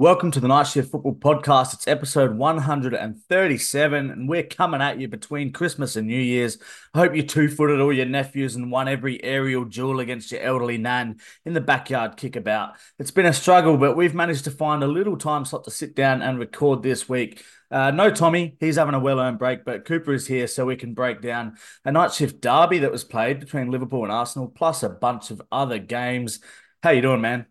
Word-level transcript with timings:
Welcome 0.00 0.30
to 0.30 0.40
the 0.40 0.48
Night 0.48 0.66
Shift 0.66 0.90
Football 0.90 1.16
Podcast. 1.16 1.74
It's 1.74 1.86
episode 1.86 2.34
137, 2.34 4.10
and 4.10 4.26
we're 4.26 4.44
coming 4.44 4.80
at 4.80 4.98
you 4.98 5.08
between 5.08 5.52
Christmas 5.52 5.94
and 5.94 6.06
New 6.06 6.18
Year's. 6.18 6.56
I 6.94 7.00
hope 7.00 7.14
you 7.14 7.22
two 7.22 7.48
footed 7.48 7.82
all 7.82 7.92
your 7.92 8.06
nephews 8.06 8.56
and 8.56 8.72
won 8.72 8.88
every 8.88 9.22
aerial 9.22 9.66
duel 9.66 10.00
against 10.00 10.32
your 10.32 10.40
elderly 10.40 10.78
nan 10.78 11.20
in 11.44 11.52
the 11.52 11.60
backyard 11.60 12.16
kickabout. 12.16 12.76
It's 12.98 13.10
been 13.10 13.26
a 13.26 13.34
struggle, 13.34 13.76
but 13.76 13.94
we've 13.94 14.14
managed 14.14 14.44
to 14.44 14.50
find 14.50 14.82
a 14.82 14.86
little 14.86 15.18
time 15.18 15.44
slot 15.44 15.64
to 15.64 15.70
sit 15.70 15.94
down 15.94 16.22
and 16.22 16.38
record 16.38 16.82
this 16.82 17.06
week. 17.06 17.44
Uh, 17.70 17.90
no 17.90 18.10
Tommy, 18.10 18.56
he's 18.58 18.76
having 18.76 18.94
a 18.94 19.00
well 19.00 19.20
earned 19.20 19.38
break, 19.38 19.66
but 19.66 19.84
Cooper 19.84 20.14
is 20.14 20.26
here 20.26 20.46
so 20.46 20.64
we 20.64 20.76
can 20.76 20.94
break 20.94 21.20
down 21.20 21.56
a 21.84 21.92
night 21.92 22.14
shift 22.14 22.40
derby 22.40 22.78
that 22.78 22.90
was 22.90 23.04
played 23.04 23.38
between 23.38 23.70
Liverpool 23.70 24.04
and 24.04 24.12
Arsenal, 24.12 24.48
plus 24.48 24.82
a 24.82 24.88
bunch 24.88 25.30
of 25.30 25.42
other 25.52 25.78
games. 25.78 26.40
How 26.82 26.88
you 26.88 27.02
doing, 27.02 27.20
man? 27.20 27.44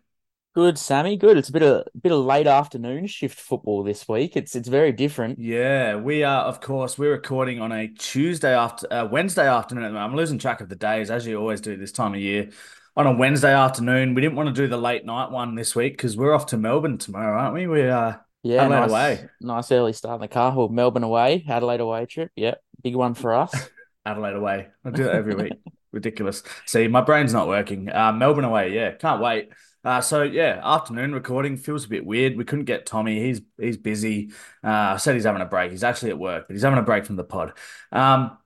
Good, 0.52 0.78
Sammy. 0.78 1.16
Good. 1.16 1.36
It's 1.36 1.48
a 1.48 1.52
bit 1.52 1.62
of 1.62 1.84
bit 2.00 2.10
of 2.10 2.24
late 2.24 2.48
afternoon 2.48 3.06
shift 3.06 3.38
football 3.38 3.84
this 3.84 4.08
week. 4.08 4.36
It's 4.36 4.56
it's 4.56 4.68
very 4.68 4.90
different. 4.90 5.38
Yeah, 5.38 5.94
we 5.94 6.24
are. 6.24 6.42
Of 6.42 6.60
course, 6.60 6.98
we're 6.98 7.12
recording 7.12 7.60
on 7.60 7.70
a 7.70 7.86
Tuesday 7.86 8.52
after 8.52 8.92
uh, 8.92 9.06
Wednesday 9.06 9.46
afternoon. 9.46 9.96
I'm 9.96 10.16
losing 10.16 10.38
track 10.38 10.60
of 10.60 10.68
the 10.68 10.74
days 10.74 11.08
as 11.08 11.24
you 11.24 11.38
always 11.38 11.60
do 11.60 11.76
this 11.76 11.92
time 11.92 12.14
of 12.14 12.20
year. 12.20 12.50
On 12.96 13.06
a 13.06 13.12
Wednesday 13.12 13.54
afternoon, 13.54 14.14
we 14.14 14.22
didn't 14.22 14.34
want 14.34 14.48
to 14.48 14.52
do 14.52 14.66
the 14.66 14.76
late 14.76 15.06
night 15.06 15.30
one 15.30 15.54
this 15.54 15.76
week 15.76 15.92
because 15.92 16.16
we're 16.16 16.34
off 16.34 16.46
to 16.46 16.56
Melbourne 16.56 16.98
tomorrow, 16.98 17.40
aren't 17.40 17.54
we? 17.54 17.68
We 17.68 17.82
are. 17.82 18.04
Uh, 18.04 18.16
yeah, 18.42 18.64
Adelaide 18.64 18.80
nice, 18.80 18.90
away. 18.90 19.28
Nice 19.40 19.72
early 19.72 19.92
start 19.92 20.16
in 20.16 20.22
the 20.22 20.28
car. 20.28 20.52
Well, 20.56 20.68
Melbourne 20.68 21.04
away, 21.04 21.44
Adelaide 21.48 21.80
away 21.80 22.06
trip. 22.06 22.32
Yep, 22.34 22.60
big 22.82 22.96
one 22.96 23.14
for 23.14 23.34
us. 23.34 23.54
Adelaide 24.04 24.34
away. 24.34 24.66
I 24.84 24.90
do 24.90 25.04
that 25.04 25.14
every 25.14 25.36
week. 25.36 25.52
Ridiculous. 25.92 26.42
See, 26.66 26.88
my 26.88 27.02
brain's 27.02 27.32
not 27.32 27.46
working. 27.46 27.88
Uh, 27.88 28.12
Melbourne 28.12 28.44
away. 28.44 28.74
Yeah, 28.74 28.92
can't 28.92 29.20
wait. 29.20 29.50
Uh, 29.82 30.00
so 30.00 30.22
yeah, 30.22 30.60
afternoon 30.62 31.12
recording 31.14 31.56
feels 31.56 31.86
a 31.86 31.88
bit 31.88 32.04
weird. 32.04 32.36
We 32.36 32.44
couldn't 32.44 32.66
get 32.66 32.84
Tommy. 32.86 33.20
He's 33.22 33.40
he's 33.58 33.76
busy. 33.78 34.30
Uh, 34.62 34.68
I 34.68 34.96
said 34.98 35.14
he's 35.14 35.24
having 35.24 35.40
a 35.42 35.46
break. 35.46 35.70
He's 35.70 35.84
actually 35.84 36.10
at 36.10 36.18
work, 36.18 36.46
but 36.46 36.54
he's 36.54 36.62
having 36.62 36.78
a 36.78 36.82
break 36.82 37.06
from 37.06 37.16
the 37.16 37.24
pod. 37.24 37.54
Um, 37.90 38.36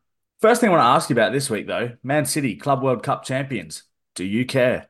first 0.40 0.60
thing 0.60 0.68
I 0.70 0.72
want 0.72 0.82
to 0.82 0.86
ask 0.86 1.10
you 1.10 1.14
about 1.14 1.32
this 1.32 1.50
week, 1.50 1.66
though, 1.66 1.96
Man 2.04 2.24
City 2.24 2.54
Club 2.56 2.82
World 2.82 3.02
Cup 3.02 3.24
champions. 3.24 3.82
Do 4.14 4.24
you 4.24 4.46
care? 4.46 4.88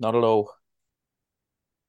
Not 0.00 0.16
at 0.16 0.24
all. 0.24 0.50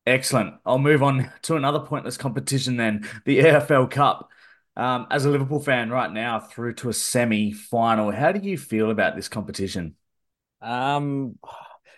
Excellent. 0.05 0.55
I'll 0.65 0.77
move 0.77 1.01
on 1.01 1.31
to 1.43 1.55
another 1.55 1.79
pointless 1.79 2.17
competition 2.17 2.77
then, 2.77 3.09
the 3.25 3.39
EFL 3.39 3.87
Cup. 3.87 4.29
Um, 4.77 5.07
as 5.09 5.25
a 5.25 5.29
Liverpool 5.29 5.59
fan 5.59 5.89
right 5.89 6.11
now, 6.11 6.39
through 6.39 6.73
to 6.75 6.89
a 6.89 6.93
semi-final, 6.93 8.11
how 8.11 8.31
do 8.31 8.47
you 8.47 8.57
feel 8.57 8.91
about 8.91 9.15
this 9.15 9.27
competition? 9.29 9.95
Um, 10.61 11.37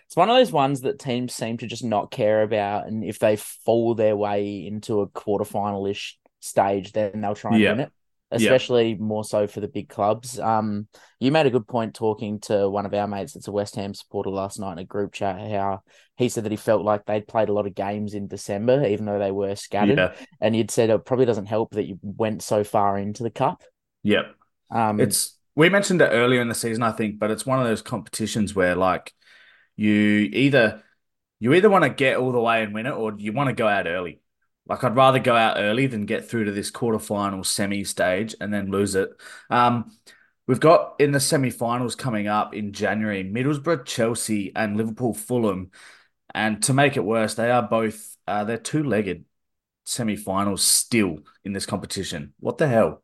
it's 0.08 0.16
one 0.16 0.28
of 0.28 0.36
those 0.36 0.50
ones 0.50 0.80
that 0.80 0.98
teams 0.98 1.32
seem 1.32 1.58
to 1.58 1.66
just 1.68 1.84
not 1.84 2.10
care 2.10 2.42
about, 2.42 2.88
and 2.88 3.04
if 3.04 3.20
they 3.20 3.36
fall 3.36 3.94
their 3.94 4.16
way 4.16 4.66
into 4.66 5.02
a 5.02 5.08
quarterfinal-ish 5.08 6.18
stage, 6.40 6.92
then 6.92 7.20
they'll 7.20 7.36
try 7.36 7.52
and 7.52 7.60
yeah. 7.60 7.70
win 7.70 7.80
it. 7.80 7.92
Especially 8.30 8.90
yeah. 8.90 8.96
more 8.98 9.24
so 9.24 9.46
for 9.46 9.60
the 9.60 9.68
big 9.68 9.88
clubs. 9.88 10.38
Um, 10.38 10.86
you 11.18 11.32
made 11.32 11.46
a 11.46 11.50
good 11.50 11.66
point 11.66 11.94
talking 11.94 12.40
to 12.40 12.68
one 12.68 12.84
of 12.84 12.92
our 12.92 13.06
mates 13.06 13.32
that's 13.32 13.48
a 13.48 13.52
West 13.52 13.74
Ham 13.76 13.94
supporter 13.94 14.28
last 14.28 14.60
night 14.60 14.72
in 14.72 14.78
a 14.80 14.84
group 14.84 15.14
chat. 15.14 15.40
How 15.50 15.80
he 16.14 16.28
said 16.28 16.44
that 16.44 16.52
he 16.52 16.58
felt 16.58 16.84
like 16.84 17.06
they'd 17.06 17.26
played 17.26 17.48
a 17.48 17.54
lot 17.54 17.66
of 17.66 17.74
games 17.74 18.12
in 18.12 18.28
December, 18.28 18.86
even 18.86 19.06
though 19.06 19.18
they 19.18 19.30
were 19.30 19.56
scattered. 19.56 19.96
Yeah. 19.96 20.12
And 20.42 20.54
you'd 20.54 20.70
said 20.70 20.90
it 20.90 21.06
probably 21.06 21.24
doesn't 21.24 21.46
help 21.46 21.70
that 21.70 21.86
you 21.86 21.98
went 22.02 22.42
so 22.42 22.64
far 22.64 22.98
into 22.98 23.22
the 23.22 23.30
cup. 23.30 23.62
Yep. 24.02 24.26
Um, 24.70 25.00
it's 25.00 25.38
we 25.54 25.70
mentioned 25.70 26.02
it 26.02 26.10
earlier 26.12 26.42
in 26.42 26.48
the 26.48 26.54
season, 26.54 26.82
I 26.82 26.92
think, 26.92 27.18
but 27.18 27.30
it's 27.30 27.46
one 27.46 27.60
of 27.60 27.66
those 27.66 27.80
competitions 27.80 28.54
where 28.54 28.74
like 28.74 29.14
you 29.78 30.28
either 30.32 30.82
you 31.38 31.54
either 31.54 31.70
want 31.70 31.84
to 31.84 31.90
get 31.90 32.16
all 32.16 32.32
the 32.32 32.40
way 32.40 32.64
and 32.64 32.74
win 32.74 32.86
it 32.86 32.90
or 32.90 33.14
you 33.16 33.32
want 33.32 33.48
to 33.48 33.54
go 33.54 33.68
out 33.68 33.86
early. 33.86 34.20
Like 34.66 34.82
I'd 34.82 34.96
rather 34.96 35.20
go 35.20 35.34
out 35.34 35.56
early 35.58 35.86
than 35.86 36.04
get 36.04 36.28
through 36.28 36.44
to 36.44 36.52
this 36.52 36.70
quarterfinal 36.70 37.46
semi 37.46 37.84
stage 37.84 38.34
and 38.40 38.52
then 38.52 38.70
lose 38.70 38.96
it. 38.96 39.10
Um, 39.48 39.96
we've 40.48 40.60
got 40.60 40.96
in 40.98 41.12
the 41.12 41.20
semi-finals 41.20 41.94
coming 41.94 42.26
up 42.26 42.54
in 42.54 42.72
January, 42.72 43.22
Middlesbrough, 43.22 43.86
Chelsea, 43.86 44.52
and 44.54 44.76
Liverpool, 44.76 45.14
Fulham. 45.14 45.70
And 46.34 46.60
to 46.64 46.74
make 46.74 46.96
it 46.96 47.04
worse, 47.04 47.34
they 47.34 47.50
are 47.50 47.62
both 47.62 48.16
uh, 48.26 48.44
they're 48.44 48.58
two-legged 48.58 49.24
semi-finals 49.84 50.62
still 50.62 51.20
in 51.44 51.52
this 51.52 51.66
competition. 51.66 52.34
What 52.40 52.58
the 52.58 52.66
hell? 52.66 53.02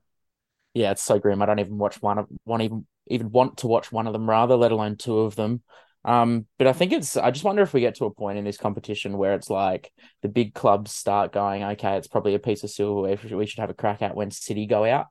Yeah, 0.75 0.91
it's 0.91 1.05
so 1.05 1.21
grim. 1.21 1.41
I 1.41 1.47
don't 1.47 1.61
even 1.61 1.79
watch 1.79 2.03
one 2.03 2.19
of 2.19 2.27
one 2.43 2.63
even 2.63 2.85
even 3.07 3.31
want 3.31 3.59
to 3.59 3.69
watch 3.69 3.93
one 3.93 4.09
of 4.09 4.13
them 4.13 4.29
rather, 4.29 4.57
let 4.57 4.73
alone 4.73 4.97
two 4.97 5.21
of 5.21 5.37
them. 5.37 5.63
Um, 6.05 6.47
but 6.59 6.67
I 6.67 6.73
think 6.73 6.93
it's 6.93 7.17
I 7.17 7.31
just 7.31 7.45
wonder 7.45 7.63
if 7.63 7.73
we 7.73 7.81
get 7.81 7.95
to 7.97 8.05
a 8.05 8.11
point 8.11 8.39
in 8.39 8.45
this 8.45 8.59
competition 8.59 9.17
where 9.17 9.35
it's 9.35 9.49
like 9.49 9.91
the 10.23 10.29
big 10.29 10.55
clubs 10.55 10.93
start 10.93 11.33
going, 11.33 11.65
okay, 11.65 11.97
it's 11.97 12.09
probably 12.09 12.35
a 12.35 12.39
piece 12.39 12.63
of 12.63 12.71
silverware 12.71 13.19
we 13.33 13.47
should 13.47 13.61
have 13.61 13.71
a 13.71 13.75
crack 13.75 14.03
at 14.03 14.15
when 14.15 14.31
City 14.31 14.67
go 14.67 14.85
out. 14.85 15.07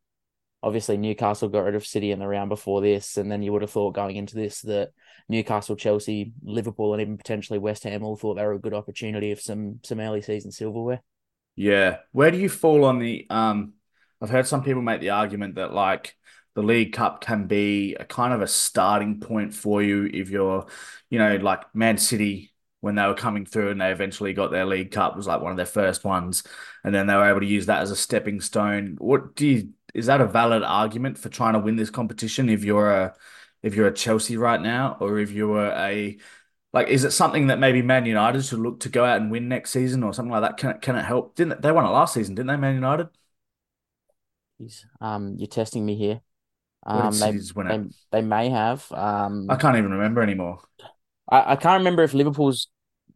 Obviously, 0.62 0.96
Newcastle 0.98 1.50
got 1.50 1.66
rid 1.66 1.76
of 1.76 1.86
City 1.86 2.12
in 2.12 2.20
the 2.20 2.28
round 2.28 2.50
before 2.50 2.80
this, 2.80 3.18
and 3.18 3.30
then 3.30 3.42
you 3.42 3.52
would 3.52 3.64
have 3.64 3.72
thought 3.72 3.96
going 3.96 4.16
into 4.16 4.36
this 4.36 4.62
that 4.62 4.92
Newcastle, 5.28 5.76
Chelsea, 5.76 6.34
Liverpool, 6.44 6.94
and 6.94 7.02
even 7.02 7.18
potentially 7.18 7.60
West 7.60 7.84
Ham 7.84 8.04
all 8.04 8.16
thought 8.16 8.36
they 8.36 8.46
were 8.46 8.54
a 8.54 8.60
good 8.60 8.74
opportunity 8.74 9.31
of 9.31 9.42
some 9.42 9.80
some 9.84 10.00
early 10.00 10.22
season 10.22 10.52
silverware. 10.52 11.02
Yeah, 11.56 11.98
where 12.12 12.31
do 12.31 12.38
you 12.38 12.50
fall 12.50 12.86
on 12.86 13.00
the? 13.00 13.25
Um, 13.30 13.74
I've 14.22 14.30
heard 14.30 14.48
some 14.48 14.64
people 14.64 14.81
make 14.81 15.02
the 15.02 15.10
argument 15.10 15.56
that 15.56 15.74
like 15.74 16.16
the 16.56 16.64
League 16.64 16.94
Cup 16.94 17.22
can 17.22 17.47
be 17.47 17.96
a 17.96 18.06
kind 18.06 18.34
of 18.34 18.41
a 18.41 18.47
starting 18.47 19.19
point 19.19 19.53
for 19.53 19.81
you 19.81 20.09
if 20.14 20.30
you're, 20.30 20.68
you 21.09 21.19
know, 21.19 21.36
like 21.38 21.74
Man 21.75 21.97
City 21.97 22.53
when 22.81 22.96
they 22.96 23.06
were 23.08 23.14
coming 23.16 23.46
through 23.46 23.72
and 23.72 23.80
they 23.81 23.91
eventually 23.91 24.34
got 24.34 24.52
their 24.52 24.66
League 24.66 24.92
Cup 24.92 25.16
was 25.16 25.25
like 25.28 25.42
one 25.42 25.52
of 25.52 25.58
their 25.58 25.66
first 25.66 26.03
ones, 26.03 26.44
and 26.84 26.94
then 26.94 27.08
they 27.08 27.16
were 27.16 27.30
able 27.30 27.40
to 27.40 27.46
use 27.46 27.66
that 27.68 27.81
as 27.81 27.92
a 27.92 27.96
stepping 27.96 28.42
stone. 28.42 28.96
What 29.00 29.36
do 29.36 29.47
you? 29.47 29.74
Is 29.94 30.08
that 30.08 30.22
a 30.22 30.28
valid 30.28 30.63
argument 30.63 31.18
for 31.18 31.30
trying 31.30 31.53
to 31.53 31.59
win 31.59 31.75
this 31.75 31.90
competition 31.90 32.50
if 32.50 32.63
you're 32.63 32.92
a 32.92 33.16
if 33.62 33.75
you're 33.75 33.88
a 33.88 33.94
Chelsea 33.94 34.38
right 34.38 34.62
now, 34.62 34.97
or 35.00 35.19
if 35.19 35.31
you 35.31 35.47
were 35.47 35.72
a 35.72 36.18
like, 36.74 36.88
is 36.88 37.03
it 37.06 37.12
something 37.12 37.47
that 37.47 37.59
maybe 37.59 37.81
Man 37.81 38.06
United 38.06 38.44
should 38.46 38.59
look 38.59 38.81
to 38.81 38.90
go 38.90 39.06
out 39.06 39.22
and 39.22 39.31
win 39.31 39.47
next 39.47 39.72
season 39.72 40.03
or 40.03 40.13
something 40.13 40.31
like 40.31 40.42
that? 40.42 40.58
Can 40.58 40.72
it 40.72 40.81
can 40.81 40.96
it 40.96 41.06
help? 41.06 41.36
Didn't 41.36 41.62
they 41.62 41.72
won 41.72 41.86
it 41.86 41.90
last 41.90 42.13
season? 42.16 42.36
Didn't 42.36 42.47
they, 42.47 42.58
Man 42.58 42.75
United? 42.75 43.09
Um, 45.02 45.36
you're 45.38 45.47
testing 45.47 45.86
me 45.86 45.96
here. 45.96 46.22
Um, 46.86 47.18
they, 47.18 47.32
they, 47.32 47.84
they 48.12 48.22
may 48.22 48.50
have. 48.50 48.92
Um, 48.92 49.48
I 49.50 49.56
can't 49.56 49.78
even 49.78 49.92
remember 49.92 50.22
anymore. 50.22 50.60
I, 51.30 51.54
I 51.54 51.56
can't 51.56 51.80
remember 51.80 52.04
if 52.04 52.14
Liverpool's 52.14 52.68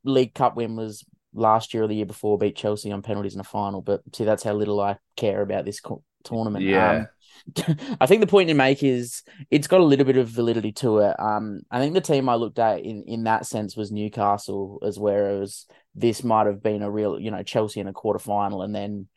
League 0.03 0.33
Cup 0.33 0.55
win 0.55 0.75
was 0.75 1.03
last 1.33 1.73
year 1.73 1.83
or 1.83 1.87
the 1.87 1.95
year 1.95 2.05
before, 2.05 2.37
beat 2.37 2.55
Chelsea 2.55 2.91
on 2.91 3.01
penalties 3.01 3.35
in 3.35 3.41
a 3.41 3.45
final. 3.45 3.81
But 3.81 4.01
see, 4.13 4.23
that's 4.23 4.43
how 4.43 4.53
little 4.53 4.79
I 4.79 4.97
care 5.15 5.41
about 5.41 5.65
this 5.65 5.79
co- 5.79 6.03
tournament. 6.23 6.63
Yeah. 6.63 6.91
Um, 6.91 7.07
I 8.01 8.07
think 8.07 8.21
the 8.21 8.27
point 8.27 8.49
you 8.49 8.55
make 8.55 8.83
is 8.83 9.23
it's 9.51 9.67
got 9.67 9.81
a 9.81 9.85
little 9.85 10.05
bit 10.05 10.17
of 10.17 10.27
validity 10.27 10.71
to 10.73 10.99
it. 10.99 11.19
Um, 11.19 11.61
I 11.69 11.79
think 11.79 11.93
the 11.93 12.01
team 12.01 12.29
I 12.29 12.35
looked 12.35 12.59
at 12.59 12.81
in, 12.81 13.03
in 13.03 13.23
that 13.25 13.45
sense 13.45 13.75
was 13.75 13.91
Newcastle, 13.91 14.79
as 14.85 14.99
whereas 14.99 15.65
this 15.93 16.23
might 16.23 16.47
have 16.47 16.63
been 16.63 16.81
a 16.81 16.91
real, 16.91 17.19
you 17.19 17.31
know, 17.31 17.43
Chelsea 17.43 17.79
in 17.79 17.87
a 17.87 17.93
quarter 17.93 18.19
final 18.19 18.61
and 18.61 18.73
then 18.73 19.07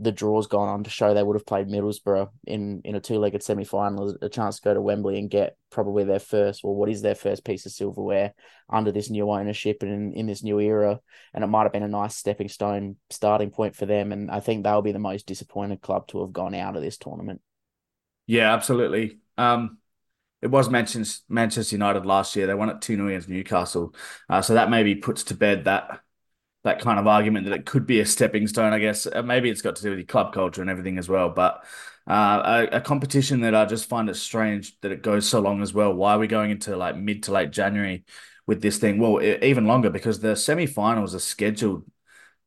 the 0.00 0.12
draw's 0.12 0.46
gone 0.46 0.68
on 0.68 0.84
to 0.84 0.90
show 0.90 1.12
they 1.12 1.22
would 1.22 1.36
have 1.36 1.46
played 1.46 1.68
Middlesbrough 1.68 2.30
in 2.46 2.82
in 2.84 2.94
a 2.94 3.00
two 3.00 3.18
legged 3.18 3.42
semi 3.42 3.64
final, 3.64 4.16
a 4.22 4.28
chance 4.28 4.56
to 4.56 4.62
go 4.62 4.74
to 4.74 4.80
Wembley 4.80 5.18
and 5.18 5.30
get 5.30 5.56
probably 5.70 6.04
their 6.04 6.18
first, 6.18 6.60
or 6.64 6.74
what 6.74 6.88
is 6.88 7.02
their 7.02 7.14
first 7.14 7.44
piece 7.44 7.66
of 7.66 7.72
silverware 7.72 8.34
under 8.70 8.92
this 8.92 9.10
new 9.10 9.30
ownership 9.30 9.82
and 9.82 9.92
in, 9.92 10.12
in 10.12 10.26
this 10.26 10.42
new 10.42 10.58
era. 10.60 11.00
And 11.34 11.42
it 11.44 11.48
might 11.48 11.64
have 11.64 11.72
been 11.72 11.82
a 11.82 11.88
nice 11.88 12.16
stepping 12.16 12.48
stone 12.48 12.96
starting 13.10 13.50
point 13.50 13.76
for 13.76 13.86
them. 13.86 14.12
And 14.12 14.30
I 14.30 14.40
think 14.40 14.64
they'll 14.64 14.82
be 14.82 14.92
the 14.92 14.98
most 14.98 15.26
disappointed 15.26 15.80
club 15.80 16.06
to 16.08 16.20
have 16.20 16.32
gone 16.32 16.54
out 16.54 16.76
of 16.76 16.82
this 16.82 16.98
tournament. 16.98 17.40
Yeah, 18.26 18.52
absolutely. 18.52 19.18
Um, 19.36 19.78
it 20.40 20.50
was 20.50 20.68
Manchester 20.68 21.22
Manchester 21.28 21.76
United 21.76 22.04
last 22.04 22.34
year. 22.36 22.46
They 22.46 22.54
won 22.54 22.68
it 22.68 22.80
2 22.80 22.96
0 22.96 23.08
against 23.08 23.28
Newcastle. 23.28 23.94
Uh, 24.28 24.42
so 24.42 24.54
that 24.54 24.70
maybe 24.70 24.94
puts 24.96 25.24
to 25.24 25.34
bed 25.34 25.64
that 25.64 26.00
that 26.64 26.80
kind 26.80 26.98
of 26.98 27.06
argument 27.06 27.46
that 27.46 27.54
it 27.54 27.66
could 27.66 27.86
be 27.86 28.00
a 28.00 28.06
stepping 28.06 28.46
stone. 28.46 28.72
I 28.72 28.78
guess 28.78 29.06
uh, 29.06 29.22
maybe 29.22 29.50
it's 29.50 29.62
got 29.62 29.76
to 29.76 29.82
do 29.82 29.90
with 29.90 29.98
the 29.98 30.04
club 30.04 30.32
culture 30.32 30.60
and 30.60 30.70
everything 30.70 30.98
as 30.98 31.08
well. 31.08 31.28
But 31.28 31.64
uh, 32.06 32.68
a, 32.72 32.76
a, 32.76 32.80
competition 32.80 33.40
that 33.40 33.54
I 33.54 33.64
just 33.64 33.88
find 33.88 34.08
it 34.08 34.16
strange 34.16 34.78
that 34.80 34.92
it 34.92 35.02
goes 35.02 35.28
so 35.28 35.40
long 35.40 35.62
as 35.62 35.72
well. 35.72 35.94
Why 35.94 36.14
are 36.14 36.18
we 36.18 36.26
going 36.26 36.50
into 36.50 36.76
like 36.76 36.96
mid 36.96 37.24
to 37.24 37.32
late 37.32 37.52
January 37.52 38.04
with 38.46 38.60
this 38.60 38.78
thing? 38.78 38.98
Well, 38.98 39.18
it, 39.18 39.42
even 39.44 39.66
longer 39.66 39.90
because 39.90 40.20
the 40.20 40.34
semi-finals 40.34 41.14
are 41.14 41.20
scheduled 41.20 41.84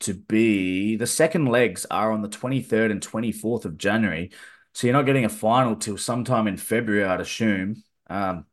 to 0.01 0.13
be 0.13 0.97
the 0.97 1.07
second 1.07 1.45
legs 1.45 1.85
are 1.89 2.11
on 2.11 2.21
the 2.21 2.27
23rd 2.27 2.91
and 2.91 3.01
24th 3.01 3.65
of 3.65 3.77
January. 3.77 4.31
So 4.73 4.87
you're 4.87 4.93
not 4.93 5.05
getting 5.05 5.25
a 5.25 5.29
final 5.29 5.77
till 5.77 5.97
sometime 5.97 6.47
in 6.47 6.57
February, 6.57 7.05
I'd 7.05 7.21
assume. 7.21 7.81
Um, 8.07 8.45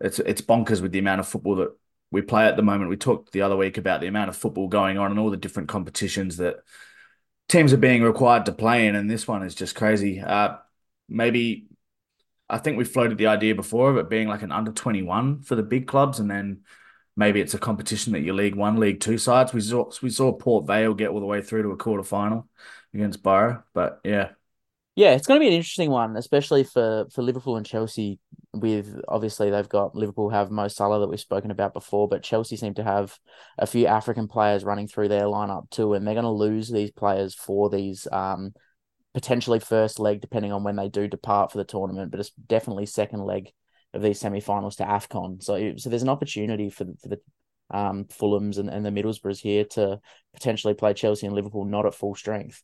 it's 0.00 0.18
it's 0.20 0.40
bonkers 0.40 0.80
with 0.80 0.92
the 0.92 0.98
amount 0.98 1.20
of 1.20 1.28
football 1.28 1.56
that 1.56 1.76
we 2.10 2.22
play 2.22 2.46
at 2.46 2.56
the 2.56 2.62
moment. 2.62 2.90
We 2.90 2.96
talked 2.96 3.32
the 3.32 3.42
other 3.42 3.56
week 3.56 3.78
about 3.78 4.00
the 4.00 4.06
amount 4.06 4.30
of 4.30 4.36
football 4.36 4.68
going 4.68 4.98
on 4.98 5.10
and 5.10 5.20
all 5.20 5.30
the 5.30 5.36
different 5.36 5.68
competitions 5.68 6.36
that 6.36 6.56
teams 7.48 7.72
are 7.72 7.78
being 7.78 8.02
required 8.02 8.46
to 8.46 8.52
play 8.52 8.86
in, 8.86 8.94
and 8.94 9.10
this 9.10 9.26
one 9.26 9.42
is 9.42 9.54
just 9.54 9.74
crazy. 9.74 10.20
Uh, 10.20 10.56
maybe 11.08 11.68
I 12.48 12.58
think 12.58 12.78
we 12.78 12.84
floated 12.84 13.18
the 13.18 13.26
idea 13.26 13.54
before 13.54 13.90
of 13.90 13.96
it 13.96 14.08
being 14.08 14.28
like 14.28 14.42
an 14.42 14.52
under 14.52 14.72
twenty 14.72 15.02
one 15.02 15.42
for 15.42 15.54
the 15.56 15.62
big 15.62 15.86
clubs, 15.86 16.20
and 16.20 16.30
then 16.30 16.60
maybe 17.16 17.40
it's 17.40 17.54
a 17.54 17.58
competition 17.58 18.12
that 18.12 18.20
your 18.20 18.34
League 18.34 18.54
One, 18.54 18.76
League 18.76 19.00
Two 19.00 19.18
sides. 19.18 19.52
We 19.52 19.60
saw 19.60 19.90
we 20.02 20.10
saw 20.10 20.32
Port 20.32 20.66
Vale 20.66 20.94
get 20.94 21.10
all 21.10 21.20
the 21.20 21.26
way 21.26 21.42
through 21.42 21.62
to 21.62 21.70
a 21.70 21.76
quarter 21.76 22.02
final 22.04 22.48
against 22.94 23.22
Boro, 23.22 23.62
but 23.74 24.00
yeah, 24.04 24.30
yeah, 24.96 25.12
it's 25.12 25.26
going 25.26 25.38
to 25.38 25.44
be 25.44 25.48
an 25.48 25.52
interesting 25.52 25.90
one, 25.90 26.16
especially 26.16 26.64
for 26.64 27.06
for 27.12 27.22
Liverpool 27.22 27.56
and 27.56 27.66
Chelsea. 27.66 28.18
With 28.54 28.98
obviously 29.06 29.50
they've 29.50 29.68
got 29.68 29.94
Liverpool 29.94 30.30
have 30.30 30.50
Mo 30.50 30.68
Salah 30.68 31.00
that 31.00 31.08
we've 31.08 31.20
spoken 31.20 31.50
about 31.50 31.74
before, 31.74 32.08
but 32.08 32.22
Chelsea 32.22 32.56
seem 32.56 32.72
to 32.74 32.82
have 32.82 33.18
a 33.58 33.66
few 33.66 33.86
African 33.86 34.26
players 34.26 34.64
running 34.64 34.88
through 34.88 35.08
their 35.08 35.24
lineup 35.24 35.68
too, 35.68 35.92
and 35.92 36.06
they're 36.06 36.14
going 36.14 36.24
to 36.24 36.30
lose 36.30 36.70
these 36.70 36.90
players 36.90 37.34
for 37.34 37.68
these 37.68 38.08
um 38.10 38.54
potentially 39.12 39.60
first 39.60 39.98
leg, 39.98 40.22
depending 40.22 40.52
on 40.52 40.64
when 40.64 40.76
they 40.76 40.88
do 40.88 41.06
depart 41.06 41.52
for 41.52 41.58
the 41.58 41.64
tournament, 41.64 42.10
but 42.10 42.20
it's 42.20 42.30
definitely 42.30 42.86
second 42.86 43.20
leg 43.22 43.50
of 43.92 44.00
these 44.00 44.18
semi-finals 44.18 44.76
to 44.76 44.84
AFCON. 44.84 45.42
So 45.42 45.74
so 45.76 45.90
there's 45.90 46.02
an 46.02 46.08
opportunity 46.08 46.70
for 46.70 46.86
for 47.02 47.08
the 47.08 47.20
um 47.70 48.06
Fulhams 48.06 48.56
and, 48.56 48.70
and 48.70 48.86
the 48.86 48.90
Middlesbroughs 48.90 49.40
here 49.40 49.66
to 49.66 50.00
potentially 50.32 50.72
play 50.72 50.94
Chelsea 50.94 51.26
and 51.26 51.36
Liverpool 51.36 51.66
not 51.66 51.84
at 51.84 51.94
full 51.94 52.14
strength. 52.14 52.62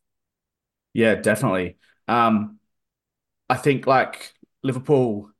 Yeah, 0.94 1.16
definitely. 1.16 1.76
Um, 2.08 2.58
I 3.48 3.56
think 3.56 3.86
like 3.86 4.32
Liverpool, 4.62 5.30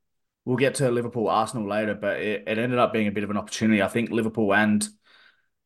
we'll 0.45 0.57
get 0.57 0.75
to 0.75 0.91
Liverpool 0.91 1.27
Arsenal 1.29 1.67
later, 1.67 1.95
but 1.95 2.19
it, 2.19 2.43
it 2.47 2.57
ended 2.57 2.79
up 2.79 2.93
being 2.93 3.07
a 3.07 3.11
bit 3.11 3.23
of 3.23 3.29
an 3.29 3.37
opportunity. 3.37 3.81
I 3.81 3.87
think 3.87 4.11
Liverpool 4.11 4.53
and 4.53 4.87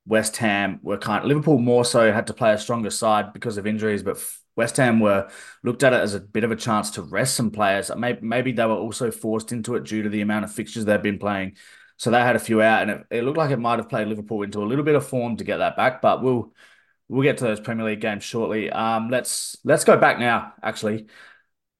West 0.05 0.37
Ham 0.37 0.79
were 0.83 0.97
kind 0.97 1.23
of, 1.23 1.27
Liverpool 1.27 1.57
more 1.57 1.83
so 1.83 2.11
had 2.11 2.27
to 2.27 2.33
play 2.33 2.53
a 2.53 2.57
stronger 2.57 2.89
side 2.89 3.33
because 3.33 3.57
of 3.57 3.67
injuries, 3.67 4.03
but 4.03 4.17
West 4.55 4.77
Ham 4.77 4.99
were 4.99 5.29
looked 5.63 5.83
at 5.83 5.93
it 5.93 6.01
as 6.01 6.13
a 6.13 6.19
bit 6.19 6.43
of 6.43 6.51
a 6.51 6.55
chance 6.55 6.91
to 6.91 7.01
rest 7.01 7.35
some 7.35 7.51
players. 7.51 7.91
Maybe, 7.95 8.19
maybe 8.21 8.51
they 8.53 8.65
were 8.65 8.73
also 8.73 9.11
forced 9.11 9.51
into 9.51 9.75
it 9.75 9.83
due 9.83 10.03
to 10.03 10.09
the 10.09 10.21
amount 10.21 10.45
of 10.45 10.51
fixtures 10.51 10.85
they've 10.85 11.01
been 11.01 11.19
playing. 11.19 11.57
So 11.97 12.09
they 12.11 12.21
had 12.21 12.35
a 12.35 12.39
few 12.39 12.61
out, 12.61 12.83
and 12.83 12.91
it, 12.91 13.07
it 13.09 13.23
looked 13.23 13.37
like 13.37 13.51
it 13.51 13.57
might 13.57 13.79
have 13.79 13.89
played 13.89 14.07
Liverpool 14.07 14.43
into 14.43 14.63
a 14.63 14.65
little 14.65 14.85
bit 14.85 14.95
of 14.95 15.05
form 15.05 15.35
to 15.37 15.43
get 15.43 15.57
that 15.57 15.75
back. 15.75 16.01
But 16.01 16.21
we'll 16.21 16.53
We'll 17.09 17.23
get 17.23 17.37
to 17.37 17.45
those 17.45 17.59
Premier 17.59 17.85
League 17.85 18.01
games 18.01 18.23
shortly. 18.23 18.69
Um, 18.69 19.09
let's 19.09 19.57
let's 19.63 19.85
go 19.85 19.97
back 19.97 20.19
now. 20.19 20.53
Actually, 20.61 21.07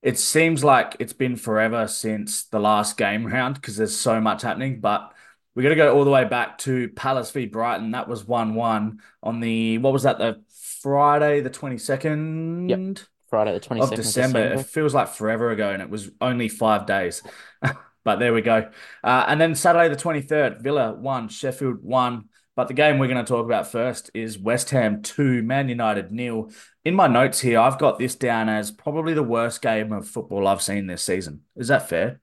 it 0.02 0.18
seems 0.18 0.64
like 0.64 0.96
it's 1.00 1.14
been 1.14 1.36
forever 1.36 1.88
since 1.88 2.46
the 2.46 2.60
last 2.60 2.98
game 2.98 3.26
round 3.28 3.56
because 3.56 3.76
there's 3.76 3.96
so 3.96 4.22
much 4.22 4.42
happening. 4.42 4.80
But 4.80 5.14
we 5.54 5.64
got 5.64 5.70
to 5.70 5.76
go 5.76 5.96
all 5.96 6.06
the 6.06 6.12
way 6.12 6.24
back 6.24 6.60
to 6.60 6.88
Palace 6.90 7.32
v 7.32 7.46
Brighton. 7.46 7.92
That 7.92 8.08
was 8.08 8.26
one 8.26 8.54
one 8.54 9.02
on 9.24 9.40
the 9.40 9.80
what 9.80 9.92
was 9.92 10.04
that 10.04 10.18
the 10.18 10.44
Friday 10.82 11.42
the 11.42 11.50
twenty 11.50 11.78
second. 11.78 12.70
Yep. 12.70 13.00
Friday 13.30 13.54
the 13.54 13.60
twenty 13.60 13.82
second 13.82 14.00
of 14.00 14.06
December. 14.06 14.44
December. 14.44 14.62
It 14.62 14.68
feels 14.68 14.94
like 14.94 15.10
forever 15.10 15.52
ago, 15.52 15.72
and 15.72 15.82
it 15.82 15.90
was 15.90 16.10
only 16.22 16.48
five 16.48 16.86
days. 16.86 17.22
but 18.04 18.20
there 18.20 18.34
we 18.34 18.42
go. 18.42 18.70
Uh, 19.04 19.26
and 19.28 19.42
then 19.42 19.56
Saturday 19.56 19.90
the 19.90 20.00
twenty 20.00 20.22
third, 20.22 20.62
Villa 20.62 20.94
one, 20.94 21.28
Sheffield 21.28 21.84
one. 21.84 22.30
But 22.58 22.68
the 22.68 22.74
game 22.74 22.98
we're 22.98 23.08
going 23.08 23.24
to 23.24 23.32
talk 23.32 23.46
about 23.46 23.72
first 23.72 24.10
is 24.16 24.40
West 24.40 24.72
Ham 24.72 25.04
2, 25.04 25.44
Man 25.44 25.70
United 25.70 26.12
nil. 26.12 26.50
In 26.84 26.96
my 26.96 27.06
notes 27.06 27.40
here, 27.40 27.60
I've 27.60 27.78
got 27.78 28.00
this 28.00 28.16
down 28.16 28.50
as 28.50 28.72
probably 28.72 29.14
the 29.14 29.22
worst 29.22 29.62
game 29.62 29.94
of 29.94 30.08
football 30.08 30.48
I've 30.48 30.64
seen 30.64 30.88
this 30.88 31.04
season. 31.04 31.42
Is 31.56 31.68
that 31.68 31.88
fair? 31.88 32.20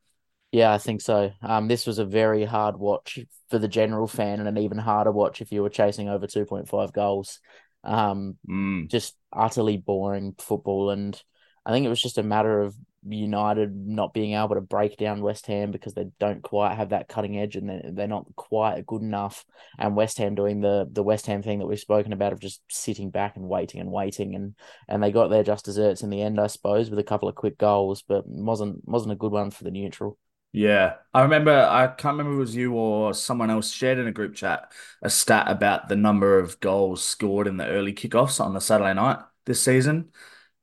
Yeah, 0.50 0.72
I 0.72 0.78
think 0.78 1.02
so. 1.02 1.31
Um, 1.40 1.69
this 1.69 1.86
was 1.86 2.00
a 2.00 2.04
very 2.04 2.44
hard 2.44 2.76
watch 2.76 3.20
for 3.48 3.60
the 3.60 3.69
general 3.69 4.08
fan, 4.08 4.40
and 4.40 4.48
an 4.48 4.58
even 4.58 4.76
harder 4.76 5.12
watch 5.12 5.40
if 5.40 5.52
you 5.52 5.62
were 5.62 5.70
chasing 5.70 6.08
over 6.08 6.26
2.5 6.26 6.92
goals. 6.92 7.38
Um, 7.84 8.36
mm. 8.48 8.90
Just 8.90 9.14
utterly 9.32 9.76
boring 9.76 10.34
football. 10.38 10.90
And 10.90 11.16
I 11.64 11.70
think 11.70 11.86
it 11.86 11.90
was 11.90 12.02
just 12.02 12.19
a 12.19 12.25
matter 12.25 12.60
of 12.60 12.75
United 13.06 13.74
not 13.74 14.14
being 14.14 14.34
able 14.34 14.54
to 14.54 14.60
break 14.60 14.96
down 14.96 15.22
West 15.22 15.46
Ham 15.46 15.70
because 15.70 15.94
they 15.94 16.06
don't 16.18 16.42
quite 16.42 16.74
have 16.74 16.90
that 16.90 17.08
cutting 17.08 17.38
edge 17.38 17.56
and 17.56 17.68
they're, 17.68 17.90
they're 17.92 18.08
not 18.08 18.26
quite 18.36 18.86
good 18.86 19.02
enough. 19.02 19.44
And 19.78 19.96
West 19.96 20.18
Ham 20.18 20.34
doing 20.34 20.60
the 20.60 20.88
the 20.90 21.02
West 21.02 21.26
Ham 21.26 21.42
thing 21.42 21.58
that 21.58 21.66
we've 21.66 21.78
spoken 21.78 22.12
about 22.12 22.32
of 22.32 22.40
just 22.40 22.62
sitting 22.70 23.10
back 23.10 23.36
and 23.36 23.48
waiting 23.48 23.80
and 23.80 23.90
waiting 23.90 24.34
and 24.34 24.54
and 24.88 25.02
they 25.02 25.12
got 25.12 25.28
their 25.28 25.44
just 25.44 25.64
desserts 25.64 26.02
in 26.02 26.10
the 26.10 26.22
end, 26.22 26.40
I 26.40 26.46
suppose, 26.46 26.90
with 26.90 26.98
a 26.98 27.04
couple 27.04 27.28
of 27.28 27.34
quick 27.34 27.58
goals, 27.58 28.02
but 28.02 28.26
wasn't 28.26 28.86
wasn't 28.86 29.12
a 29.12 29.16
good 29.16 29.32
one 29.32 29.50
for 29.50 29.64
the 29.64 29.70
neutral. 29.70 30.18
Yeah, 30.52 30.94
I 31.12 31.22
remember. 31.22 31.50
I 31.52 31.88
can't 31.88 32.16
remember 32.16 32.34
if 32.34 32.36
it 32.36 32.40
was 32.40 32.56
you 32.56 32.74
or 32.74 33.12
someone 33.12 33.50
else 33.50 33.72
shared 33.72 33.98
in 33.98 34.06
a 34.06 34.12
group 34.12 34.36
chat 34.36 34.72
a 35.02 35.10
stat 35.10 35.46
about 35.48 35.88
the 35.88 35.96
number 35.96 36.38
of 36.38 36.60
goals 36.60 37.04
scored 37.04 37.48
in 37.48 37.56
the 37.56 37.66
early 37.66 37.92
kickoffs 37.92 38.40
on 38.40 38.54
the 38.54 38.60
Saturday 38.60 38.94
night 38.94 39.18
this 39.46 39.60
season 39.60 40.10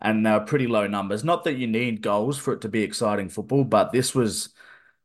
and 0.01 0.25
they 0.25 0.31
were 0.31 0.39
pretty 0.41 0.67
low 0.67 0.87
numbers. 0.87 1.23
Not 1.23 1.43
that 1.43 1.57
you 1.57 1.67
need 1.67 2.01
goals 2.01 2.37
for 2.37 2.53
it 2.53 2.61
to 2.61 2.69
be 2.69 2.83
exciting 2.83 3.29
football, 3.29 3.63
but 3.63 3.91
this 3.91 4.15
was 4.15 4.49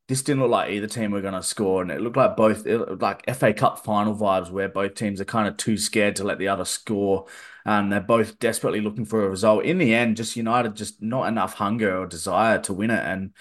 this 0.08 0.22
didn't 0.22 0.43
look 0.43 0.50
like 0.52 0.70
either 0.70 0.87
team 0.87 1.10
were 1.10 1.20
going 1.20 1.34
to 1.34 1.43
score, 1.43 1.82
and 1.82 1.90
it 1.90 2.00
looked 2.00 2.16
like 2.16 2.37
both 2.37 2.64
like 2.66 3.28
FA 3.34 3.52
Cup 3.52 3.84
final 3.84 4.14
vibes 4.14 4.50
where 4.50 4.69
both 4.69 4.94
teams 4.94 5.20
are 5.20 5.25
kind 5.25 5.48
of 5.48 5.56
too 5.56 5.76
scared 5.76 6.16
to 6.16 6.25
let 6.25 6.38
the 6.38 6.48
other 6.48 6.64
score, 6.64 7.26
and 7.64 7.93
they're 7.93 8.00
both 8.00 8.38
desperately 8.38 8.81
looking 8.81 9.04
for 9.04 9.25
a 9.25 9.31
result. 9.31 9.64
In 9.64 9.78
the 9.78 9.94
end, 9.94 10.16
just 10.16 10.37
United 10.37 10.76
just 10.76 11.02
not 11.02 11.26
enough 11.28 11.54
hunger 11.54 11.99
or 11.99 12.06
desire 12.06 12.58
to 12.62 12.72
win 12.72 12.90
it, 12.90 13.04
and 13.04 13.34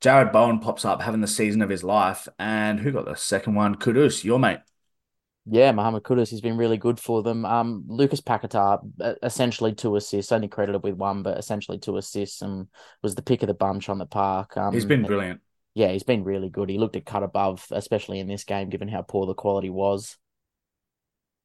Jarrod 0.00 0.32
Bowen 0.32 0.60
pops 0.60 0.84
up 0.84 1.02
having 1.02 1.20
the 1.20 1.26
season 1.28 1.62
of 1.62 1.70
his 1.70 1.84
life, 1.84 2.28
and 2.38 2.80
who 2.80 2.92
got 2.92 3.04
the 3.04 3.14
second 3.16 3.54
one? 3.54 3.76
Kudus, 3.76 4.24
your 4.24 4.38
mate. 4.40 4.60
Yeah, 5.50 5.72
Mohamed 5.72 6.02
Kudus, 6.02 6.28
he's 6.28 6.42
been 6.42 6.58
really 6.58 6.76
good 6.76 7.00
for 7.00 7.22
them. 7.22 7.46
Um, 7.46 7.84
Lucas 7.88 8.20
Paquetá, 8.20 8.80
essentially 9.22 9.74
two 9.74 9.96
assists, 9.96 10.30
only 10.30 10.48
credited 10.48 10.82
with 10.82 10.94
one, 10.94 11.22
but 11.22 11.38
essentially 11.38 11.78
two 11.78 11.96
assists, 11.96 12.42
and 12.42 12.66
was 13.02 13.14
the 13.14 13.22
pick 13.22 13.42
of 13.42 13.46
the 13.46 13.54
bunch 13.54 13.88
on 13.88 13.98
the 13.98 14.06
park. 14.06 14.56
Um, 14.56 14.74
he's 14.74 14.84
been 14.84 15.04
brilliant. 15.04 15.40
Yeah, 15.74 15.92
he's 15.92 16.02
been 16.02 16.24
really 16.24 16.50
good. 16.50 16.68
He 16.68 16.76
looked 16.76 16.96
a 16.96 17.00
cut 17.00 17.22
above, 17.22 17.66
especially 17.70 18.20
in 18.20 18.26
this 18.26 18.44
game, 18.44 18.68
given 18.68 18.88
how 18.88 19.02
poor 19.02 19.26
the 19.26 19.34
quality 19.34 19.70
was. 19.70 20.16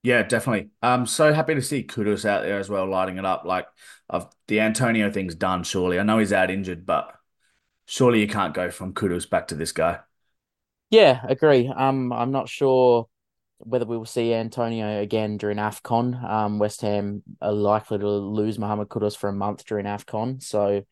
Yeah, 0.01 0.23
definitely. 0.23 0.71
I'm 0.81 1.06
so 1.06 1.33
happy 1.33 1.56
to 1.56 1.61
see 1.61 1.83
Kudus 1.83 2.25
out 2.25 2.44
there 2.44 2.59
as 2.59 2.69
well, 2.69 2.85
lighting 2.85 3.17
it 3.17 3.25
up. 3.25 3.45
Like, 3.45 3.67
I've, 4.09 4.25
the 4.47 4.59
Antonio 4.59 5.09
thing's 5.09 5.35
done. 5.35 5.63
Surely, 5.63 5.97
I 5.97 6.03
know 6.03 6.17
he's 6.17 6.33
out 6.33 6.51
injured, 6.51 6.85
but 6.85 7.15
surely 7.85 8.19
you 8.19 8.27
can't 8.27 8.53
go 8.53 8.69
from 8.69 8.94
Kudus 8.94 9.29
back 9.29 9.47
to 9.47 9.56
this 9.56 9.71
guy. 9.71 9.99
Yeah, 10.89 11.21
agree. 11.27 11.71
Um, 11.73 12.11
I'm 12.11 12.31
not 12.31 12.49
sure 12.49 13.07
whether 13.59 13.85
we 13.85 13.97
will 13.97 14.05
see 14.05 14.33
Antonio 14.33 15.01
again 15.01 15.38
during 15.38 15.57
AFCON. 15.57 16.23
Um, 16.23 16.59
West 16.59 16.81
Ham 16.81 17.23
are 17.41 17.51
likely 17.51 18.00
to 18.00 18.07
lose 18.07 18.59
Mohamed 18.59 18.89
Kudus 18.89 19.17
for 19.17 19.29
a 19.29 19.33
month 19.33 19.65
during 19.65 19.85
AFCON, 19.85 20.41
so 20.41 20.83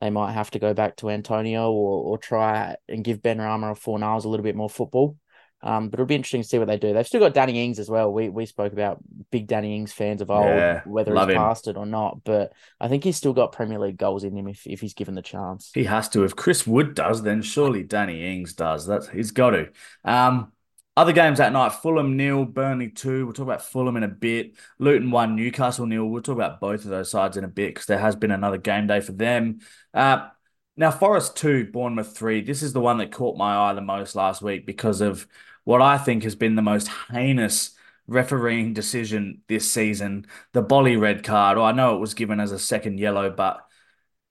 they 0.00 0.10
might 0.10 0.32
have 0.32 0.50
to 0.50 0.58
go 0.58 0.74
back 0.74 0.96
to 0.96 1.10
Antonio 1.10 1.70
or 1.70 2.04
or 2.04 2.18
try 2.18 2.76
and 2.88 3.04
give 3.04 3.22
Ben 3.22 3.38
Benrahma 3.38 3.70
or 3.70 3.74
Fornals 3.74 4.24
a 4.24 4.28
little 4.28 4.44
bit 4.44 4.56
more 4.56 4.70
football. 4.70 5.16
Um, 5.62 5.88
but 5.88 5.98
it'll 5.98 6.06
be 6.06 6.14
interesting 6.14 6.42
to 6.42 6.48
see 6.48 6.58
what 6.58 6.68
they 6.68 6.76
do. 6.76 6.92
They've 6.92 7.06
still 7.06 7.20
got 7.20 7.34
Danny 7.34 7.64
Ings 7.64 7.78
as 7.78 7.88
well. 7.88 8.12
We 8.12 8.28
we 8.28 8.46
spoke 8.46 8.72
about 8.72 8.98
big 9.30 9.46
Danny 9.46 9.74
Ings 9.74 9.92
fans 9.92 10.20
of 10.20 10.30
old, 10.30 10.44
yeah, 10.44 10.82
whether 10.84 11.14
he's 11.14 11.28
him. 11.28 11.36
passed 11.36 11.66
it 11.66 11.76
or 11.76 11.86
not. 11.86 12.22
But 12.24 12.52
I 12.78 12.88
think 12.88 13.04
he's 13.04 13.16
still 13.16 13.32
got 13.32 13.52
Premier 13.52 13.78
League 13.78 13.96
goals 13.96 14.22
in 14.22 14.36
him 14.36 14.48
if, 14.48 14.66
if 14.66 14.80
he's 14.80 14.94
given 14.94 15.14
the 15.14 15.22
chance. 15.22 15.70
He 15.74 15.84
has 15.84 16.08
to. 16.10 16.24
If 16.24 16.36
Chris 16.36 16.66
Wood 16.66 16.94
does, 16.94 17.22
then 17.22 17.40
surely 17.42 17.82
Danny 17.82 18.34
Ings 18.34 18.52
does. 18.52 18.86
That's 18.86 19.08
he's 19.08 19.30
got 19.30 19.50
to. 19.50 19.70
Um, 20.04 20.52
other 20.96 21.12
games 21.12 21.38
that 21.38 21.52
night, 21.52 21.72
Fulham 21.72 22.16
nil, 22.16 22.44
Burnley 22.44 22.88
two. 22.88 23.26
We'll 23.26 23.34
talk 23.34 23.44
about 23.44 23.62
Fulham 23.62 23.96
in 23.96 24.02
a 24.02 24.08
bit. 24.08 24.54
Luton 24.78 25.10
one, 25.10 25.36
Newcastle 25.36 25.86
nil. 25.86 26.06
We'll 26.06 26.22
talk 26.22 26.36
about 26.36 26.60
both 26.60 26.84
of 26.84 26.90
those 26.90 27.10
sides 27.10 27.36
in 27.36 27.44
a 27.44 27.48
bit 27.48 27.74
because 27.74 27.86
there 27.86 27.98
has 27.98 28.16
been 28.16 28.30
another 28.30 28.58
game 28.58 28.86
day 28.86 29.00
for 29.00 29.12
them. 29.12 29.60
Uh, 29.92 30.28
now, 30.76 30.90
Forest 30.90 31.36
two, 31.36 31.70
Bournemouth 31.70 32.16
three. 32.16 32.40
This 32.42 32.62
is 32.62 32.72
the 32.72 32.80
one 32.80 32.98
that 32.98 33.12
caught 33.12 33.36
my 33.36 33.56
eye 33.56 33.74
the 33.74 33.80
most 33.80 34.16
last 34.16 34.42
week 34.42 34.66
because 34.66 35.00
of 35.00 35.26
what 35.64 35.82
I 35.82 35.98
think 35.98 36.22
has 36.22 36.34
been 36.34 36.54
the 36.54 36.62
most 36.62 36.88
heinous 37.10 37.74
refereeing 38.06 38.72
decision 38.72 39.42
this 39.48 39.70
season. 39.70 40.26
The 40.52 40.62
Boly 40.62 40.98
red 40.98 41.24
card. 41.24 41.58
Well, 41.58 41.66
I 41.66 41.72
know 41.72 41.96
it 41.96 42.00
was 42.00 42.14
given 42.14 42.40
as 42.40 42.52
a 42.52 42.58
second 42.58 43.00
yellow, 43.00 43.30
but 43.30 43.66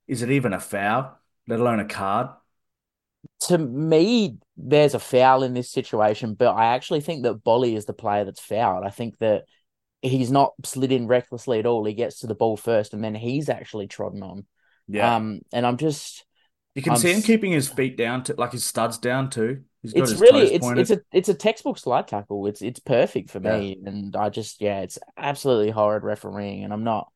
is 0.07 0.21
it 0.21 0.31
even 0.31 0.53
a 0.53 0.59
foul, 0.59 1.19
let 1.47 1.59
alone 1.59 1.79
a 1.79 1.85
card? 1.85 2.29
To 3.41 3.57
me, 3.57 4.37
there's 4.57 4.93
a 4.93 4.99
foul 4.99 5.43
in 5.43 5.53
this 5.53 5.71
situation, 5.71 6.33
but 6.33 6.55
I 6.55 6.75
actually 6.75 7.01
think 7.01 7.23
that 7.23 7.43
Boly 7.43 7.75
is 7.75 7.85
the 7.85 7.93
player 7.93 8.25
that's 8.25 8.39
fouled. 8.39 8.85
I 8.85 8.89
think 8.89 9.17
that 9.19 9.45
he's 10.01 10.31
not 10.31 10.53
slid 10.63 10.91
in 10.91 11.07
recklessly 11.07 11.59
at 11.59 11.65
all. 11.65 11.85
He 11.85 11.93
gets 11.93 12.19
to 12.19 12.27
the 12.27 12.35
ball 12.35 12.57
first, 12.57 12.93
and 12.93 13.03
then 13.03 13.15
he's 13.15 13.49
actually 13.49 13.87
trodden 13.87 14.23
on. 14.23 14.45
Yeah. 14.87 15.15
Um, 15.15 15.41
and 15.51 15.65
I'm 15.65 15.77
just 15.77 16.25
you 16.75 16.81
can 16.81 16.93
I'm, 16.93 16.97
see 16.99 17.13
him 17.13 17.21
keeping 17.21 17.51
his 17.51 17.67
feet 17.69 17.97
down 17.97 18.23
to 18.23 18.35
like 18.37 18.51
his 18.51 18.65
studs 18.65 18.97
down 18.97 19.29
too. 19.29 19.63
it's 19.83 20.13
really 20.13 20.53
it's 20.53 20.65
pointed. 20.65 20.81
it's 20.81 20.91
a 20.91 21.01
it's 21.11 21.29
a 21.29 21.33
textbook 21.33 21.77
slide 21.77 22.07
tackle. 22.07 22.45
It's 22.47 22.61
it's 22.61 22.79
perfect 22.79 23.29
for 23.29 23.39
me, 23.39 23.77
yeah. 23.81 23.89
and 23.89 24.15
I 24.15 24.29
just 24.29 24.61
yeah, 24.61 24.81
it's 24.81 24.99
absolutely 25.17 25.71
horrid 25.71 26.03
refereeing, 26.03 26.63
and 26.63 26.73
I'm 26.73 26.83
not 26.83 27.07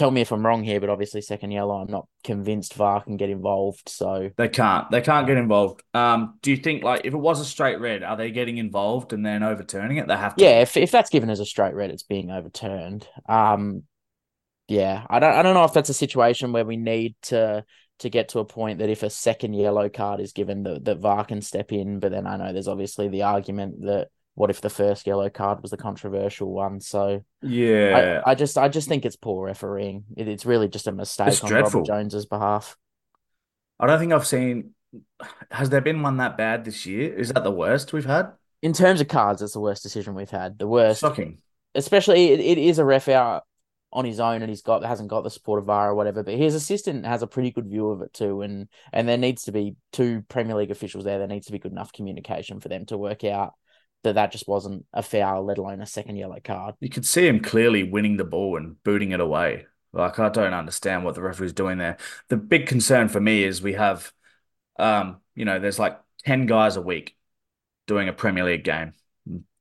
tell 0.00 0.10
me 0.10 0.22
if 0.22 0.32
I'm 0.32 0.44
wrong 0.44 0.64
here, 0.64 0.80
but 0.80 0.88
obviously 0.88 1.20
second 1.20 1.50
yellow, 1.50 1.76
I'm 1.76 1.90
not 1.90 2.08
convinced 2.24 2.72
VAR 2.72 3.04
can 3.04 3.18
get 3.18 3.28
involved. 3.28 3.88
So 3.90 4.30
they 4.36 4.48
can't. 4.48 4.90
They 4.90 5.02
can't 5.02 5.26
get 5.26 5.36
involved. 5.36 5.82
Um, 5.92 6.38
do 6.40 6.50
you 6.50 6.56
think 6.56 6.82
like 6.82 7.02
if 7.04 7.12
it 7.12 7.18
was 7.18 7.38
a 7.38 7.44
straight 7.44 7.78
red, 7.78 8.02
are 8.02 8.16
they 8.16 8.30
getting 8.30 8.56
involved 8.56 9.12
and 9.12 9.24
then 9.24 9.42
overturning 9.42 9.98
it? 9.98 10.08
They 10.08 10.16
have 10.16 10.34
to. 10.36 10.42
Yeah, 10.42 10.62
if 10.62 10.76
if 10.78 10.90
that's 10.90 11.10
given 11.10 11.28
as 11.28 11.38
a 11.38 11.44
straight 11.44 11.74
red, 11.74 11.90
it's 11.90 12.02
being 12.02 12.30
overturned. 12.30 13.06
Um, 13.28 13.82
yeah, 14.68 15.04
I 15.10 15.18
don't 15.18 15.34
I 15.34 15.42
don't 15.42 15.54
know 15.54 15.64
if 15.64 15.74
that's 15.74 15.90
a 15.90 15.94
situation 15.94 16.52
where 16.52 16.64
we 16.64 16.78
need 16.78 17.14
to 17.24 17.64
to 17.98 18.08
get 18.08 18.30
to 18.30 18.38
a 18.38 18.46
point 18.46 18.78
that 18.78 18.88
if 18.88 19.02
a 19.02 19.10
second 19.10 19.52
yellow 19.52 19.90
card 19.90 20.20
is 20.20 20.32
given, 20.32 20.62
that 20.62 20.86
that 20.86 20.98
VAR 20.98 21.26
can 21.26 21.42
step 21.42 21.72
in. 21.72 22.00
But 22.00 22.10
then 22.12 22.26
I 22.26 22.38
know 22.38 22.54
there's 22.54 22.68
obviously 22.68 23.08
the 23.08 23.24
argument 23.24 23.82
that 23.82 24.08
what 24.40 24.48
if 24.48 24.62
the 24.62 24.70
first 24.70 25.06
yellow 25.06 25.28
card 25.28 25.60
was 25.60 25.70
the 25.70 25.76
controversial 25.76 26.50
one? 26.50 26.80
So 26.80 27.22
Yeah. 27.42 28.22
I, 28.24 28.30
I 28.30 28.34
just 28.34 28.56
I 28.56 28.68
just 28.68 28.88
think 28.88 29.04
it's 29.04 29.14
poor 29.14 29.44
refereeing. 29.44 30.04
It, 30.16 30.28
it's 30.28 30.46
really 30.46 30.66
just 30.66 30.86
a 30.86 30.92
mistake 30.92 31.28
It's 31.28 31.42
on 31.42 31.50
dreadful. 31.50 31.80
Robert 31.80 31.92
Jones's 31.92 32.24
behalf. 32.24 32.74
I 33.78 33.86
don't 33.86 33.98
think 33.98 34.14
I've 34.14 34.26
seen. 34.26 34.70
Has 35.50 35.68
there 35.68 35.82
been 35.82 36.00
one 36.00 36.16
that 36.16 36.38
bad 36.38 36.64
this 36.64 36.86
year? 36.86 37.12
Is 37.14 37.28
that 37.34 37.44
the 37.44 37.50
worst 37.50 37.92
we've 37.92 38.06
had? 38.06 38.32
In 38.62 38.72
terms 38.72 39.02
of 39.02 39.08
cards, 39.08 39.42
it's 39.42 39.52
the 39.52 39.60
worst 39.60 39.82
decision 39.82 40.14
we've 40.14 40.30
had. 40.30 40.58
The 40.58 40.66
worst, 40.66 41.02
Shocking. 41.02 41.36
especially 41.74 42.30
it, 42.30 42.40
it 42.40 42.56
is 42.56 42.78
a 42.78 42.84
ref 42.84 43.08
out 43.08 43.42
on 43.92 44.06
his 44.06 44.20
own 44.20 44.40
and 44.40 44.48
he's 44.48 44.62
got 44.62 44.82
hasn't 44.84 45.10
got 45.10 45.22
the 45.22 45.30
support 45.30 45.58
of 45.58 45.66
VAR 45.66 45.90
or 45.90 45.94
whatever, 45.94 46.22
but 46.22 46.32
his 46.34 46.54
assistant 46.54 47.04
has 47.04 47.20
a 47.22 47.26
pretty 47.26 47.50
good 47.50 47.66
view 47.68 47.90
of 47.90 48.00
it 48.00 48.14
too. 48.14 48.40
And 48.40 48.68
and 48.90 49.06
there 49.06 49.18
needs 49.18 49.44
to 49.44 49.52
be 49.52 49.76
two 49.92 50.24
Premier 50.30 50.56
League 50.56 50.70
officials 50.70 51.04
there. 51.04 51.18
There 51.18 51.28
needs 51.28 51.46
to 51.46 51.52
be 51.52 51.58
good 51.58 51.72
enough 51.72 51.92
communication 51.92 52.58
for 52.60 52.70
them 52.70 52.86
to 52.86 52.96
work 52.96 53.22
out 53.24 53.52
that 54.02 54.14
that 54.14 54.32
just 54.32 54.48
wasn't 54.48 54.86
a 54.92 55.02
foul, 55.02 55.44
let 55.44 55.58
alone 55.58 55.80
a 55.80 55.86
second 55.86 56.16
yellow 56.16 56.38
card. 56.42 56.74
You 56.80 56.88
could 56.88 57.06
see 57.06 57.26
him 57.26 57.40
clearly 57.40 57.82
winning 57.82 58.16
the 58.16 58.24
ball 58.24 58.56
and 58.56 58.82
booting 58.82 59.12
it 59.12 59.20
away. 59.20 59.66
Like 59.92 60.18
I 60.18 60.28
don't 60.28 60.54
understand 60.54 61.04
what 61.04 61.14
the 61.14 61.22
referee's 61.22 61.52
doing 61.52 61.78
there. 61.78 61.96
The 62.28 62.36
big 62.36 62.66
concern 62.66 63.08
for 63.08 63.20
me 63.20 63.42
is 63.42 63.60
we 63.60 63.72
have, 63.74 64.12
um, 64.78 65.20
you 65.34 65.44
know, 65.44 65.58
there's 65.58 65.78
like 65.78 65.98
ten 66.24 66.46
guys 66.46 66.76
a 66.76 66.82
week 66.82 67.16
doing 67.86 68.08
a 68.08 68.12
Premier 68.12 68.44
League 68.44 68.64
game. 68.64 68.92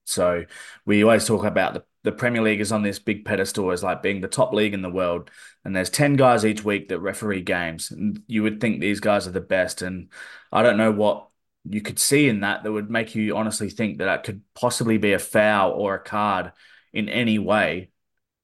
So 0.05 0.45
we 0.85 1.03
always 1.03 1.25
talk 1.25 1.45
about 1.45 1.73
the 1.73 1.83
the 2.03 2.11
Premier 2.13 2.41
League 2.41 2.61
is 2.61 2.71
on 2.71 2.81
this 2.81 2.97
big 2.97 3.25
pedestal 3.25 3.71
as 3.71 3.83
like 3.83 4.01
being 4.01 4.21
the 4.21 4.27
top 4.27 4.53
league 4.53 4.73
in 4.73 4.81
the 4.81 4.89
world, 4.89 5.29
and 5.65 5.75
there's 5.75 5.89
ten 5.89 6.15
guys 6.15 6.45
each 6.45 6.63
week 6.63 6.87
that 6.89 6.99
referee 6.99 7.41
games, 7.41 7.91
and 7.91 8.23
you 8.27 8.41
would 8.43 8.61
think 8.61 8.79
these 8.79 9.01
guys 9.01 9.27
are 9.27 9.31
the 9.31 9.41
best, 9.41 9.81
and 9.81 10.09
I 10.51 10.63
don't 10.63 10.77
know 10.77 10.91
what 10.91 11.27
you 11.65 11.81
could 11.81 11.99
see 11.99 12.27
in 12.29 12.41
that 12.41 12.63
that 12.63 12.71
would 12.71 12.89
make 12.89 13.15
you 13.15 13.35
honestly 13.35 13.69
think 13.69 13.97
that 13.99 14.05
that 14.05 14.23
could 14.23 14.41
possibly 14.55 14.97
be 14.97 15.13
a 15.13 15.19
foul 15.19 15.71
or 15.71 15.95
a 15.95 15.99
card 16.03 16.51
in 16.93 17.09
any 17.09 17.39
way. 17.39 17.91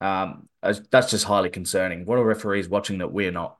Um, 0.00 0.48
that's 0.62 1.10
just 1.10 1.24
highly 1.24 1.50
concerning. 1.50 2.04
What 2.06 2.18
are 2.18 2.24
referees 2.24 2.68
watching 2.68 2.98
that 2.98 3.12
we're 3.12 3.32
not? 3.32 3.58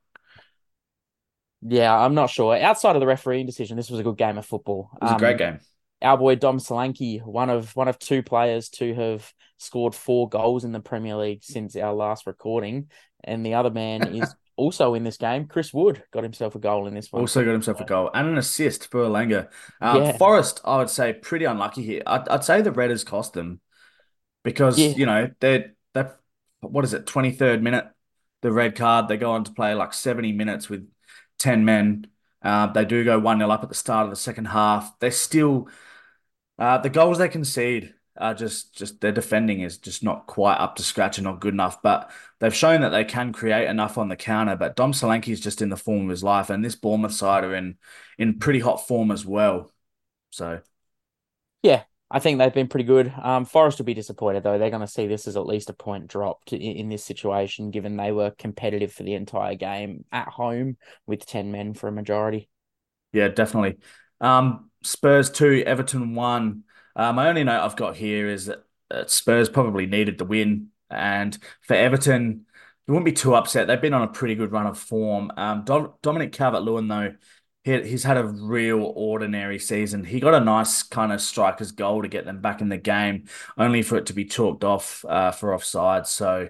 Yeah, 1.63 1.97
I'm 1.97 2.15
not 2.15 2.31
sure. 2.31 2.57
Outside 2.57 2.97
of 2.97 3.01
the 3.01 3.07
refereeing 3.07 3.47
decision, 3.47 3.77
this 3.77 3.91
was 3.91 4.01
a 4.01 4.03
good 4.05 4.17
game 4.19 4.39
of 4.39 4.47
football. 4.47 4.91
It 4.97 5.03
was 5.03 5.13
a 5.13 5.15
Um, 5.15 5.17
great 5.17 5.39
game. 5.39 5.61
our 6.03 6.19
boy 6.19 6.37
Dom 6.37 6.59
Solanke, 6.59 7.25
one 7.25 7.51
of 7.51 7.77
one 7.77 7.89
of 7.89 7.99
two 7.99 8.23
players 8.23 8.69
to 8.71 8.95
have 8.95 9.33
scored 9.59 9.95
four 9.95 10.29
goals 10.29 10.65
in 10.65 10.73
the 10.73 10.81
Premier 10.81 11.17
League 11.17 11.45
since 11.45 11.77
our 11.77 11.95
last 11.95 12.27
recording, 12.27 12.91
and 13.25 13.45
the 13.47 13.55
other 13.55 13.71
man 13.71 14.07
is 14.07 14.37
also 14.57 14.95
in 14.95 15.05
this 15.05 15.17
game. 15.17 15.47
Chris 15.47 15.73
Wood 15.73 16.03
got 16.13 16.23
himself 16.23 16.55
a 16.55 16.59
goal 16.59 16.87
in 16.87 16.95
this 16.95 17.13
one. 17.13 17.23
Also 17.23 17.45
got 17.45 17.53
himself 17.53 17.81
a 17.81 17.85
goal 17.85 18.11
and 18.15 18.29
an 18.29 18.39
assist 18.39 18.91
for 18.91 19.05
Elanga. 19.05 19.49
Um, 19.81 20.03
Yeah. 20.03 20.17
Forest, 20.17 20.61
I 20.65 20.79
would 20.79 20.91
say, 20.91 21.13
pretty 21.13 21.45
unlucky 21.45 21.83
here. 21.83 22.03
I'd, 22.07 22.29
I'd 22.29 22.45
say 22.45 22.63
the 22.63 22.73
Redders 22.73 23.05
cost 23.05 23.35
them 23.35 23.61
because 24.45 24.79
Yeah. 24.79 24.89
you 24.89 25.07
know 25.07 25.31
they're 25.41 25.75
they 25.95 26.05
what 26.61 26.85
is 26.85 26.95
it, 26.95 27.07
twenty 27.07 27.33
third 27.33 27.63
minute, 27.63 27.87
the 28.43 28.53
red 28.53 28.75
card. 28.75 29.09
They 29.09 29.17
go 29.17 29.33
on 29.33 29.45
to 29.45 29.53
play 29.53 29.75
like 29.75 29.93
seventy 29.93 30.33
minutes 30.33 30.69
with 30.69 30.89
ten 31.39 31.65
men. 31.65 32.07
Uh, 32.43 32.69
they 32.69 32.85
do 32.85 33.03
go 33.05 33.19
one 33.19 33.39
0 33.39 33.51
up 33.51 33.63
at 33.63 33.69
the 33.69 33.75
start 33.75 34.05
of 34.05 34.11
the 34.11 34.17
second 34.17 34.45
half. 34.47 34.97
They're 35.01 35.11
still 35.11 35.69
uh, 36.59 36.79
the 36.79 36.91
goals 36.91 37.19
they 37.19 37.29
concede 37.29 37.95
are 38.19 38.35
just 38.35 38.75
just 38.75 39.01
their 39.01 39.13
defending 39.13 39.61
is 39.61 39.79
just 39.79 40.03
not 40.03 40.27
quite 40.27 40.57
up 40.57 40.77
to 40.77 40.83
scratch 40.83 41.19
and 41.19 41.25
not 41.25 41.41
good 41.41 41.55
enough. 41.55 41.83
But 41.83 42.11
they've 42.41 42.55
shown 42.55 42.81
that 42.83 42.91
they 42.91 43.05
can 43.05 43.33
create 43.33 43.69
enough 43.69 43.99
on 43.99 44.09
the 44.09 44.17
counter. 44.17 44.57
But 44.57 44.77
Dom 44.77 44.93
Solanke 44.93 45.29
is 45.29 45.41
just 45.41 45.63
in 45.63 45.69
the 45.69 45.77
form 45.77 46.05
of 46.05 46.11
his 46.11 46.25
life, 46.25 46.51
and 46.51 46.65
this 46.65 46.75
Bournemouth 46.77 47.13
side 47.13 47.45
are 47.45 47.55
in 47.55 47.77
in 48.19 48.39
pretty 48.39 48.61
hot 48.61 48.87
form 48.87 49.11
as 49.11 49.25
well. 49.27 49.71
So 50.31 50.61
Yeah, 51.63 51.85
I 52.11 52.19
think 52.19 52.39
they've 52.39 52.53
been 52.55 52.69
pretty 52.69 52.85
good. 52.85 53.13
Um, 53.21 53.45
Forest 53.45 53.79
will 53.79 53.87
be 53.87 53.95
disappointed 53.95 54.43
though. 54.43 54.59
They're 54.59 54.71
going 54.71 54.81
to 54.81 54.87
see 54.87 55.07
this 55.07 55.27
as 55.27 55.37
at 55.37 55.47
least 55.47 55.71
a 55.71 55.73
point 55.73 56.07
dropped 56.09 56.53
in, 56.53 56.61
in 56.61 56.89
this 56.89 57.05
situation, 57.05 57.71
given 57.71 57.97
they 57.97 58.13
were 58.13 58.31
competitive 58.33 58.93
for 58.93 59.03
the 59.03 59.15
entire 59.15 59.55
game 59.55 60.05
at 60.13 60.29
home 60.29 60.77
with 61.07 61.27
ten 61.27 61.51
men 61.53 61.75
for 61.75 61.89
a 61.89 61.93
majority. 61.93 62.49
yeah, 63.13 63.29
definitely. 63.29 63.79
Um, 64.21 64.71
Spurs 64.83 65.31
two, 65.31 65.63
Everton 65.67 66.15
one. 66.15 66.65
Uh, 66.97 67.13
my 67.13 67.29
only 67.29 67.45
note 67.45 67.61
I've 67.61 67.77
got 67.77 67.95
here 67.95 68.27
is 68.27 68.47
that 68.47 69.11
Spurs 69.11 69.51
probably 69.51 69.85
needed 69.87 70.17
the 70.17 70.25
win, 70.25 70.69
and 70.91 71.37
for 71.61 71.75
Everton, 71.75 72.47
you 72.87 72.95
wouldn't 72.95 73.05
be 73.05 73.13
too 73.13 73.35
upset. 73.35 73.67
They've 73.67 73.81
been 73.81 73.93
on 73.93 74.03
a 74.03 74.09
pretty 74.09 74.35
good 74.35 74.51
run 74.51 74.67
of 74.67 74.79
form. 74.79 75.31
Um, 75.37 75.65
Dom- 75.65 75.93
Dominic 76.03 76.33
Calvert-Lewin 76.33 76.89
though, 76.89 77.15
he, 77.65 77.83
he's 77.83 78.05
had 78.05 78.17
a 78.17 78.25
real 78.25 78.81
ordinary 78.97 79.59
season. 79.59 80.05
He 80.05 80.21
got 80.21 80.35
a 80.35 80.41
nice 80.41 80.83
kind 80.83 81.13
of 81.13 81.21
striker's 81.21 81.73
goal 81.73 82.03
to 82.03 82.09
get 82.09 82.25
them 82.25 82.41
back 82.41 82.61
in 82.63 82.71
the 82.71 82.79
game, 82.79 83.25
only 83.59 83.83
for 83.83 83.97
it 83.97 84.07
to 84.07 84.13
be 84.15 84.25
chalked 84.25 84.65
off 84.65 85.05
uh, 85.09 85.31
for 85.31 85.55
offside. 85.55 86.07
So. 86.07 86.49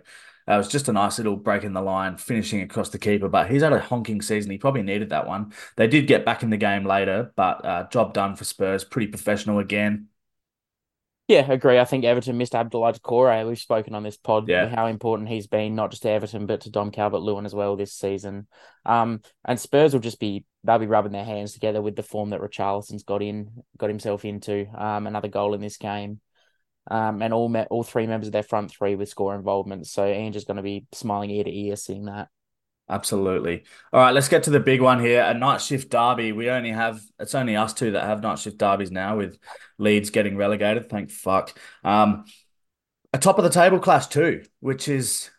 Uh, 0.49 0.55
it 0.55 0.59
was 0.59 0.69
just 0.69 0.87
a 0.87 0.93
nice 0.93 1.19
little 1.19 1.35
break 1.35 1.65
in 1.65 1.73
the 1.73 1.81
line, 1.81 2.17
finishing 2.17 2.62
across 2.62 2.91
the 2.91 3.00
keeper. 3.00 3.29
But 3.29 3.50
he's 3.50 3.62
had 3.62 3.73
a 3.73 3.81
honking 3.81 4.23
season. 4.23 4.53
He 4.53 4.59
probably 4.59 4.85
needed 4.85 5.11
that 5.11 5.26
one. 5.26 5.53
They 5.76 5.88
did 5.88 6.07
get 6.07 6.25
back 6.25 6.45
in 6.45 6.50
the 6.50 6.57
game 6.57 6.85
later, 6.85 7.33
but 7.35 7.65
uh, 7.65 7.88
job 7.88 8.15
done 8.15 8.37
for 8.37 8.45
Spurs. 8.45 8.85
Pretty 8.85 9.09
professional 9.09 9.59
again. 9.59 10.07
Yeah, 11.28 11.50
agree. 11.50 11.78
I 11.80 11.85
think 11.85 12.04
Everton 12.04 12.38
missed 12.38 12.52
Abdoulaye 12.52 13.00
Doucouré. 13.00 13.47
We've 13.47 13.59
spoken 13.59 13.97
on 13.97 14.04
this 14.04 14.16
pod 14.16 14.49
Yeah. 14.49 14.68
how 14.68 14.87
important 14.87 15.28
he's 15.28 15.49
been, 15.49 15.75
not 15.75 15.90
just 15.90 16.04
to 16.04 16.11
Everton, 16.11 16.47
but 16.47 16.61
to 16.62 16.71
Dom 16.71 16.92
Calvert 16.92 17.21
Lewin 17.21 17.47
as 17.47 17.54
well 17.54 17.75
this 17.75 17.92
season. 17.92 18.47
Um, 18.85 19.23
and 19.45 19.59
Spurs 19.59 19.92
will 19.92 20.00
just 20.00 20.21
be 20.21 20.45
they'll 20.62 20.78
be 20.78 20.87
rubbing 20.87 21.12
their 21.12 21.25
hands 21.25 21.52
together 21.52 21.83
with 21.83 21.97
the 21.97 22.02
form 22.02 22.30
that 22.30 22.40
Richarlison's 22.40 23.02
got 23.02 23.23
in, 23.23 23.64
got 23.76 23.90
himself 23.90 24.25
into. 24.25 24.66
Um, 24.76 25.06
another 25.06 25.28
goal 25.28 25.54
in 25.54 25.61
this 25.61 25.76
game. 25.78 26.21
Um, 26.88 27.21
and 27.23 27.35
all 27.35 27.49
me- 27.49 27.66
all 27.71 27.83
three 27.83 28.06
members 28.06 28.28
of 28.28 28.33
their 28.33 28.45
front 28.45 28.71
three 28.71 28.95
with 28.95 29.09
score 29.09 29.35
involvement. 29.35 29.88
So 29.88 30.04
Ange 30.04 30.37
is 30.37 30.45
going 30.45 30.59
to 30.59 30.62
be 30.62 30.87
smiling 30.92 31.30
ear 31.30 31.42
to 31.42 31.52
ear 31.52 31.75
seeing 31.75 32.04
that. 32.04 32.28
Absolutely. 32.88 33.64
All 33.93 34.00
right, 34.00 34.14
let's 34.14 34.28
get 34.28 34.45
to 34.45 34.50
the 34.50 34.61
big 34.61 34.81
one 34.81 35.00
here. 35.00 35.23
A 35.23 35.35
night 35.35 35.61
shift 35.61 35.90
derby. 35.90 36.31
We 36.31 36.50
only 36.50 36.71
have 36.71 37.00
it's 37.19 37.35
only 37.35 37.57
us 37.57 37.75
two 37.75 37.93
that 37.93 38.05
have 38.05 38.23
night 38.23 38.38
shift 38.38 38.59
derbies 38.59 38.93
now, 38.93 39.16
with 39.16 39.38
Leeds 39.78 40.11
getting 40.11 40.37
relegated. 40.37 40.88
Thank 40.88 41.11
fuck. 41.11 41.59
Um, 41.83 42.25
a 43.12 43.19
top 43.19 43.38
of 43.38 43.45
the 43.45 43.50
table 43.50 43.81
clash 43.81 44.07
too, 44.07 44.45
which 44.61 44.87
is 44.88 45.31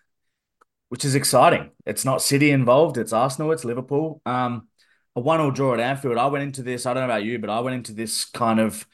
which 0.90 1.06
is 1.06 1.16
exciting. 1.16 1.72
It's 1.86 2.04
not 2.04 2.22
City 2.22 2.52
involved. 2.52 2.98
It's 2.98 3.14
Arsenal. 3.14 3.52
It's 3.54 3.66
Liverpool. 3.66 4.22
Um, 4.26 4.68
a 5.16 5.22
one-all 5.22 5.52
draw 5.52 5.74
at 5.74 5.80
Anfield. 5.80 6.18
I 6.18 6.28
went 6.28 6.44
into 6.44 6.64
this. 6.64 6.86
I 6.86 6.94
don't 6.94 7.08
know 7.08 7.14
about 7.14 7.24
you, 7.24 7.40
but 7.40 7.50
I 7.50 7.62
went 7.62 7.76
into 7.76 7.94
this 7.94 8.26
kind 8.26 8.60
of 8.60 8.86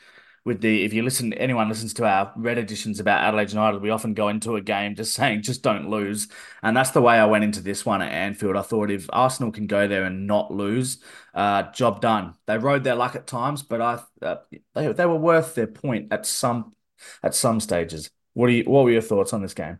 with 0.45 0.61
the. 0.61 0.83
If 0.83 0.93
you 0.93 1.03
listen, 1.03 1.33
anyone 1.33 1.69
listens 1.69 1.93
to 1.95 2.05
our 2.05 2.33
red 2.35 2.57
editions 2.57 2.99
about 2.99 3.21
Adelaide 3.21 3.51
United, 3.51 3.81
we 3.81 3.89
often 3.89 4.13
go 4.13 4.29
into 4.29 4.55
a 4.55 4.61
game 4.61 4.95
just 4.95 5.13
saying 5.15 5.41
just 5.43 5.63
don't 5.63 5.89
lose, 5.89 6.27
and 6.61 6.75
that's 6.75 6.91
the 6.91 7.01
way 7.01 7.15
I 7.15 7.25
went 7.25 7.43
into 7.43 7.61
this 7.61 7.85
one 7.85 8.01
at 8.01 8.11
Anfield. 8.11 8.55
I 8.55 8.61
thought 8.61 8.91
if 8.91 9.07
Arsenal 9.11 9.51
can 9.51 9.67
go 9.67 9.87
there 9.87 10.03
and 10.03 10.27
not 10.27 10.51
lose, 10.51 10.99
uh, 11.33 11.71
job 11.71 12.01
done. 12.01 12.35
They 12.45 12.57
rode 12.57 12.83
their 12.83 12.95
luck 12.95 13.15
at 13.15 13.27
times, 13.27 13.63
but 13.63 13.81
I 13.81 13.99
uh, 14.21 14.37
they 14.73 14.91
they 14.91 15.05
were 15.05 15.15
worth 15.15 15.55
their 15.55 15.67
point 15.67 16.11
at 16.11 16.25
some 16.25 16.75
at 17.21 17.35
some 17.35 17.59
stages. 17.59 18.09
What 18.33 18.47
do 18.47 18.53
you? 18.53 18.63
What 18.63 18.83
were 18.83 18.91
your 18.91 19.01
thoughts 19.01 19.33
on 19.33 19.41
this 19.41 19.53
game? 19.53 19.79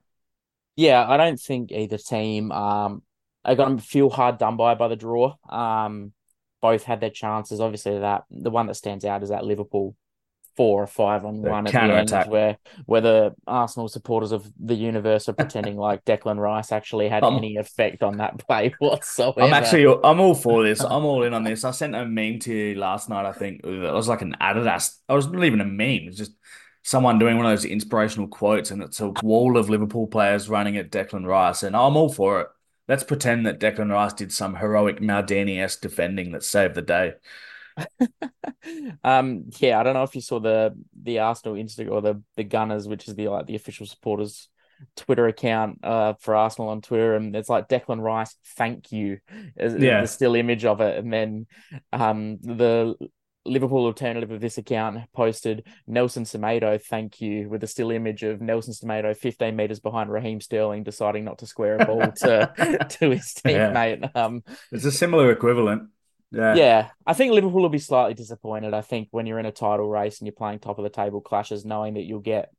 Yeah, 0.76 1.08
I 1.08 1.18
don't 1.18 1.40
think 1.40 1.72
either 1.72 1.98
team 1.98 2.52
um 2.52 3.04
are 3.46 3.56
going 3.56 3.78
to 3.78 3.84
feel 3.84 4.10
hard 4.10 4.38
done 4.38 4.58
by 4.58 4.76
by 4.76 4.88
the 4.88 4.96
draw. 4.96 5.36
Um, 5.50 6.14
both 6.62 6.84
had 6.84 7.02
their 7.02 7.10
chances. 7.10 7.60
Obviously, 7.60 8.00
that 8.00 8.24
the 8.32 8.50
one 8.50 8.68
that 8.68 8.76
stands 8.76 9.06
out 9.06 9.22
is 9.24 9.30
that 9.30 9.44
Liverpool 9.46 9.96
four 10.56 10.84
or 10.84 10.88
five 10.88 11.26
on 11.26 11.42
The 11.42 11.50
one 11.50 11.68
at 11.68 11.74
the 11.74 11.80
end, 11.80 12.12
where 12.30 12.58
where 12.86 13.02
the 13.02 13.36
Arsenal 13.48 13.88
supporters 13.88 14.32
of 14.32 14.50
the 14.60 14.76
universe 14.76 15.28
are 15.30 15.34
pretending 15.34 15.78
like 15.78 16.06
Declan 16.06 16.38
Rice 16.38 16.72
actually 16.72 17.10
had 17.10 17.24
Um, 17.24 17.38
any 17.38 17.58
effect 17.58 18.04
on 18.04 18.18
that 18.18 18.38
play 18.48 18.74
whatsoever. 18.80 19.42
I'm 19.42 19.54
actually 19.54 19.86
I'm 20.04 20.20
all 20.20 20.36
for 20.36 20.64
this. 20.64 20.82
I'm 20.82 21.06
all 21.06 21.24
in 21.24 21.34
on 21.34 21.44
this. 21.44 21.64
I 21.64 21.72
sent 21.72 21.96
a 21.96 22.06
meme 22.06 22.40
to 22.40 22.54
you 22.54 22.76
last 22.76 23.10
night. 23.10 23.26
I 23.26 23.32
think 23.32 23.62
it 23.64 23.94
was 23.94 24.08
like 24.08 24.22
an 24.22 24.36
Adidas. 24.40 24.98
I 25.10 25.14
was 25.14 25.28
not 25.28 25.44
even 25.44 25.62
a 25.62 25.66
meme. 25.66 26.08
It's 26.08 26.18
just 26.18 26.34
someone 26.84 27.18
doing 27.18 27.38
one 27.38 27.46
of 27.46 27.52
those 27.52 27.66
inspirational 27.66 28.28
quotes, 28.28 28.72
and 28.72 28.82
it's 28.84 29.00
a 29.00 29.10
wall 29.24 29.58
of 29.58 29.70
Liverpool 29.70 30.08
players 30.08 30.50
running 30.50 30.78
at 30.78 30.92
Declan 30.92 31.26
Rice, 31.26 31.64
and 31.64 31.76
I'm 31.76 31.96
all 31.98 32.10
for 32.10 32.42
it. 32.42 32.48
Let's 32.88 33.04
pretend 33.06 33.46
that 33.46 33.60
Declan 33.62 33.90
Rice 33.92 34.12
did 34.14 34.34
some 34.34 34.56
heroic 34.56 35.00
Maldini-esque 35.00 35.80
defending 35.82 36.34
that 36.34 36.44
saved 36.44 36.76
the 36.76 36.82
day. 36.82 37.14
um, 39.04 39.46
yeah, 39.60 39.80
I 39.80 39.84
don't 39.84 39.94
know 39.94 40.04
if 40.04 40.16
you 40.16 40.22
saw 40.22 40.40
the 40.40 40.74
the 41.02 41.20
Arsenal 41.20 41.56
Insta 41.58 41.90
or 41.90 42.02
the 42.02 42.22
the 42.36 42.44
Gunners, 42.44 42.88
which 42.88 43.08
is 43.08 43.16
the 43.16 43.28
like 43.28 43.46
the 43.46 43.56
official 43.56 43.86
supporters 43.86 44.50
Twitter 44.96 45.28
account 45.28 45.80
uh 45.84 46.14
for 46.20 46.36
Arsenal 46.36 46.70
on 46.70 46.82
Twitter, 46.82 47.16
and 47.16 47.36
it's 47.36 47.50
like 47.50 47.68
Declan 47.70 48.02
Rice, 48.02 48.36
thank 48.58 48.92
you, 48.92 49.20
is 49.58 49.76
Yeah. 49.76 50.02
the 50.02 50.08
still 50.08 50.36
image 50.36 50.66
of 50.66 50.82
it, 50.82 50.98
and 50.98 51.12
then 51.12 51.48
um 51.92 52.38
the 52.42 52.96
Liverpool 53.46 53.86
alternative 53.86 54.32
of 54.32 54.40
this 54.40 54.58
account 54.58 55.00
posted 55.14 55.68
Nelson 55.86 56.24
Semedo, 56.24 56.82
thank 56.82 57.20
you, 57.20 57.50
with 57.50 57.62
a 57.62 57.68
still 57.68 57.92
image 57.92 58.24
of 58.24 58.40
Nelson 58.40 58.74
Semedo 58.74 59.16
15 59.16 59.54
meters 59.54 59.82
behind 59.82 60.10
Raheem 60.10 60.40
Sterling 60.40 60.84
deciding 60.84 61.26
not 61.26 61.40
to 61.40 61.46
square 61.46 61.76
a 61.78 61.86
ball 61.86 62.10
to 62.14 62.88
to 62.90 63.10
his 63.10 63.34
Yeah. 63.46 63.72
teammate. 63.74 64.16
Um, 64.16 64.44
It's 64.72 64.86
a 64.86 64.92
similar 64.94 65.30
equivalent. 65.30 65.90
Yeah. 66.34 66.56
Yeah, 66.56 66.90
I 67.06 67.14
think 67.14 67.32
Liverpool 67.32 67.62
will 67.62 67.70
be 67.70 67.80
slightly 67.80 68.16
disappointed. 68.16 68.74
I 68.74 68.82
think 68.82 69.10
when 69.12 69.26
you're 69.26 69.40
in 69.40 69.46
a 69.46 69.52
title 69.52 69.88
race 69.88 70.20
and 70.20 70.28
you're 70.28 70.34
playing 70.34 70.60
top 70.60 70.80
of 70.80 70.84
the 70.84 70.90
table 70.90 71.22
clashes, 71.22 71.64
knowing 71.64 71.94
that 71.94 72.04
you'll 72.04 72.20
get 72.20 72.50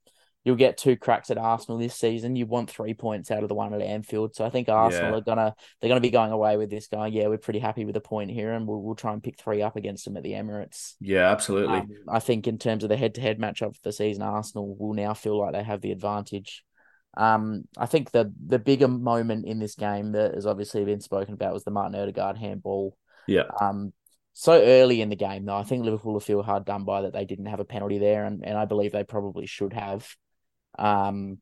you'll 0.45 0.57
get 0.57 0.76
two 0.76 0.95
cracks 0.97 1.31
at 1.31 1.38
Arsenal 1.38 1.78
this 1.78 1.97
season. 1.97 2.37
You 2.37 2.45
want 2.47 2.71
three 2.71 2.93
points 2.95 3.31
out 3.31 3.43
of 3.43 3.49
the 3.49 3.54
one 3.54 3.73
at 3.73 3.81
Anfield. 3.81 4.35
So 4.35 4.45
I 4.45 4.50
think 4.50 4.69
Arsenal 4.69 5.12
Yeah. 5.12 5.16
are 5.16 5.21
gonna 5.23 5.54
they're 5.81 5.88
gonna 5.88 6.00
be 6.00 6.11
going 6.11 6.33
away 6.33 6.57
with 6.57 6.71
this 6.71 6.87
going, 6.87 7.12
yeah, 7.12 7.28
we're 7.28 7.38
pretty 7.38 7.59
happy 7.59 7.85
with 7.85 7.95
the 7.95 8.00
point 8.00 8.31
here 8.31 8.52
and 8.52 8.66
we'll 8.69 8.81
we'll 8.81 8.95
try 8.95 9.12
and 9.12 9.23
pick 9.23 9.38
three 9.38 9.62
up 9.62 9.76
against 9.76 10.04
them 10.04 10.16
at 10.16 10.23
the 10.23 10.33
Emirates. 10.33 10.95
Yeah, 11.00 11.31
absolutely. 11.31 11.78
Um, 11.78 11.88
I 12.09 12.21
think 12.21 12.47
in 12.47 12.59
terms 12.59 12.85
of 12.85 12.90
the 12.90 12.97
head 12.97 13.14
to 13.14 13.21
head 13.21 13.38
matchup 13.38 13.75
for 13.75 13.83
the 13.83 13.93
season, 13.93 14.23
Arsenal 14.23 14.76
will 14.76 14.95
now 14.95 15.14
feel 15.14 15.38
like 15.38 15.52
they 15.52 15.64
have 15.64 15.81
the 15.81 15.93
advantage. 15.93 16.62
Um, 17.16 17.64
I 17.78 17.87
think 17.87 18.11
the 18.11 18.33
the 18.47 18.59
bigger 18.59 18.88
moment 18.88 19.47
in 19.47 19.59
this 19.59 19.75
game 19.76 20.12
that 20.12 20.35
has 20.35 20.47
obviously 20.47 20.85
been 20.85 21.00
spoken 21.00 21.35
about 21.35 21.54
was 21.54 21.64
the 21.64 21.71
Martin 21.71 21.99
Odegaard 21.99 22.37
handball. 22.37 22.97
Yeah. 23.26 23.45
Um, 23.61 23.93
so 24.33 24.61
early 24.61 25.00
in 25.00 25.11
the 25.11 25.16
game, 25.16 25.45
though, 25.45 25.57
I 25.57 25.62
think 25.62 25.85
Liverpool 25.85 26.14
will 26.14 26.21
feel 26.21 26.43
hard 26.43 26.64
done 26.64 26.85
by 26.85 27.02
that 27.02 27.12
they 27.12 27.25
didn't 27.25 27.47
have 27.47 27.61
a 27.61 27.64
penalty 27.64 27.99
there, 27.99 28.25
and, 28.25 28.45
and 28.45 28.59
I 28.59 28.64
believe 28.64 28.93
they 28.93 29.04
probably 29.04 29.47
should 29.47 29.73
have. 29.73 30.09
Um, 30.78 31.38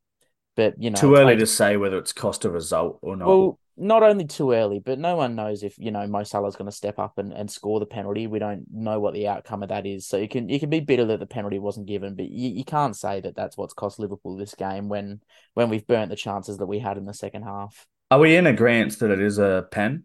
but 0.57 0.75
you 0.79 0.91
know, 0.91 0.99
Too 1.01 1.15
early 1.15 1.25
like- 1.33 1.39
to 1.39 1.47
say 1.47 1.77
whether 1.77 1.99
it's 1.99 2.13
cost 2.13 2.45
a 2.45 2.51
result 2.51 2.99
or 3.03 3.17
not. 3.17 3.29
well, 3.29 3.59
not 3.79 4.03
only 4.03 4.27
too 4.27 4.53
early, 4.53 4.79
but 4.81 4.99
no 4.99 5.17
one 5.17 5.35
knows 5.35 5.63
if 5.63 5.79
you 5.79 5.91
know 5.91 6.07
Mo 6.07 6.23
Salah's 6.25 6.57
going 6.57 6.71
to 6.71 6.77
step 6.77 6.99
up 6.99 7.17
and, 7.17 7.33
and 7.33 7.51
score 7.51 7.81
the 7.81 7.87
penalty. 7.87 8.27
We 8.27 8.39
don't 8.39 8.67
know 8.71 9.01
what 9.01 9.15
the 9.15 9.29
outcome 9.29 9.63
of 9.63 9.71
that 9.71 9.87
is, 9.87 10.07
so 10.07 10.19
you 10.19 10.29
can 10.29 10.51
you 10.51 10.61
can 10.61 10.69
be 10.69 10.81
bitter 10.81 11.07
that 11.07 11.21
the 11.21 11.27
penalty 11.27 11.59
wasn't 11.59 11.87
given, 11.87 12.15
but 12.15 12.29
you, 12.29 12.51
you 12.51 12.65
can't 12.65 12.95
say 12.95 13.23
that 13.23 13.35
that's 13.35 13.57
what's 13.57 13.73
cost 13.73 13.99
Liverpool 13.99 14.37
this 14.37 14.55
game 14.55 14.91
when 14.91 15.23
when 15.55 15.71
we've 15.71 15.87
burnt 15.87 16.11
the 16.11 16.17
chances 16.17 16.59
that 16.59 16.67
we 16.67 16.79
had 16.81 16.99
in 16.99 17.07
the 17.07 17.15
second 17.15 17.45
half. 17.45 17.87
Are 18.11 18.19
we 18.19 18.37
in 18.37 18.47
agreement 18.47 18.99
that 18.99 19.11
it 19.11 19.23
is 19.23 19.39
a 19.39 19.67
pen? 19.71 20.05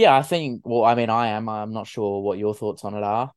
Yeah, 0.00 0.16
I 0.16 0.22
think. 0.22 0.62
Well, 0.64 0.84
I 0.86 0.94
mean, 0.94 1.10
I 1.10 1.26
am. 1.28 1.46
I'm 1.50 1.74
not 1.74 1.86
sure 1.86 2.22
what 2.22 2.38
your 2.38 2.54
thoughts 2.54 2.86
on 2.86 2.94
it 2.94 3.02
are. 3.02 3.32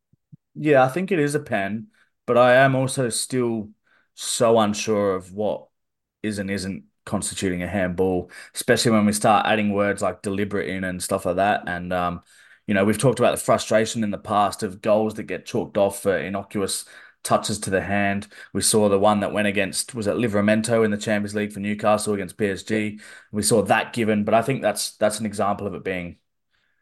Yeah, 0.56 0.82
I 0.86 0.88
think 0.88 1.12
it 1.12 1.20
is 1.20 1.36
a 1.36 1.42
pen, 1.42 1.88
but 2.26 2.38
I 2.38 2.56
am 2.56 2.74
also 2.74 3.10
still 3.10 3.70
so 4.16 4.58
unsure 4.58 5.14
of 5.16 5.34
what 5.34 5.68
is 6.22 6.40
and 6.40 6.50
isn't 6.50 6.86
constituting 7.06 7.64
a 7.64 7.68
handball, 7.68 8.32
especially 8.56 8.92
when 8.92 9.06
we 9.06 9.12
start 9.12 9.46
adding 9.46 9.74
words 9.74 10.02
like 10.02 10.22
deliberate 10.22 10.70
in 10.70 10.86
and 10.86 11.04
stuff 11.04 11.26
like 11.26 11.36
that. 11.36 11.64
And 11.68 11.92
um, 11.92 12.22
you 12.66 12.74
know, 12.74 12.86
we've 12.86 12.98
talked 12.98 13.20
about 13.20 13.32
the 13.36 13.44
frustration 13.44 14.02
in 14.02 14.12
the 14.12 14.18
past 14.18 14.64
of 14.64 14.82
goals 14.82 15.16
that 15.16 15.24
get 15.24 15.46
chalked 15.46 15.78
off 15.78 16.02
for 16.02 16.18
innocuous 16.18 16.86
touches 17.24 17.60
to 17.60 17.70
the 17.72 17.82
hand. 17.82 18.28
We 18.54 18.62
saw 18.62 18.88
the 18.88 19.00
one 19.00 19.20
that 19.20 19.34
went 19.34 19.48
against 19.50 19.94
was 19.96 20.08
it 20.08 20.16
Livramento 20.16 20.86
in 20.86 20.92
the 20.92 20.98
Champions 20.98 21.36
League 21.36 21.52
for 21.52 21.60
Newcastle 21.60 22.14
against 22.14 22.38
PSG. 22.38 23.00
We 23.34 23.42
saw 23.44 23.64
that 23.64 23.92
given, 23.92 24.24
but 24.24 24.34
I 24.34 24.42
think 24.44 24.62
that's 24.62 24.92
that's 24.98 25.20
an 25.20 25.26
example 25.26 25.68
of 25.68 25.74
it 25.74 25.84
being 25.84 26.20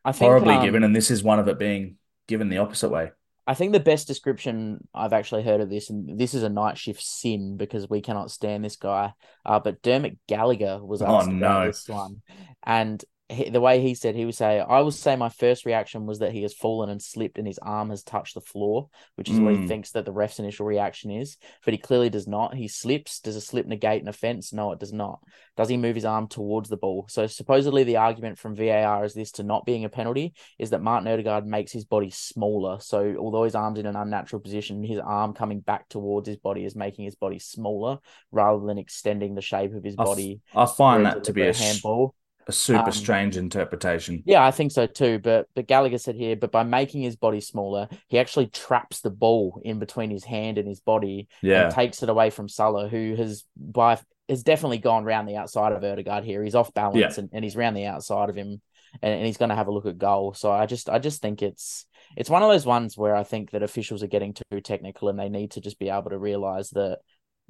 I 0.04 0.12
think 0.12 0.28
horribly 0.28 0.56
um, 0.56 0.64
given, 0.66 0.84
and 0.84 0.96
this 0.96 1.12
is 1.12 1.24
one 1.24 1.40
of 1.40 1.48
it 1.48 1.60
being 1.60 1.98
given 2.28 2.50
the 2.50 2.58
opposite 2.58 2.90
way. 2.90 3.12
I 3.48 3.54
think 3.54 3.72
the 3.74 3.80
best 3.80 4.08
description 4.08 4.88
I've 4.94 5.14
actually 5.14 5.44
heard 5.44 5.62
of 5.62 5.70
this, 5.70 5.90
and 5.90 6.20
this 6.20 6.34
is 6.34 6.44
a 6.44 6.50
night 6.50 6.78
shift 6.78 7.02
sin 7.02 7.58
because 7.58 7.90
we 7.90 8.02
cannot 8.02 8.32
stand 8.32 8.64
this 8.64 8.76
guy. 8.76 9.14
Uh, 9.46 9.60
but 9.60 9.82
Dermot 9.82 10.18
Gallagher 10.28 10.80
was 10.84 11.02
Oh, 11.02 11.18
asked 11.18 11.28
about 11.28 11.64
no. 11.64 11.68
this 11.68 11.88
one, 11.90 12.22
and 12.64 13.04
he, 13.32 13.50
the 13.50 13.62
way 13.62 13.82
he 13.82 13.96
said, 13.96 14.16
he 14.16 14.26
would 14.26 14.36
say, 14.36 14.60
"I 14.60 14.82
will 14.82 14.92
say 14.92 15.16
my 15.16 15.30
first 15.30 15.66
reaction 15.66 16.06
was 16.06 16.20
that 16.20 16.34
he 16.34 16.42
has 16.44 16.54
fallen 16.54 16.90
and 16.90 17.02
slipped, 17.02 17.38
and 17.38 17.48
his 17.48 17.60
arm 17.60 17.90
has 17.90 18.04
touched 18.04 18.34
the 18.36 18.42
floor, 18.42 18.90
which 19.16 19.30
is 19.30 19.40
what 19.40 19.54
he 19.54 19.60
Mm. 19.60 19.68
thinks 19.68 19.92
that 19.92 20.06
the 20.06 20.12
ref's 20.12 20.40
initial 20.40 20.66
reaction 20.66 21.10
is. 21.12 21.38
But 21.66 21.74
he 21.74 21.78
clearly 21.78 22.10
does 22.10 22.28
not. 22.28 22.56
He 22.56 22.68
slips. 22.68 23.20
Does 23.20 23.36
a 23.36 23.42
slip 23.42 23.66
negate 23.66 24.02
an 24.02 24.08
offense? 24.08 24.52
No, 24.54 24.72
it 24.72 24.80
does 24.80 24.94
not. 24.94 25.20
Does 25.58 25.70
he 25.70 25.78
move 25.78 25.96
his 25.96 26.06
arm 26.06 26.28
towards 26.28 26.70
the 26.70 26.78
ball? 26.78 27.06
So 27.10 27.26
supposedly 27.28 27.84
the 27.84 27.98
argument 27.98 28.38
from 28.38 28.56
VAR 28.56 29.06
is 29.06 29.14
this 29.14 29.32
to 29.34 29.44
not 29.44 29.66
being 29.66 29.86
a 29.86 29.90
penalty 29.90 30.34
is 30.60 30.70
that 30.72 30.82
Martin 30.82 31.08
Odegaard 31.08 31.46
makes 31.46 31.72
his 31.72 31.86
body 31.86 32.10
smaller. 32.10 32.80
So 32.80 33.16
although 33.20 33.44
his 33.44 33.56
arm's 33.56 33.80
in 33.80 33.86
an 33.86 33.96
unnatural 33.96 34.42
position, 34.42 34.84
his 34.84 35.00
arm 35.00 35.34
coming 35.34 35.60
back 35.60 35.88
towards 35.90 36.28
his 36.28 36.38
body 36.38 36.66
is 36.66 36.76
making 36.76 37.06
his 37.06 37.16
body 37.16 37.40
smaller 37.40 38.00
rather 38.32 38.66
than 38.66 38.78
extending 38.78 39.36
the 39.36 39.42
shape 39.42 39.74
of 39.74 39.84
his 39.84 39.96
I 39.98 40.02
f- 40.02 40.06
body. 40.08 40.42
I 40.56 40.66
find 40.66 41.06
that 41.06 41.24
to 41.26 41.34
be 41.34 41.44
a, 41.44 41.54
handball. 41.54 42.16
A 42.48 42.52
super 42.52 42.86
Um, 42.86 42.92
strange 42.92 43.38
interpretation. 43.38 44.24
Yeah, 44.26 44.44
I 44.46 44.52
think 44.52 44.72
so 44.72 44.88
too. 44.88 45.20
But 45.20 45.48
but 45.54 45.68
Gallagher 45.68 45.98
said 46.00 46.16
here, 46.16 46.36
but 46.36 46.52
by 46.52 46.64
making 46.64 47.02
his 47.04 47.16
body 47.16 47.40
smaller, 47.40 47.88
he 48.08 48.18
actually 48.20 48.48
traps 48.48 49.02
the 49.02 49.12
ball 49.12 49.62
in 49.64 49.80
between 49.80 50.10
his 50.10 50.24
hand 50.24 50.58
and 50.58 50.68
his 50.68 50.80
body 50.80 51.28
Yeah. 51.42 51.66
and 51.66 51.74
takes 51.74 52.02
it 52.04 52.10
away 52.10 52.30
from 52.32 52.50
Salah, 52.50 52.90
who 52.90 53.16
has 53.16 53.44
by 53.56 54.00
has 54.28 54.44
definitely 54.44 54.78
gone 54.80 55.04
round 55.04 55.28
the 55.28 55.36
outside 55.36 55.74
of 55.74 55.84
Odegaard 55.84 56.24
here. 56.24 56.44
He's 56.44 56.56
off 56.56 56.74
balance 56.74 56.98
Yeah. 56.98 57.12
and, 57.18 57.30
and 57.34 57.44
he's 57.44 57.56
round 57.56 57.76
the 57.78 57.86
outside 57.86 58.30
of 58.30 58.36
him 58.36 58.62
and, 59.02 59.14
and 59.14 59.26
he's 59.26 59.38
gonna 59.38 59.56
have 59.56 59.68
a 59.68 59.72
look 59.72 59.86
at 59.86 59.98
goal. 59.98 60.34
So 60.34 60.52
I 60.52 60.66
just 60.66 60.90
I 60.90 61.00
just 61.00 61.22
think 61.22 61.42
it's 61.42 61.86
it's 62.18 62.30
one 62.30 62.42
of 62.42 62.50
those 62.50 62.66
ones 62.66 62.98
where 62.98 63.16
I 63.16 63.24
think 63.24 63.52
that 63.52 63.64
officials 63.64 64.04
are 64.04 64.08
getting 64.08 64.34
too 64.34 64.62
technical 64.62 65.10
and 65.10 65.20
they 65.20 65.30
need 65.30 65.52
to 65.52 65.62
just 65.62 65.80
be 65.80 65.90
able 65.90 66.10
to 66.10 66.18
realise 66.18 66.70
that 66.72 67.00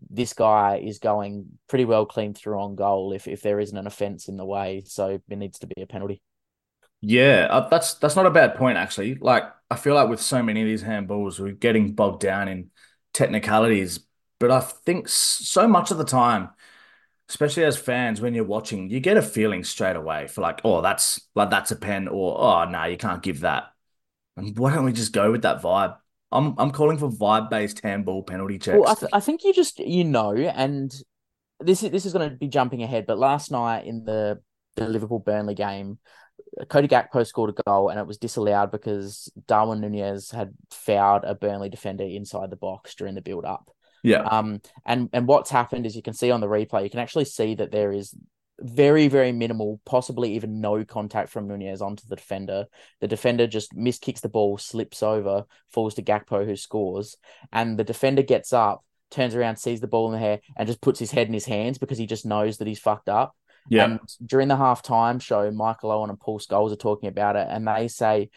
this 0.10 0.34
guy 0.34 0.82
is 0.84 1.00
going 1.00 1.46
pretty 1.68 1.86
well 1.86 2.06
clean 2.06 2.34
through 2.34 2.60
on 2.60 2.76
goal 2.76 3.14
if, 3.14 3.28
if 3.28 3.42
there 3.42 3.60
isn't 3.60 3.78
an 3.78 3.88
offence 3.88 4.28
in 4.28 4.38
the 4.38 4.46
way. 4.46 4.84
So 4.86 5.22
it 5.30 5.38
needs 5.38 5.60
to 5.60 5.68
be 5.68 5.82
a 5.82 5.88
penalty. 5.88 6.22
Yeah, 7.02 7.48
uh, 7.50 7.68
that's 7.68 7.96
that's 7.96 8.16
not 8.16 8.28
a 8.28 8.32
bad 8.32 8.56
point 8.56 8.78
actually. 8.78 9.16
Like 9.16 9.44
I 9.70 9.76
feel 9.76 9.96
like 9.96 10.10
with 10.10 10.22
so 10.22 10.44
many 10.44 10.62
of 10.62 10.68
these 10.68 10.84
handballs, 10.84 11.40
we're 11.40 11.54
getting 11.54 11.94
bogged 11.94 12.22
down 12.22 12.48
in 12.48 12.70
technicalities, 13.14 14.02
but 14.40 14.52
I 14.52 14.60
think 14.60 15.10
so 15.10 15.68
much 15.68 15.90
of 15.92 15.98
the 15.98 16.06
time, 16.06 16.50
especially 17.30 17.64
as 17.66 17.78
fans, 17.78 18.22
when 18.22 18.36
you're 18.36 18.44
watching, 18.46 18.90
you 18.90 19.00
get 19.00 19.18
a 19.18 19.22
feeling 19.24 19.64
straight 19.64 19.96
away 19.96 20.28
for 20.28 20.42
like, 20.42 20.62
oh, 20.64 20.82
that's 20.82 21.22
like 21.36 21.50
that's 21.50 21.72
a 21.72 21.76
pen, 21.76 22.08
or 22.08 22.40
oh 22.40 22.66
no, 22.70 22.86
you 22.86 22.98
can't 22.98 23.24
give 23.24 23.42
that. 23.42 23.74
And 24.38 24.58
why 24.58 24.74
don't 24.74 24.86
we 24.86 24.94
just 24.94 25.14
go 25.14 25.32
with 25.32 25.44
that 25.44 25.62
vibe? 25.62 25.98
I'm 26.32 26.56
I'm 26.58 26.72
calling 26.72 26.98
for 26.98 27.10
vibe-based 27.10 27.82
handball 27.84 28.24
penalty 28.24 28.58
checks. 28.58 28.80
Well, 28.80 28.90
I, 28.90 28.96
th- 28.96 29.12
I 29.14 29.20
think 29.20 29.44
you 29.44 29.54
just 29.54 29.80
you 29.80 30.04
know, 30.04 30.34
and 30.34 30.94
this 31.60 31.84
is 31.84 31.92
this 31.92 32.06
is 32.06 32.14
going 32.14 32.30
to 32.30 32.36
be 32.36 32.48
jumping 32.48 32.84
ahead, 32.84 33.06
but 33.06 33.18
last 33.18 33.52
night 33.52 33.86
in 33.86 34.04
the 34.06 34.40
the 34.76 34.88
Liverpool 34.88 35.20
Burnley 35.20 35.56
game, 35.56 36.00
Cody 36.70 36.88
Gakpo 36.88 37.28
scored 37.28 37.50
a 37.50 37.64
goal 37.64 37.90
and 37.90 38.00
it 38.00 38.08
was 38.08 38.18
disallowed 38.18 38.72
because 38.72 39.32
Darwin 39.48 39.82
Nunez 39.82 40.32
had 40.32 40.54
fouled 40.70 41.24
a 41.26 41.36
Burnley 41.36 41.70
defender 41.70 42.06
inside 42.06 42.50
the 42.50 42.56
box 42.56 42.96
during 42.96 43.16
the 43.16 43.22
build 43.22 43.46
up. 43.46 43.70
yeah, 44.04 44.22
Um, 44.22 44.62
and 44.86 45.10
and 45.14 45.28
what's 45.28 45.52
happened 45.52 45.86
is 45.86 45.96
you 45.96 46.02
can 46.02 46.14
see 46.14 46.32
on 46.32 46.40
the 46.40 46.48
replay, 46.48 46.84
you 46.84 46.90
can 46.90 47.00
actually 47.02 47.26
see 47.26 47.56
that 47.56 47.72
there 47.72 47.92
is 47.92 48.16
very 48.62 49.08
very 49.08 49.32
minimal, 49.32 49.82
possibly 49.86 50.36
even 50.36 50.62
no 50.62 50.84
contact 50.86 51.30
from 51.30 51.48
Nunez 51.48 51.82
onto 51.82 52.08
the 52.08 52.16
defender. 52.16 52.66
The 53.00 53.08
defender 53.08 53.48
just 53.48 53.76
miskicks 53.76 54.22
the 54.22 54.30
ball, 54.30 54.58
slips 54.58 55.04
over, 55.04 55.46
falls 55.70 55.96
to 55.96 56.04
Gakpo 56.04 56.46
who 56.46 56.56
scores, 56.56 57.18
and 57.52 57.78
the 57.78 57.84
defender 57.84 58.24
gets 58.24 58.54
up, 58.54 58.84
turns 59.10 59.36
around, 59.36 59.58
sees 59.58 59.82
the 59.82 59.88
ball 59.88 60.14
in 60.14 60.20
the 60.20 60.26
air, 60.26 60.40
and 60.58 60.68
just 60.68 60.82
puts 60.82 61.00
his 61.00 61.12
head 61.12 61.28
in 61.28 61.34
his 61.34 61.46
hands 61.46 61.78
because 61.78 61.98
he 61.98 62.06
just 62.06 62.26
knows 62.26 62.58
that 62.58 62.68
he's 62.68 62.80
fucked 62.80 63.10
up. 63.10 63.36
yeah, 63.70 63.86
And 63.86 64.00
during 64.26 64.48
the 64.48 64.56
halftime 64.56 65.22
show, 65.22 65.52
Michael 65.52 65.92
Owen 65.92 66.10
and 66.10 66.20
Paul 66.20 66.40
Scholes 66.40 66.72
are 66.72 66.78
talking 66.78 67.10
about 67.10 67.36
it, 67.36 67.48
and 67.50 67.68
they 67.68 67.88
say 67.88 68.30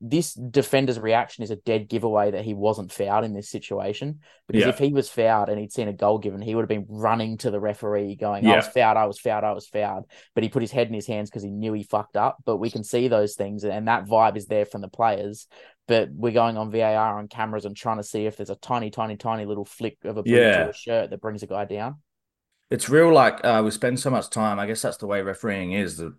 this 0.00 0.32
defender's 0.34 0.98
reaction 0.98 1.42
is 1.42 1.50
a 1.50 1.56
dead 1.56 1.88
giveaway 1.88 2.30
that 2.30 2.44
he 2.44 2.54
wasn't 2.54 2.92
fouled 2.92 3.24
in 3.24 3.34
this 3.34 3.50
situation. 3.50 4.20
Because 4.46 4.62
Yeah. 4.62 4.68
if 4.68 4.78
he 4.78 4.92
was 4.92 5.08
fouled 5.08 5.48
and 5.48 5.58
he'd 5.58 5.72
seen 5.72 5.88
a 5.88 5.92
goal 5.92 6.18
given, 6.18 6.40
he 6.40 6.54
would 6.54 6.62
have 6.62 6.68
been 6.68 6.86
running 6.88 7.36
to 7.38 7.50
the 7.50 7.58
referee 7.58 8.14
going, 8.14 8.46
I 8.46 8.56
was 8.56 8.68
fouled, 8.68 8.96
I 8.96 9.06
was 9.06 9.18
fouled, 9.18 9.44
I 9.44 9.52
was 9.52 9.66
fouled. 9.66 10.04
But 10.34 10.44
he 10.44 10.50
put 10.50 10.62
his 10.62 10.70
head 10.70 10.86
in 10.86 10.94
his 10.94 11.06
hands 11.08 11.30
because 11.30 11.42
he 11.42 11.50
knew 11.50 11.72
he 11.72 11.82
fucked 11.82 12.16
up. 12.16 12.38
But 12.44 12.58
we 12.58 12.70
can 12.70 12.84
see 12.84 13.08
those 13.08 13.34
things, 13.34 13.64
and 13.64 13.88
that 13.88 14.06
vibe 14.06 14.36
is 14.36 14.46
there 14.46 14.66
from 14.66 14.82
the 14.82 14.88
players. 14.88 15.48
But 15.88 16.10
we're 16.12 16.32
going 16.32 16.56
on 16.56 16.70
VAR 16.70 17.18
on 17.18 17.28
cameras 17.28 17.64
and 17.64 17.76
trying 17.76 17.96
to 17.96 18.04
see 18.04 18.26
if 18.26 18.36
there's 18.36 18.50
a 18.50 18.56
tiny, 18.56 18.90
tiny, 18.90 19.16
tiny 19.16 19.46
little 19.46 19.64
flick 19.64 19.98
of 20.04 20.16
a 20.16 20.22
boot 20.22 20.30
Yeah. 20.30 20.64
to 20.64 20.70
a 20.70 20.74
shirt 20.74 21.10
that 21.10 21.20
brings 21.20 21.42
a 21.42 21.46
guy 21.46 21.64
down. 21.64 21.96
It's 22.70 22.88
real 22.88 23.12
like 23.12 23.44
uh, 23.44 23.62
we 23.64 23.70
spend 23.70 23.98
so 23.98 24.10
much 24.10 24.28
time. 24.28 24.58
I 24.58 24.66
guess 24.66 24.82
that's 24.82 24.98
the 24.98 25.06
way 25.06 25.22
refereeing 25.22 25.72
is, 25.72 25.96
the, 25.96 26.14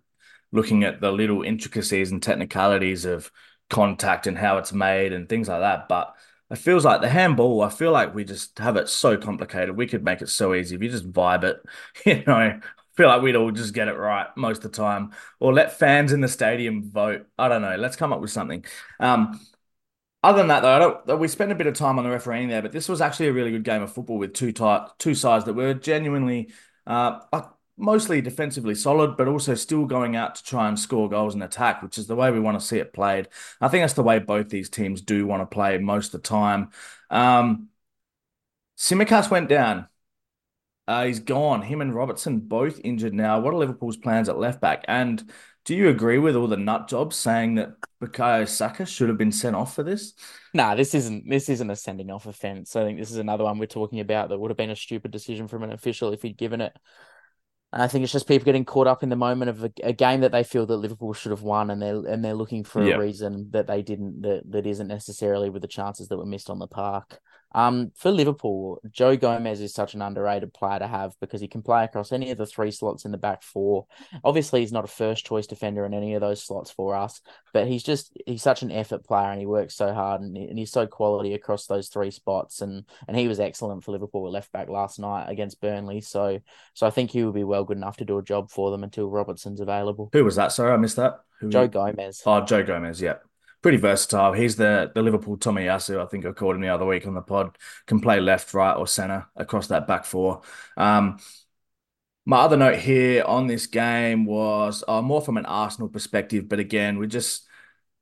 looking 0.52 0.82
at 0.82 1.00
the 1.00 1.12
little 1.12 1.42
intricacies 1.42 2.10
and 2.10 2.20
technicalities 2.20 3.04
of 3.04 3.30
contact 3.70 4.26
and 4.26 4.36
how 4.36 4.58
it's 4.58 4.72
made 4.72 5.12
and 5.12 5.28
things 5.28 5.48
like 5.48 5.60
that. 5.60 5.88
But 5.88 6.14
it 6.50 6.58
feels 6.58 6.84
like 6.84 7.00
the 7.00 7.08
handball, 7.08 7.62
I 7.62 7.70
feel 7.70 7.92
like 7.92 8.14
we 8.14 8.24
just 8.24 8.58
have 8.58 8.76
it 8.76 8.88
so 8.88 9.16
complicated. 9.16 9.76
We 9.76 9.86
could 9.86 10.04
make 10.04 10.20
it 10.20 10.28
so 10.28 10.54
easy 10.54 10.74
if 10.74 10.82
you 10.82 10.90
just 10.90 11.10
vibe 11.10 11.44
it, 11.44 11.62
you 12.04 12.24
know. 12.26 12.34
I 12.34 12.60
feel 12.96 13.08
like 13.08 13.22
we'd 13.22 13.36
all 13.36 13.52
just 13.52 13.72
get 13.72 13.88
it 13.88 13.96
right 13.96 14.26
most 14.36 14.58
of 14.58 14.72
the 14.72 14.76
time, 14.76 15.12
or 15.38 15.54
let 15.54 15.78
fans 15.78 16.12
in 16.12 16.20
the 16.20 16.28
stadium 16.28 16.90
vote. 16.90 17.26
I 17.38 17.48
don't 17.48 17.62
know. 17.62 17.76
Let's 17.76 17.96
come 17.96 18.12
up 18.12 18.20
with 18.20 18.30
something. 18.30 18.64
Um, 18.98 19.40
other 20.22 20.38
than 20.38 20.48
that, 20.48 20.60
though, 20.60 20.72
I 20.74 20.78
don't, 20.78 21.18
we 21.18 21.28
spent 21.28 21.52
a 21.52 21.54
bit 21.54 21.66
of 21.66 21.74
time 21.74 21.98
on 21.98 22.04
the 22.04 22.10
refereeing 22.10 22.48
there, 22.48 22.60
but 22.60 22.72
this 22.72 22.90
was 22.90 23.00
actually 23.00 23.28
a 23.28 23.32
really 23.32 23.52
good 23.52 23.64
game 23.64 23.80
of 23.80 23.92
football 23.92 24.18
with 24.18 24.34
two 24.34 24.52
type, 24.52 24.88
two 24.98 25.14
sides 25.14 25.46
that 25.46 25.54
were 25.54 25.72
genuinely, 25.72 26.50
uh, 26.86 27.20
mostly 27.80 28.20
defensively 28.20 28.74
solid, 28.74 29.16
but 29.16 29.28
also 29.28 29.54
still 29.54 29.86
going 29.86 30.16
out 30.16 30.34
to 30.36 30.44
try 30.44 30.68
and 30.68 30.78
score 30.78 31.08
goals 31.08 31.34
and 31.34 31.42
attack, 31.42 31.82
which 31.82 31.98
is 31.98 32.06
the 32.06 32.16
way 32.16 32.30
we 32.30 32.40
want 32.40 32.60
to 32.60 32.64
see 32.64 32.78
it 32.78 32.92
played. 32.92 33.28
I 33.60 33.68
think 33.68 33.82
that's 33.82 33.94
the 33.94 34.02
way 34.02 34.18
both 34.18 34.48
these 34.48 34.70
teams 34.70 35.00
do 35.00 35.26
want 35.26 35.42
to 35.42 35.46
play 35.46 35.78
most 35.78 36.14
of 36.14 36.22
the 36.22 36.28
time. 36.28 36.70
Um, 37.10 37.68
Tsimikas 38.78 39.30
went 39.30 39.48
down. 39.48 39.88
Uh, 40.86 41.04
he's 41.04 41.20
gone. 41.20 41.62
Him 41.62 41.80
and 41.80 41.94
Robertson 41.94 42.40
both 42.40 42.80
injured 42.82 43.14
now. 43.14 43.40
What 43.40 43.54
are 43.54 43.58
Liverpool's 43.58 43.96
plans 43.96 44.28
at 44.28 44.38
left 44.38 44.60
back? 44.60 44.84
And 44.88 45.30
do 45.64 45.74
you 45.74 45.88
agree 45.88 46.18
with 46.18 46.34
all 46.34 46.46
the 46.48 46.56
nut 46.56 46.88
jobs 46.88 47.16
saying 47.16 47.56
that 47.56 47.74
Bukayo 48.02 48.48
Saka 48.48 48.86
should 48.86 49.08
have 49.08 49.18
been 49.18 49.30
sent 49.30 49.54
off 49.54 49.74
for 49.74 49.82
this? 49.82 50.14
Nah, 50.54 50.74
this 50.74 50.94
isn't 50.94 51.28
this 51.28 51.48
isn't 51.48 51.70
a 51.70 51.76
sending 51.76 52.10
off 52.10 52.26
offence. 52.26 52.74
I 52.74 52.82
think 52.82 52.98
this 52.98 53.10
is 53.10 53.18
another 53.18 53.44
one 53.44 53.58
we're 53.58 53.66
talking 53.66 54.00
about 54.00 54.30
that 54.30 54.38
would 54.38 54.50
have 54.50 54.56
been 54.56 54.70
a 54.70 54.76
stupid 54.76 55.10
decision 55.10 55.48
from 55.48 55.62
an 55.62 55.72
official 55.72 56.12
if 56.12 56.22
he'd 56.22 56.38
given 56.38 56.60
it. 56.60 56.76
I 57.72 57.86
think 57.86 58.02
it's 58.02 58.12
just 58.12 58.26
people 58.26 58.44
getting 58.44 58.64
caught 58.64 58.88
up 58.88 59.04
in 59.04 59.10
the 59.10 59.16
moment 59.16 59.48
of 59.48 59.64
a, 59.64 59.70
a, 59.84 59.92
game 59.92 60.22
that 60.22 60.32
they 60.32 60.42
feel 60.42 60.66
that 60.66 60.76
Liverpool 60.76 61.12
should 61.12 61.30
have 61.30 61.42
won, 61.42 61.70
and 61.70 61.80
they're 61.80 62.04
and 62.04 62.24
they're 62.24 62.34
looking 62.34 62.64
for 62.64 62.82
a 62.82 62.98
reason 62.98 63.48
that 63.52 63.68
they 63.68 63.80
didn't 63.80 64.22
that 64.22 64.42
that 64.50 64.66
isn't 64.66 64.88
necessarily 64.88 65.50
with 65.50 65.62
the 65.62 65.68
chances 65.68 66.08
that 66.08 66.18
were 66.18 66.26
missed 66.26 66.50
on 66.50 66.58
the 66.58 66.66
park. 66.66 67.20
Um, 67.52 67.90
for 67.96 68.10
Liverpool, 68.10 68.80
Joe 68.90 69.16
Gomez 69.16 69.60
is 69.60 69.74
such 69.74 69.94
an 69.94 70.02
underrated 70.02 70.54
player 70.54 70.78
to 70.78 70.86
have 70.86 71.14
because 71.20 71.40
he 71.40 71.48
can 71.48 71.62
play 71.62 71.84
across 71.84 72.12
any 72.12 72.30
of 72.30 72.38
the 72.38 72.46
three 72.46 72.70
slots 72.70 73.04
in 73.04 73.10
the 73.10 73.18
back 73.18 73.42
four. 73.42 73.86
Obviously, 74.22 74.60
he's 74.60 74.72
not 74.72 74.84
a 74.84 74.88
first 74.88 75.26
choice 75.26 75.46
defender 75.46 75.84
in 75.84 75.94
any 75.94 76.14
of 76.14 76.20
those 76.20 76.42
slots 76.42 76.70
for 76.70 76.94
us, 76.94 77.20
but 77.52 77.66
he's 77.66 77.82
just 77.82 78.16
he's 78.26 78.42
such 78.42 78.62
an 78.62 78.70
effort 78.70 79.04
player 79.04 79.30
and 79.30 79.40
he 79.40 79.46
works 79.46 79.74
so 79.74 79.92
hard 79.92 80.20
and, 80.20 80.36
and 80.36 80.58
he's 80.58 80.70
so 80.70 80.86
quality 80.86 81.34
across 81.34 81.66
those 81.66 81.88
three 81.88 82.10
spots. 82.10 82.60
And 82.60 82.84
and 83.08 83.16
he 83.16 83.26
was 83.26 83.40
excellent 83.40 83.84
for 83.84 83.92
Liverpool 83.92 84.26
at 84.26 84.32
left 84.32 84.52
back 84.52 84.68
last 84.68 84.98
night 84.98 85.28
against 85.28 85.60
Burnley. 85.60 86.00
So 86.00 86.40
so 86.74 86.86
I 86.86 86.90
think 86.90 87.10
he 87.10 87.24
will 87.24 87.32
be 87.32 87.44
well 87.44 87.64
good 87.64 87.76
enough 87.76 87.96
to 87.98 88.04
do 88.04 88.18
a 88.18 88.22
job 88.22 88.50
for 88.50 88.70
them 88.70 88.84
until 88.84 89.08
Robertson's 89.08 89.60
available. 89.60 90.10
Who 90.12 90.24
was 90.24 90.36
that? 90.36 90.52
Sorry, 90.52 90.72
I 90.72 90.76
missed 90.76 90.96
that. 90.96 91.20
Who... 91.40 91.48
Joe 91.48 91.66
Gomez. 91.66 92.22
Oh, 92.26 92.42
Joe 92.42 92.62
Gomez. 92.62 93.00
Yeah 93.00 93.16
pretty 93.62 93.78
versatile. 93.78 94.32
He's 94.32 94.56
the 94.56 94.90
the 94.94 95.02
Liverpool 95.02 95.36
Tomiyasu. 95.36 96.00
I 96.00 96.06
think 96.06 96.26
I 96.26 96.32
called 96.32 96.56
him 96.56 96.62
the 96.62 96.68
other 96.68 96.86
week 96.86 97.06
on 97.06 97.14
the 97.14 97.22
pod. 97.22 97.56
Can 97.86 98.00
play 98.00 98.20
left, 98.20 98.54
right, 98.54 98.74
or 98.74 98.86
center 98.86 99.26
across 99.36 99.68
that 99.68 99.86
back 99.86 100.04
four. 100.04 100.42
Um, 100.76 101.18
my 102.26 102.38
other 102.38 102.56
note 102.56 102.78
here 102.78 103.24
on 103.24 103.46
this 103.46 103.66
game 103.66 104.24
was 104.24 104.84
uh, 104.86 105.02
more 105.02 105.22
from 105.22 105.36
an 105.36 105.46
Arsenal 105.46 105.88
perspective, 105.88 106.48
but 106.48 106.58
again, 106.58 106.98
we 106.98 107.06
just 107.06 107.46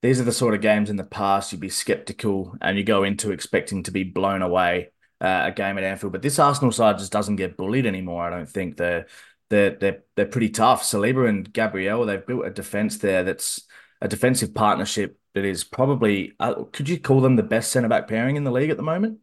these 0.03 0.21
are 0.21 0.25
the 0.25 0.33
sort 0.33 0.55
of 0.55 0.61
games 0.61 0.90
in 0.90 0.97
the 0.97 1.05
past 1.05 1.51
you'd 1.51 1.61
be 1.61 1.68
skeptical 1.68 2.57
and 2.61 2.79
you 2.79 2.85
go 2.85 3.03
into 3.03 3.33
expecting 3.33 3.83
to 3.83 3.90
be 3.90 4.05
blown 4.05 4.42
away 4.42 4.90
uh, 5.21 5.44
a 5.47 5.53
game 5.53 5.77
at 5.77 5.85
Anfield. 5.85 6.12
But 6.12 6.23
this 6.23 6.38
Arsenal 6.38 6.71
side 6.73 6.99
just 6.99 7.11
doesn't 7.12 7.37
get 7.37 7.57
bullied 7.57 7.87
anymore. 7.87 8.23
I 8.23 8.31
don't 8.31 8.49
think 8.49 8.77
they're 8.77 9.07
they're 9.51 9.71
they're 9.71 10.03
they're 10.14 10.27
pretty 10.27 10.51
tough. 10.51 10.83
Saliba 10.83 11.29
and 11.29 11.53
Gabriel, 11.53 12.07
they've 12.07 12.25
built 12.25 12.47
a 12.47 12.51
defense 12.51 12.99
there 12.99 13.25
that's 13.25 13.62
a 14.01 14.09
defensive 14.09 14.55
partnership 14.55 15.18
that 15.38 15.46
is 15.46 15.62
probably 15.62 16.33
uh, 16.40 16.64
could 16.72 16.88
you 16.88 16.98
call 16.98 17.20
them 17.20 17.37
the 17.37 17.42
best 17.42 17.70
centre 17.70 17.88
back 17.88 18.09
pairing 18.09 18.37
in 18.37 18.44
the 18.44 18.51
league 18.51 18.70
at 18.70 18.77
the 18.77 18.83
moment? 18.83 19.20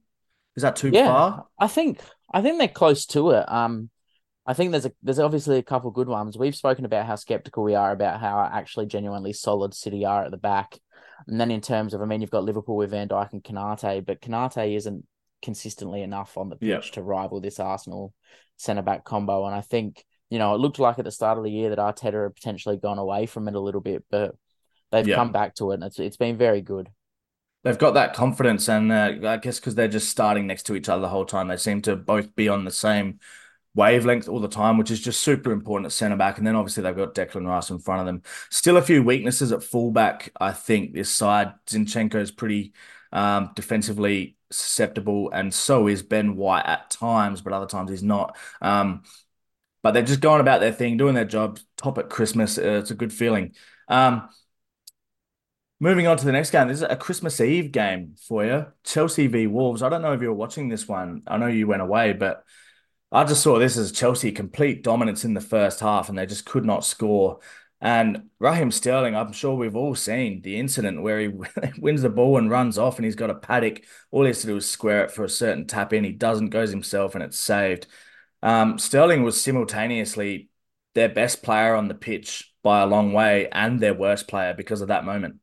Is 0.56 0.64
that 0.64 0.78
too 0.78 0.90
yeah, 0.90 1.08
far? 1.08 1.48
I 1.60 1.68
think 1.68 2.00
I 2.34 2.42
think 2.42 2.58
they're 2.58 2.68
close 2.70 3.06
to 3.08 3.32
it. 3.32 3.52
Um, 3.52 3.90
I 4.46 4.54
think 4.54 4.72
there's 4.72 4.86
a 4.86 4.94
there's 5.04 5.20
obviously 5.20 5.58
a 5.58 5.64
couple 5.64 5.92
good 5.92 6.08
ones. 6.08 6.38
We've 6.38 6.56
spoken 6.56 6.86
about 6.86 7.06
how 7.06 7.16
skeptical 7.16 7.64
we 7.64 7.76
are 7.76 7.92
about 7.92 8.22
how 8.22 8.50
actually 8.52 8.86
genuinely 8.86 9.34
solid 9.34 9.74
City 9.74 10.06
are 10.06 10.24
at 10.24 10.32
the 10.32 10.38
back, 10.38 10.80
and 11.28 11.40
then 11.40 11.52
in 11.52 11.60
terms 11.60 11.94
of 11.94 12.02
I 12.02 12.06
mean 12.06 12.22
you've 12.22 12.32
got 12.32 12.46
Liverpool 12.46 12.78
with 12.78 12.92
Van 12.92 13.10
Dijk 13.10 13.34
and 13.34 13.44
Konate, 13.44 14.06
but 14.06 14.22
Konate 14.22 14.76
isn't 14.76 15.06
consistently 15.42 16.02
enough 16.02 16.38
on 16.38 16.50
the 16.50 16.56
pitch 16.56 16.70
yep. 16.70 16.84
to 16.94 17.04
rival 17.04 17.42
this 17.42 17.60
Arsenal 17.60 18.14
centre 18.56 18.82
back 18.82 19.04
combo. 19.04 19.46
And 19.46 19.54
I 19.54 19.62
think 19.62 20.06
you 20.30 20.40
know 20.40 20.56
it 20.56 20.60
looked 20.60 20.80
like 20.80 20.98
at 20.98 21.06
the 21.06 21.12
start 21.12 21.38
of 21.38 21.44
the 21.44 21.52
year 21.52 21.72
that 21.72 21.80
Arteta 21.80 22.24
had 22.24 22.36
potentially 22.36 22.78
gone 22.78 23.00
away 23.00 23.26
from 23.26 23.50
it 23.50 23.56
a 23.56 23.60
little 23.60 23.82
bit, 23.82 24.06
but 24.10 24.36
they've 24.96 25.08
yeah. 25.08 25.16
come 25.16 25.32
back 25.32 25.56
to 25.56 25.72
it, 25.72 25.76
and 25.76 25.84
it's 25.84 26.00
it's 26.00 26.18
been 26.18 26.38
very 26.38 26.62
good. 26.62 26.90
They've 27.64 27.78
got 27.78 27.96
that 27.96 28.14
confidence, 28.14 28.70
and 28.70 28.92
uh, 28.92 29.14
I 29.24 29.38
guess 29.38 29.60
because 29.60 29.76
they're 29.76 29.88
just 29.88 30.10
starting 30.10 30.48
next 30.48 30.64
to 30.64 30.76
each 30.76 30.88
other 30.88 31.02
the 31.02 31.10
whole 31.10 31.26
time, 31.26 31.48
they 31.48 31.58
seem 31.58 31.82
to 31.84 31.96
both 31.96 32.36
be 32.36 32.48
on 32.48 32.64
the 32.64 32.72
same 32.72 33.20
wavelength 33.74 34.30
all 34.30 34.40
the 34.40 34.48
time, 34.48 34.78
which 34.78 34.92
is 34.92 35.02
just 35.02 35.20
super 35.20 35.52
important 35.52 35.88
at 35.88 35.92
centre 35.92 36.16
back. 36.16 36.38
And 36.38 36.48
then 36.48 36.56
obviously 36.56 36.84
they've 36.84 36.96
got 36.96 37.14
Declan 37.14 37.46
Rice 37.46 37.70
in 37.70 37.80
front 37.80 38.00
of 38.00 38.06
them. 38.06 38.22
Still 38.50 38.78
a 38.78 38.82
few 38.82 39.04
weaknesses 39.04 39.52
at 39.52 39.64
fullback. 39.64 40.32
I 40.40 40.54
think 40.54 40.94
this 40.94 41.10
side, 41.10 41.54
Zinchenko 41.68 42.16
is 42.16 42.32
pretty 42.32 42.74
um, 43.12 43.52
defensively 43.56 44.38
susceptible, 44.52 45.32
and 45.32 45.54
so 45.54 45.88
is 45.88 46.04
Ben 46.04 46.36
White 46.36 46.66
at 46.66 46.90
times, 46.90 47.42
but 47.42 47.52
other 47.52 47.66
times 47.66 47.92
he's 47.92 48.04
not. 48.04 48.38
Um, 48.62 49.04
but 49.84 49.92
they're 49.92 50.04
just 50.04 50.20
going 50.20 50.42
about 50.42 50.62
their 50.62 50.72
thing, 50.72 50.98
doing 50.98 51.14
their 51.14 51.26
job. 51.26 51.60
Top 51.78 51.98
at 51.98 52.10
Christmas, 52.10 52.58
uh, 52.58 52.80
it's 52.82 52.92
a 52.92 52.96
good 52.96 53.14
feeling. 53.14 53.54
Um, 53.88 54.30
Moving 55.80 56.08
on 56.08 56.16
to 56.18 56.26
the 56.26 56.32
next 56.32 56.52
game, 56.52 56.70
this 56.70 56.78
is 56.78 56.84
a 56.84 56.96
Christmas 56.96 57.42
Eve 57.42 57.72
game 57.72 58.16
for 58.28 58.46
you. 58.46 58.68
Chelsea 58.86 59.28
v 59.28 59.46
Wolves. 59.48 59.82
I 59.82 59.90
don't 59.90 60.02
know 60.02 60.14
if 60.14 60.22
you 60.22 60.30
were 60.30 60.34
watching 60.34 60.70
this 60.70 60.88
one. 60.88 61.24
I 61.28 61.38
know 61.38 61.48
you 61.48 61.68
went 61.68 61.82
away, 61.82 62.14
but 62.14 62.46
I 63.12 63.26
just 63.26 63.44
saw 63.44 63.60
this 63.60 63.76
as 63.76 63.92
Chelsea 63.92 64.32
complete 64.32 64.84
dominance 64.84 65.26
in 65.26 65.34
the 65.34 65.42
first 65.42 65.82
half 65.82 66.08
and 66.08 66.18
they 66.18 66.26
just 66.26 66.46
could 66.46 66.66
not 66.66 66.86
score. 66.86 67.40
And 67.82 68.30
Raheem 68.40 68.72
Sterling, 68.72 69.18
I'm 69.18 69.34
sure 69.34 69.54
we've 69.56 69.76
all 69.76 69.96
seen 69.96 70.42
the 70.42 70.58
incident 70.58 71.02
where 71.02 71.20
he 71.20 71.28
wins 71.78 72.04
the 72.04 72.10
ball 72.10 72.38
and 72.38 72.50
runs 72.50 72.78
off 72.78 72.96
and 72.96 73.06
he's 73.06 73.16
got 73.16 73.30
a 73.30 73.36
paddock. 73.36 73.84
All 74.12 74.24
he 74.24 74.28
has 74.28 74.42
to 74.42 74.48
do 74.48 74.56
is 74.56 74.70
square 74.70 75.04
it 75.04 75.12
for 75.12 75.26
a 75.26 75.30
certain 75.30 75.68
tap 75.68 75.92
in. 75.92 76.06
He 76.06 76.14
doesn't, 76.14 76.52
goes 76.52 76.70
himself 76.72 77.16
and 77.16 77.24
it's 77.24 77.38
saved. 77.38 77.88
Um, 78.42 78.80
Sterling 78.80 79.24
was 79.24 79.42
simultaneously 79.42 80.50
their 80.94 81.10
best 81.10 81.44
player 81.44 81.76
on 81.76 81.90
the 81.90 81.96
pitch 81.96 82.54
by 82.64 82.82
a 82.82 82.88
long 82.88 83.12
way 83.12 83.50
and 83.52 83.80
their 83.80 83.94
worst 83.94 84.30
player 84.30 84.54
because 84.54 84.80
of 84.80 84.88
that 84.88 85.04
moment. 85.04 85.42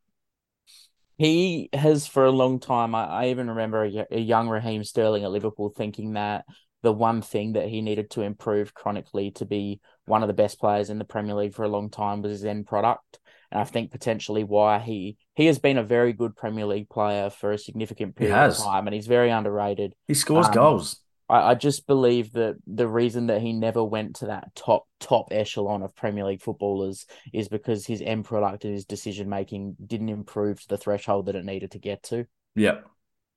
He 1.22 1.68
has 1.72 2.08
for 2.08 2.24
a 2.24 2.32
long 2.32 2.58
time. 2.58 2.96
I, 2.96 3.04
I 3.04 3.28
even 3.28 3.48
remember 3.48 3.84
a, 3.84 4.06
a 4.10 4.18
young 4.18 4.48
Raheem 4.48 4.82
Sterling 4.82 5.22
at 5.22 5.30
Liverpool 5.30 5.68
thinking 5.68 6.14
that 6.14 6.44
the 6.82 6.92
one 6.92 7.22
thing 7.22 7.52
that 7.52 7.68
he 7.68 7.80
needed 7.80 8.10
to 8.10 8.22
improve 8.22 8.74
chronically 8.74 9.30
to 9.36 9.44
be 9.44 9.80
one 10.04 10.22
of 10.24 10.26
the 10.26 10.34
best 10.34 10.58
players 10.58 10.90
in 10.90 10.98
the 10.98 11.04
Premier 11.04 11.36
League 11.36 11.54
for 11.54 11.62
a 11.62 11.68
long 11.68 11.90
time 11.90 12.22
was 12.22 12.32
his 12.32 12.44
end 12.44 12.66
product. 12.66 13.20
And 13.52 13.60
I 13.60 13.64
think 13.64 13.92
potentially 13.92 14.42
why 14.42 14.80
he 14.80 15.16
he 15.36 15.46
has 15.46 15.60
been 15.60 15.78
a 15.78 15.84
very 15.84 16.12
good 16.12 16.34
Premier 16.34 16.66
League 16.66 16.88
player 16.88 17.30
for 17.30 17.52
a 17.52 17.58
significant 17.58 18.16
period 18.16 18.36
of 18.36 18.56
time, 18.58 18.88
and 18.88 18.94
he's 18.94 19.06
very 19.06 19.30
underrated. 19.30 19.94
He 20.08 20.14
scores 20.14 20.46
um, 20.46 20.54
goals. 20.54 20.96
I, 21.32 21.50
I 21.50 21.54
just 21.54 21.86
believe 21.86 22.32
that 22.34 22.56
the 22.66 22.86
reason 22.86 23.28
that 23.28 23.40
he 23.40 23.52
never 23.54 23.82
went 23.82 24.16
to 24.16 24.26
that 24.26 24.54
top 24.54 24.86
top 25.00 25.28
echelon 25.30 25.82
of 25.82 25.96
Premier 25.96 26.24
League 26.24 26.42
footballers 26.42 27.06
is 27.32 27.48
because 27.48 27.86
his 27.86 28.02
end 28.02 28.26
product 28.26 28.64
and 28.64 28.74
his 28.74 28.84
decision 28.84 29.28
making 29.28 29.76
didn't 29.84 30.10
improve 30.10 30.60
to 30.60 30.68
the 30.68 30.76
threshold 30.76 31.26
that 31.26 31.34
it 31.34 31.44
needed 31.44 31.72
to 31.72 31.78
get 31.78 32.02
to. 32.04 32.26
Yeah. 32.54 32.80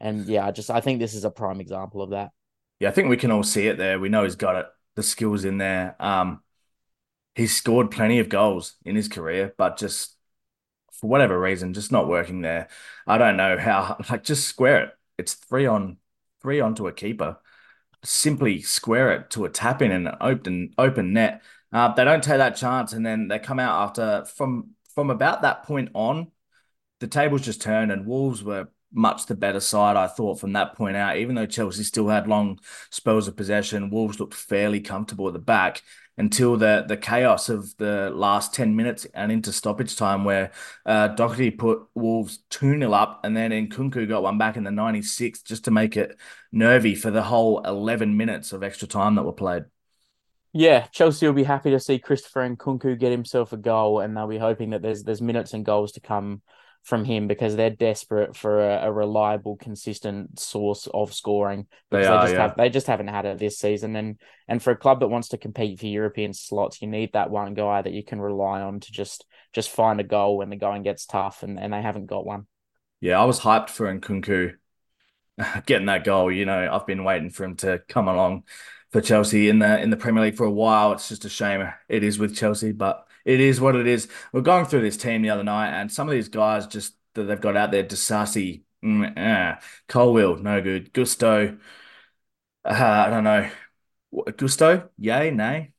And 0.02 0.26
yeah, 0.26 0.46
I 0.46 0.52
just 0.52 0.70
I 0.70 0.82
think 0.82 1.00
this 1.00 1.14
is 1.14 1.24
a 1.24 1.32
prime 1.32 1.62
example 1.62 2.02
of 2.02 2.10
that. 2.10 2.32
Yeah, 2.80 2.90
I 2.90 2.92
think 2.92 3.08
we 3.08 3.18
can 3.18 3.32
all 3.32 3.44
see 3.44 3.68
it 3.68 3.78
there. 3.78 3.98
We 3.98 4.10
know 4.10 4.24
he's 4.24 4.36
got 4.36 4.58
it, 4.58 4.66
the 4.96 5.04
skills 5.04 5.46
in 5.46 5.58
there. 5.58 5.96
Um, 5.98 6.42
he's 7.34 7.56
scored 7.56 7.92
plenty 7.92 8.20
of 8.20 8.28
goals 8.28 8.76
in 8.84 8.98
his 8.98 9.08
career, 9.08 9.54
but 9.58 9.78
just 9.78 10.18
for 10.92 11.08
whatever 11.08 11.40
reason, 11.40 11.74
just 11.74 11.94
not 11.94 12.10
working 12.10 12.42
there. 12.42 12.68
I 13.08 13.18
don't 13.18 13.38
know 13.38 13.58
how. 13.58 13.98
Like, 14.10 14.26
just 14.26 14.48
square 14.48 14.84
it. 14.84 14.90
It's 15.18 15.34
three 15.34 15.66
on 15.66 15.98
three 16.42 16.60
onto 16.60 16.88
a 16.88 16.92
keeper 16.92 17.38
simply 18.06 18.62
square 18.62 19.12
it 19.12 19.30
to 19.32 19.46
a 19.46 19.50
tap 19.50 19.82
in 19.82 19.92
and 19.92 20.08
an 20.08 20.16
open 20.22 20.74
open 20.78 21.14
net. 21.14 21.42
Uh, 21.74 21.94
they 21.94 22.06
don't 22.06 22.24
take 22.24 22.38
that 22.38 22.56
chance, 22.56 22.94
and 22.94 23.06
then 23.06 23.28
they 23.28 23.40
come 23.40 23.60
out 23.60 23.82
after 23.84 24.26
from 24.26 24.72
from 24.94 25.10
about 25.10 25.42
that 25.42 25.64
point 25.64 25.90
on, 25.94 26.32
the 27.00 27.08
tables 27.08 27.42
just 27.42 27.62
turned, 27.62 27.92
and 27.92 28.06
Wolves 28.06 28.44
were 28.44 28.70
much 28.94 29.26
the 29.26 29.36
better 29.36 29.60
side, 29.60 29.98
I 29.98 30.08
thought, 30.08 30.40
from 30.40 30.54
that 30.54 30.76
point 30.76 30.96
out. 30.96 31.18
Even 31.18 31.36
though 31.36 31.46
Chelsea 31.46 31.84
still 31.84 32.08
had 32.08 32.28
long 32.28 32.60
spells 32.90 33.28
of 33.28 33.36
possession, 33.36 33.90
Wolves 33.90 34.20
looked 34.20 34.34
fairly 34.34 34.80
comfortable 34.80 35.28
at 35.28 35.34
the 35.34 35.40
back 35.40 35.82
until 36.18 36.58
the 36.58 36.86
the 36.88 36.98
chaos 36.98 37.50
of 37.50 37.76
the 37.78 38.12
last 38.14 38.54
10 38.54 38.76
minutes 38.76 39.06
and 39.14 39.32
into 39.32 39.52
stoppage 39.52 39.96
time 39.96 40.24
where 40.24 40.52
uh, 40.86 41.10
Doherty 41.10 41.52
put 41.52 41.84
Wolves 41.94 42.40
2-0 42.52 42.94
up 42.94 43.22
and 43.24 43.36
then 43.36 43.52
Nkunku 43.52 44.08
got 44.08 44.24
one 44.24 44.38
back 44.38 44.58
in 44.58 44.64
the 44.64 44.72
96th 44.72 45.44
just 45.44 45.66
to 45.66 45.72
make 45.72 45.98
it 45.98 46.18
nervy 46.52 46.96
for 46.96 47.12
the 47.12 47.24
whole 47.24 47.60
11 47.62 48.16
minutes 48.16 48.54
of 48.54 48.64
extra 48.64 48.88
time 48.88 49.16
that 49.16 49.24
were 49.24 49.34
played. 49.34 49.66
Yeah, 50.54 50.88
Chelsea 50.88 51.28
will 51.28 51.34
be 51.34 51.44
happy 51.44 51.72
to 51.72 51.80
see 51.82 52.00
Christopher 52.00 52.48
Nkunku 52.48 52.98
get 52.98 53.12
himself 53.12 53.52
a 53.52 53.58
goal 53.58 54.00
and 54.00 54.16
they'll 54.16 54.28
be 54.28 54.38
hoping 54.38 54.70
that 54.70 54.82
there's 54.82 55.04
there's 55.04 55.22
minutes 55.22 55.54
and 55.54 55.66
goals 55.66 55.92
to 55.94 56.00
come 56.00 56.42
from 56.86 57.04
him 57.04 57.28
because 57.28 57.56
they're 57.56 57.72
desperate 57.72 58.38
for 58.38 58.62
a, 58.62 58.84
a 58.84 58.92
reliable, 58.92 59.58
consistent 59.58 60.40
source 60.40 60.88
of 60.94 61.12
scoring. 61.14 61.66
Because 61.90 62.06
they, 62.06 62.08
are, 62.08 62.20
they 62.20 62.26
just 62.26 62.34
yeah. 62.34 62.42
have 62.42 62.58
they 62.58 62.70
just 62.70 62.88
haven't 62.88 63.08
had 63.08 63.26
it 63.26 63.40
this 63.40 63.58
season. 63.58 63.96
And 63.96 64.20
and 64.48 64.62
for 64.62 64.70
a 64.72 64.78
club 64.78 65.00
that 65.00 65.08
wants 65.08 65.30
to 65.30 65.40
compete 65.40 65.80
for 65.80 65.88
European 65.88 66.34
slots, 66.34 66.82
you 66.82 66.88
need 66.88 67.14
that 67.14 67.32
one 67.32 67.56
guy 67.56 67.82
that 67.82 67.92
you 67.92 68.04
can 68.04 68.22
rely 68.22 68.62
on 68.62 68.80
to 68.82 68.92
just 68.92 69.26
just 69.52 69.72
find 69.72 70.00
a 70.00 70.04
goal 70.04 70.38
when 70.38 70.52
the 70.52 70.56
going 70.56 70.84
gets 70.84 71.08
tough, 71.08 71.42
and, 71.42 71.60
and 71.60 71.74
they 71.74 71.82
haven't 71.82 72.06
got 72.06 72.26
one. 72.26 72.46
Yeah, 73.02 73.20
I 73.20 73.26
was 73.26 73.40
hyped 73.40 73.72
for 73.72 73.92
Nkunku 73.92 74.54
getting 75.66 75.88
that 75.88 76.04
goal. 76.04 76.32
You 76.32 76.46
know, 76.46 76.70
I've 76.72 76.86
been 76.86 77.04
waiting 77.04 77.32
for 77.32 77.46
him 77.46 77.56
to 77.58 77.82
come 77.90 78.08
along 78.08 78.44
for 78.92 79.02
Chelsea 79.02 79.50
in 79.50 79.58
the 79.58 79.82
in 79.82 79.90
the 79.90 79.98
Premier 79.98 80.22
League 80.22 80.38
for 80.38 80.46
a 80.46 80.52
while. 80.52 80.94
It's 80.94 81.10
just 81.10 81.26
a 81.26 81.30
shame 81.30 81.68
it 81.90 82.04
is 82.04 82.20
with 82.20 82.36
Chelsea, 82.36 82.74
but 82.74 83.05
it 83.26 83.40
is 83.40 83.60
what 83.60 83.76
it 83.76 83.88
is. 83.88 84.08
We're 84.32 84.42
going 84.42 84.66
through 84.66 84.82
this 84.82 84.98
team 84.98 85.22
the 85.22 85.32
other 85.32 85.44
night, 85.44 85.70
and 85.70 85.92
some 85.92 86.08
of 86.08 86.14
these 86.14 86.30
guys 86.30 86.68
just 86.68 86.94
that 87.16 87.24
they've 87.24 87.42
got 87.42 87.58
out 87.58 87.72
there, 87.72 87.84
Disasi, 87.84 88.64
mm, 88.84 89.18
eh, 89.18 89.60
Colwill, 89.88 90.38
no 90.38 90.62
good. 90.62 90.94
Gusto, 90.94 91.58
uh, 92.64 92.70
I 93.08 93.10
don't 93.10 93.24
know. 93.24 93.50
Gusto, 94.38 94.90
yay, 94.98 95.32
nay. 95.32 95.72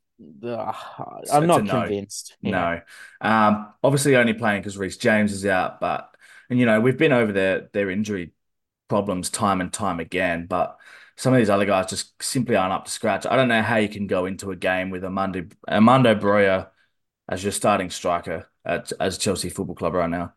I'm 1.32 1.46
not 1.46 1.64
no. 1.64 1.80
convinced. 1.80 2.36
Yeah. 2.40 2.80
No. 3.20 3.28
Um, 3.28 3.72
obviously 3.82 4.16
only 4.16 4.34
playing 4.34 4.62
because 4.62 4.78
Reece 4.78 4.96
James 4.96 5.32
is 5.32 5.46
out, 5.46 5.78
but 5.80 6.14
and 6.48 6.58
you 6.58 6.66
know, 6.66 6.80
we've 6.80 6.98
been 6.98 7.12
over 7.12 7.32
their 7.32 7.68
their 7.72 7.90
injury 7.90 8.32
problems 8.88 9.30
time 9.30 9.60
and 9.60 9.72
time 9.72 10.00
again, 10.00 10.46
but 10.46 10.78
some 11.16 11.32
of 11.32 11.38
these 11.38 11.50
other 11.50 11.64
guys 11.64 11.86
just 11.86 12.22
simply 12.22 12.56
aren't 12.56 12.72
up 12.72 12.84
to 12.84 12.90
scratch. 12.90 13.26
I 13.26 13.36
don't 13.36 13.48
know 13.48 13.62
how 13.62 13.76
you 13.76 13.88
can 13.88 14.06
go 14.06 14.26
into 14.26 14.50
a 14.50 14.56
game 14.56 14.90
with 14.90 15.04
Armando 15.04 15.46
Armando 15.68 16.14
Broja 16.14 16.68
as 17.28 17.42
your 17.42 17.52
starting 17.52 17.90
striker 17.90 18.48
at 18.64 18.92
as 19.00 19.18
Chelsea 19.18 19.48
Football 19.48 19.76
Club 19.76 19.94
right 19.94 20.10
now. 20.10 20.34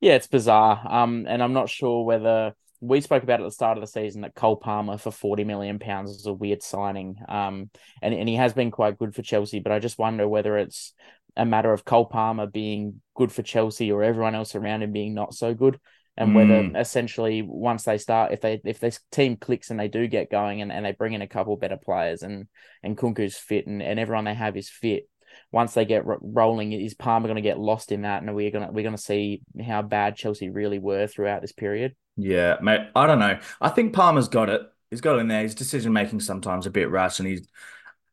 Yeah, 0.00 0.14
it's 0.14 0.28
bizarre. 0.28 0.80
Um, 0.88 1.26
and 1.28 1.42
I'm 1.42 1.52
not 1.52 1.68
sure 1.68 2.04
whether 2.04 2.54
we 2.80 3.00
spoke 3.00 3.24
about 3.24 3.40
at 3.40 3.44
the 3.44 3.50
start 3.50 3.76
of 3.76 3.82
the 3.82 3.88
season 3.88 4.22
that 4.22 4.34
Cole 4.34 4.56
Palmer 4.56 4.98
for 4.98 5.10
40 5.10 5.44
million 5.44 5.78
pounds 5.78 6.10
is 6.10 6.26
a 6.26 6.32
weird 6.32 6.62
signing. 6.62 7.16
Um, 7.28 7.70
and, 8.00 8.14
and 8.14 8.28
he 8.28 8.36
has 8.36 8.52
been 8.52 8.70
quite 8.70 8.98
good 8.98 9.14
for 9.14 9.22
Chelsea, 9.22 9.58
but 9.58 9.72
I 9.72 9.80
just 9.80 9.98
wonder 9.98 10.28
whether 10.28 10.56
it's 10.56 10.94
a 11.36 11.44
matter 11.44 11.72
of 11.72 11.84
Cole 11.84 12.06
Palmer 12.06 12.46
being 12.46 13.00
good 13.16 13.32
for 13.32 13.42
Chelsea 13.42 13.90
or 13.90 14.04
everyone 14.04 14.36
else 14.36 14.54
around 14.54 14.82
him 14.82 14.92
being 14.92 15.14
not 15.14 15.34
so 15.34 15.54
good. 15.54 15.80
And 16.16 16.34
whether 16.34 16.64
mm. 16.64 16.80
essentially 16.80 17.42
once 17.42 17.84
they 17.84 17.96
start, 17.96 18.32
if 18.32 18.40
they 18.40 18.60
if 18.64 18.80
this 18.80 18.98
team 19.12 19.36
clicks 19.36 19.70
and 19.70 19.78
they 19.78 19.86
do 19.86 20.08
get 20.08 20.32
going 20.32 20.60
and, 20.62 20.72
and 20.72 20.84
they 20.84 20.90
bring 20.90 21.12
in 21.12 21.22
a 21.22 21.28
couple 21.28 21.56
better 21.56 21.76
players 21.76 22.24
and 22.24 22.48
and 22.82 22.96
Nkunku's 22.96 23.36
fit 23.36 23.68
and, 23.68 23.80
and 23.80 24.00
everyone 24.00 24.24
they 24.24 24.34
have 24.34 24.56
is 24.56 24.68
fit, 24.68 25.08
once 25.52 25.74
they 25.74 25.84
get 25.84 26.04
rolling, 26.04 26.72
is 26.72 26.94
Palmer 26.94 27.28
going 27.28 27.36
to 27.36 27.42
get 27.42 27.58
lost 27.58 27.92
in 27.92 28.02
that, 28.02 28.22
and 28.22 28.34
we're 28.34 28.50
gonna 28.50 28.70
we're 28.70 28.84
gonna 28.84 28.98
see 28.98 29.42
how 29.64 29.82
bad 29.82 30.16
Chelsea 30.16 30.50
really 30.50 30.78
were 30.78 31.06
throughout 31.06 31.40
this 31.40 31.52
period? 31.52 31.94
Yeah, 32.16 32.56
mate. 32.60 32.88
I 32.94 33.06
don't 33.06 33.20
know. 33.20 33.38
I 33.60 33.68
think 33.68 33.92
Palmer's 33.92 34.28
got 34.28 34.48
it. 34.50 34.62
He's 34.90 35.00
got 35.00 35.16
it 35.16 35.20
in 35.20 35.28
there. 35.28 35.42
His 35.42 35.54
decision 35.54 35.92
making 35.92 36.20
sometimes 36.20 36.66
a 36.66 36.70
bit 36.70 36.90
rash, 36.90 37.18
and 37.18 37.28
he's 37.28 37.46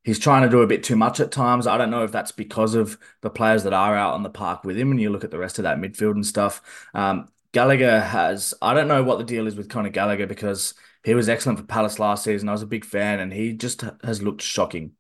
he's 0.04 0.20
trying 0.20 0.44
to 0.44 0.50
do 0.50 0.62
a 0.62 0.68
bit 0.68 0.84
too 0.84 0.96
much 0.96 1.20
at 1.20 1.32
times. 1.32 1.68
I 1.68 1.78
don't 1.78 1.90
know 1.90 2.04
if 2.04 2.12
that's 2.12 2.32
because 2.32 2.76
of 2.76 2.98
the 3.22 3.30
players 3.30 3.64
that 3.64 3.74
are 3.74 3.96
out 3.96 4.14
on 4.14 4.24
the 4.24 4.30
park 4.30 4.64
with 4.64 4.78
him. 4.78 4.92
And 4.92 5.02
you 5.02 5.10
look 5.10 5.24
at 5.24 5.32
the 5.32 5.40
rest 5.40 5.58
of 5.60 5.64
that 5.64 5.80
midfield 5.80 6.12
and 6.12 6.26
stuff. 6.26 6.62
Um, 6.94 7.28
Gallagher 7.52 8.00
has. 8.00 8.54
I 8.62 8.74
don't 8.74 8.88
know 8.88 9.04
what 9.04 9.18
the 9.18 9.24
deal 9.24 9.48
is 9.48 9.56
with 9.56 9.70
Conor 9.70 9.90
Gallagher 9.90 10.28
because 10.28 10.76
he 11.04 11.14
was 11.14 11.28
excellent 11.28 11.60
for 11.60 11.66
Palace 11.66 12.00
last 12.00 12.24
season. 12.24 12.48
I 12.48 12.54
was 12.54 12.62
a 12.62 12.68
big 12.68 12.86
fan, 12.86 13.20
and 13.20 13.34
he 13.34 13.54
just 13.54 13.84
has 14.04 14.22
looked 14.22 14.42
shocking. 14.42 14.92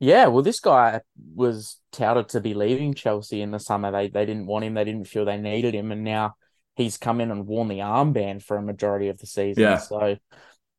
Yeah, 0.00 0.28
well, 0.28 0.42
this 0.42 0.60
guy 0.60 1.02
was 1.34 1.78
touted 1.92 2.30
to 2.30 2.40
be 2.40 2.54
leaving 2.54 2.94
Chelsea 2.94 3.42
in 3.42 3.50
the 3.50 3.60
summer. 3.60 3.92
They 3.92 4.08
they 4.08 4.24
didn't 4.24 4.46
want 4.46 4.64
him. 4.64 4.74
They 4.74 4.84
didn't 4.84 5.08
feel 5.08 5.26
they 5.26 5.36
needed 5.36 5.74
him, 5.74 5.92
and 5.92 6.02
now 6.02 6.36
he's 6.74 6.96
come 6.96 7.20
in 7.20 7.30
and 7.30 7.46
worn 7.46 7.68
the 7.68 7.80
armband 7.80 8.42
for 8.42 8.56
a 8.56 8.62
majority 8.62 9.08
of 9.08 9.18
the 9.18 9.26
season. 9.26 9.62
Yeah. 9.62 9.76
So, 9.76 10.16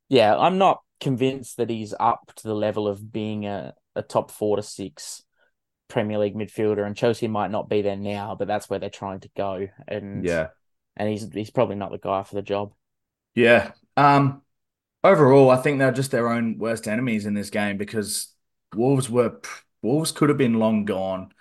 yeah, 0.08 0.36
I'm 0.36 0.58
not 0.58 0.82
convinced 1.00 1.56
that 1.58 1.70
he's 1.70 1.94
up 1.98 2.32
to 2.36 2.48
the 2.48 2.54
level 2.54 2.88
of 2.88 3.12
being 3.12 3.46
a, 3.46 3.74
a 3.94 4.02
top 4.02 4.32
four 4.32 4.56
to 4.56 4.62
six 4.62 5.22
Premier 5.88 6.18
League 6.18 6.34
midfielder. 6.34 6.84
And 6.84 6.96
Chelsea 6.96 7.28
might 7.28 7.52
not 7.52 7.68
be 7.68 7.82
there 7.82 7.96
now, 7.96 8.34
but 8.36 8.48
that's 8.48 8.68
where 8.68 8.80
they're 8.80 8.90
trying 8.90 9.20
to 9.20 9.30
go. 9.36 9.68
And 9.86 10.24
yeah, 10.24 10.48
and 10.96 11.08
he's 11.08 11.32
he's 11.32 11.50
probably 11.50 11.76
not 11.76 11.92
the 11.92 11.98
guy 11.98 12.24
for 12.24 12.34
the 12.34 12.42
job. 12.42 12.72
Yeah. 13.36 13.70
Um. 13.96 14.42
Overall, 15.04 15.50
I 15.50 15.56
think 15.56 15.78
they're 15.78 15.92
just 15.92 16.12
their 16.12 16.28
own 16.28 16.58
worst 16.58 16.86
enemies 16.86 17.26
in 17.26 17.34
this 17.34 17.50
game 17.50 17.76
because 17.76 18.32
Wolves 18.74 19.10
were 19.10 19.40
Wolves 19.82 20.12
could 20.12 20.28
have 20.28 20.38
been 20.38 20.58
long 20.58 20.84
gone 20.84 21.32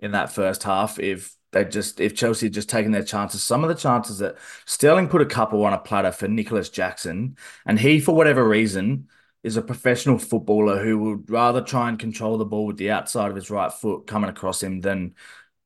in 0.00 0.12
that 0.12 0.32
first 0.32 0.62
half 0.64 0.98
if 0.98 1.34
they 1.52 1.64
just 1.64 2.00
if 2.00 2.14
Chelsea 2.14 2.46
had 2.46 2.52
just 2.52 2.68
taken 2.68 2.92
their 2.92 3.04
chances. 3.04 3.42
Some 3.42 3.62
of 3.64 3.68
the 3.68 3.74
chances 3.74 4.18
that 4.18 4.36
Sterling 4.66 5.08
put 5.08 5.22
a 5.22 5.26
couple 5.26 5.64
on 5.64 5.72
a 5.72 5.78
platter 5.78 6.12
for 6.12 6.28
Nicolas 6.28 6.68
Jackson, 6.68 7.36
and 7.64 7.78
he, 7.78 8.00
for 8.00 8.14
whatever 8.14 8.46
reason, 8.46 9.08
is 9.42 9.56
a 9.56 9.62
professional 9.62 10.18
footballer 10.18 10.82
who 10.82 10.98
would 10.98 11.30
rather 11.30 11.60
try 11.60 11.88
and 11.88 11.98
control 11.98 12.36
the 12.38 12.44
ball 12.44 12.66
with 12.66 12.76
the 12.76 12.90
outside 12.90 13.30
of 13.30 13.36
his 13.36 13.50
right 13.50 13.72
foot 13.72 14.06
coming 14.06 14.30
across 14.30 14.62
him 14.62 14.80
than 14.80 15.14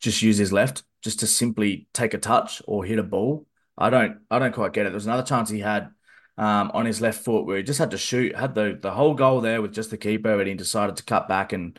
just 0.00 0.22
use 0.22 0.36
his 0.36 0.52
left, 0.52 0.82
just 1.02 1.20
to 1.20 1.26
simply 1.26 1.88
take 1.94 2.14
a 2.14 2.18
touch 2.18 2.62
or 2.66 2.84
hit 2.84 2.98
a 2.98 3.02
ball. 3.02 3.46
I 3.76 3.90
don't 3.90 4.18
I 4.30 4.38
don't 4.38 4.54
quite 4.54 4.72
get 4.72 4.86
it. 4.86 4.90
There 4.90 4.94
was 4.94 5.06
another 5.06 5.22
chance 5.22 5.48
he 5.48 5.60
had 5.60 5.90
um, 6.38 6.70
on 6.72 6.86
his 6.86 7.00
left 7.00 7.24
foot 7.24 7.44
where 7.44 7.56
he 7.58 7.62
just 7.64 7.80
had 7.80 7.90
to 7.90 7.98
shoot, 7.98 8.34
had 8.34 8.54
the 8.54 8.78
the 8.80 8.92
whole 8.92 9.14
goal 9.14 9.40
there 9.40 9.60
with 9.60 9.74
just 9.74 9.90
the 9.90 9.98
keeper, 9.98 10.38
and 10.38 10.48
he 10.48 10.54
decided 10.54 10.96
to 10.96 11.02
cut 11.02 11.28
back 11.28 11.52
and 11.52 11.78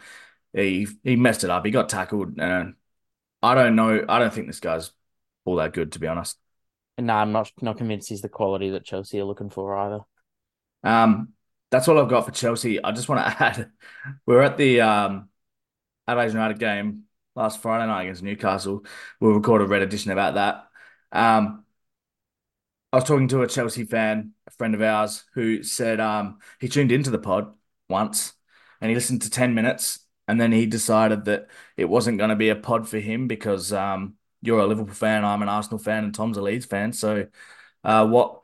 he 0.54 0.88
he 1.04 1.16
messed 1.16 1.44
it 1.44 1.50
up. 1.50 1.66
He 1.66 1.72
got 1.72 1.90
tackled 1.90 2.38
and 2.38 2.76
I 3.42 3.56
don't 3.56 3.76
know. 3.76 4.06
I 4.08 4.20
don't 4.20 4.34
think 4.34 4.48
this 4.48 4.60
guy's 4.60 4.92
all 5.46 5.56
that 5.56 5.74
good, 5.74 5.94
to 5.94 6.00
be 6.00 6.08
honest. 6.08 6.38
No, 6.98 7.14
I'm 7.14 7.32
not 7.32 7.52
not 7.62 7.78
convinced 7.78 8.10
he's 8.10 8.22
the 8.22 8.30
quality 8.30 8.70
that 8.72 8.84
Chelsea 8.84 9.20
are 9.20 9.26
looking 9.26 9.50
for 9.50 9.76
either. 9.76 10.02
Um, 10.84 11.30
that's 11.72 11.88
all 11.88 11.98
I've 11.98 12.10
got 12.10 12.26
for 12.26 12.32
Chelsea. 12.32 12.84
I 12.84 12.92
just 12.92 13.08
want 13.08 13.26
to 13.26 13.44
add, 13.44 13.72
we 14.26 14.36
are 14.36 14.42
at 14.42 14.58
the 14.58 14.82
um, 14.82 15.30
Adelaide 16.08 16.34
United 16.34 16.60
game 16.60 17.04
last 17.36 17.62
Friday 17.62 17.88
night 17.88 18.04
against 18.04 18.24
Newcastle. 18.24 18.84
We'll 19.22 19.34
record 19.34 19.62
a 19.62 19.66
red 19.66 19.84
edition 19.84 20.12
about 20.12 20.34
that. 20.34 20.68
Um, 21.12 21.64
I 22.92 22.98
was 22.98 23.04
talking 23.04 23.28
to 23.30 23.44
a 23.44 23.48
Chelsea 23.48 23.84
fan, 23.84 24.32
a 24.48 24.52
friend 24.52 24.74
of 24.74 24.82
ours, 24.82 25.26
who 25.34 25.62
said 25.62 26.00
um, 26.00 26.40
he 26.60 26.68
tuned 26.68 26.92
into 26.92 27.12
the 27.12 27.20
pod 27.20 27.54
once 27.88 28.34
and 28.82 28.90
he 28.90 28.96
listened 28.96 29.22
to 29.24 29.30
10 29.30 29.54
minutes 29.54 30.00
and 30.28 30.40
then 30.42 30.52
he 30.52 30.66
decided 30.66 31.26
that 31.26 31.48
it 31.78 31.86
wasn't 31.86 32.18
going 32.18 32.30
to 32.30 32.36
be 32.36 32.50
a 32.50 32.56
pod 32.56 32.88
for 32.88 33.00
him 33.00 33.28
because 33.28 33.72
um, 33.74 34.16
you're 34.42 34.60
a 34.60 34.68
Liverpool 34.68 34.94
fan, 34.94 35.24
I'm 35.24 35.42
an 35.42 35.50
Arsenal 35.50 35.80
fan, 35.80 36.04
and 36.04 36.14
Tom's 36.14 36.38
a 36.38 36.42
Leeds 36.42 36.66
fan. 36.66 36.94
So, 36.94 37.28
uh, 37.84 38.08
what 38.08 38.42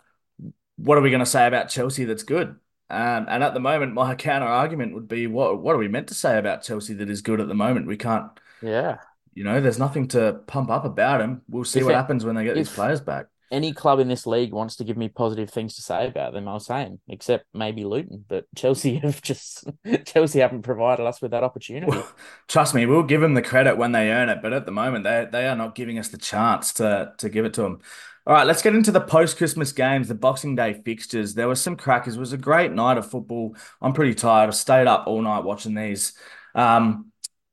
what 0.78 0.98
are 0.98 1.02
we 1.02 1.10
going 1.10 1.20
to 1.22 1.26
say 1.26 1.48
about 1.48 1.70
Chelsea 1.70 2.04
that's 2.06 2.24
good? 2.24 2.50
Um, 2.90 3.26
and 3.30 3.44
at 3.44 3.54
the 3.54 3.60
moment, 3.60 3.94
my 3.94 4.16
counter 4.16 4.48
argument 4.48 4.94
would 4.94 5.08
be, 5.08 5.28
what 5.28 5.62
what 5.62 5.76
are 5.76 5.80
we 5.80 5.88
meant 5.88 6.08
to 6.08 6.16
say 6.16 6.38
about 6.38 6.64
Chelsea 6.64 6.94
that 6.96 7.10
is 7.10 7.22
good 7.22 7.40
at 7.40 7.48
the 7.48 7.54
moment? 7.54 7.88
We 7.88 7.98
can't. 7.98 8.32
Yeah. 8.62 8.98
You 9.34 9.44
know, 9.44 9.60
there's 9.60 9.80
nothing 9.80 10.08
to 10.10 10.42
pump 10.48 10.70
up 10.70 10.86
about 10.86 11.22
him. 11.22 11.42
We'll 11.50 11.66
see 11.66 11.80
if 11.80 11.86
what 11.86 11.94
it, 11.94 11.98
happens 11.98 12.24
when 12.24 12.36
they 12.36 12.44
get 12.44 12.58
if, 12.58 12.68
these 12.68 12.76
players 12.76 13.02
back 13.02 13.28
any 13.52 13.74
club 13.74 14.00
in 14.00 14.08
this 14.08 14.26
league 14.26 14.54
wants 14.54 14.78
to 14.78 14.84
give 14.84 14.98
me 14.98 15.08
positive 15.08 15.50
things 15.50 15.76
to 15.76 15.82
say 15.82 16.08
about 16.08 16.34
them, 16.34 16.48
I 16.48 16.54
was 16.54 16.66
saying, 16.66 17.00
except 17.08 17.46
maybe 17.54 17.84
Luton. 17.84 18.26
But 18.28 18.46
Chelsea 18.56 18.96
have 18.98 19.22
just 19.22 19.66
Chelsea 20.06 20.40
haven't 20.40 20.64
provided 20.64 21.06
us 21.06 21.22
with 21.22 21.32
that 21.32 21.44
opportunity. 21.44 21.88
Well, 21.88 22.08
trust 22.48 22.74
me, 22.74 22.86
we'll 22.86 23.04
give 23.04 23.22
them 23.22 23.34
the 23.34 23.42
credit 23.42 23.78
when 23.78 23.92
they 23.92 24.10
earn 24.12 24.30
it, 24.30 24.40
but 24.42 24.54
at 24.54 24.66
the 24.66 24.72
moment 24.72 25.04
they 25.04 25.28
they 25.32 25.48
are 25.48 25.56
not 25.56 25.76
giving 25.76 26.00
us 26.00 26.10
the 26.10 26.18
chance 26.18 26.74
to 26.74 27.14
to 27.18 27.30
give 27.30 27.46
it 27.46 27.54
to 27.56 27.62
them. 27.62 27.80
All 28.28 28.34
right, 28.34 28.48
let's 28.48 28.64
get 28.64 28.74
into 28.74 28.92
the 28.92 29.02
post 29.02 29.38
Christmas 29.38 29.72
games, 29.72 30.08
the 30.08 30.16
Boxing 30.16 30.56
Day 30.56 30.82
fixtures. 30.84 31.36
There 31.36 31.48
were 31.48 31.56
some 31.56 31.76
crackers. 31.76 32.16
It 32.16 32.20
was 32.20 32.34
a 32.34 32.38
great 32.38 32.72
night 32.72 32.98
of 32.98 33.10
football. 33.10 33.56
I'm 33.80 33.94
pretty 33.94 34.16
tired. 34.16 34.48
I 34.48 34.52
stayed 34.52 34.88
up 34.88 35.06
all 35.06 35.22
night 35.22 35.44
watching 35.44 35.76
these. 35.76 36.14
Um, 36.56 37.12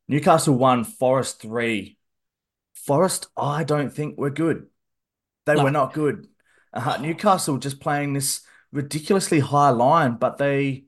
Newcastle 0.08 0.54
won, 0.54 0.84
Forest 0.84 1.42
three. 1.42 1.98
Forest, 2.74 3.28
I 3.36 3.64
don't 3.64 3.92
think 3.92 4.16
we're 4.16 4.30
good. 4.30 4.66
They 5.46 5.54
no. 5.54 5.64
were 5.64 5.70
not 5.70 5.92
good. 5.92 6.28
Uh, 6.72 6.98
Newcastle 7.00 7.58
just 7.58 7.80
playing 7.80 8.12
this 8.12 8.42
ridiculously 8.70 9.40
high 9.40 9.70
line, 9.70 10.16
but 10.16 10.38
they, 10.38 10.84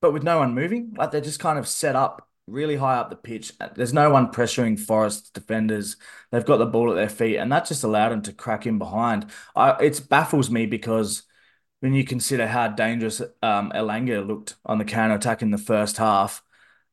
but 0.00 0.12
with 0.12 0.22
no 0.22 0.38
one 0.38 0.54
moving, 0.54 0.94
like 0.96 1.10
they're 1.10 1.20
just 1.20 1.40
kind 1.40 1.58
of 1.58 1.66
set 1.66 1.96
up 1.96 2.28
really 2.46 2.76
high 2.76 2.96
up 2.96 3.10
the 3.10 3.16
pitch. 3.16 3.52
There's 3.74 3.92
no 3.92 4.10
one 4.10 4.32
pressuring 4.32 4.78
Forest 4.78 5.34
defenders. 5.34 5.96
They've 6.30 6.44
got 6.44 6.58
the 6.58 6.66
ball 6.66 6.90
at 6.90 6.96
their 6.96 7.08
feet, 7.08 7.36
and 7.36 7.50
that 7.52 7.66
just 7.66 7.84
allowed 7.84 8.10
them 8.10 8.22
to 8.22 8.32
crack 8.32 8.66
in 8.66 8.78
behind. 8.78 9.26
I, 9.54 9.70
it 9.82 10.08
baffles 10.08 10.50
me 10.50 10.66
because 10.66 11.22
when 11.80 11.94
you 11.94 12.04
consider 12.04 12.46
how 12.46 12.68
dangerous 12.68 13.20
um, 13.42 13.72
Elanga 13.74 14.26
looked 14.26 14.56
on 14.66 14.78
the 14.78 14.84
counter 14.84 15.14
attack 15.14 15.42
in 15.42 15.50
the 15.50 15.58
first 15.58 15.96
half, 15.96 16.42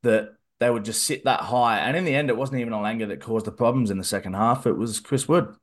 that 0.03 0.35
they 0.59 0.69
would 0.69 0.85
just 0.85 1.03
sit 1.03 1.25
that 1.25 1.41
high. 1.41 1.79
And 1.79 1.97
in 1.97 2.05
the 2.05 2.15
end, 2.15 2.29
it 2.29 2.37
wasn't 2.37 2.61
even 2.61 2.73
Elanga 2.73 3.07
that 3.09 3.21
caused 3.21 3.45
the 3.45 3.51
problems 3.51 3.91
in 3.91 3.97
the 3.97 4.03
second 4.03 4.33
half. 4.33 4.65
It 4.65 4.73
was 4.73 4.99
Chris 4.99 5.27
Wood. 5.27 5.55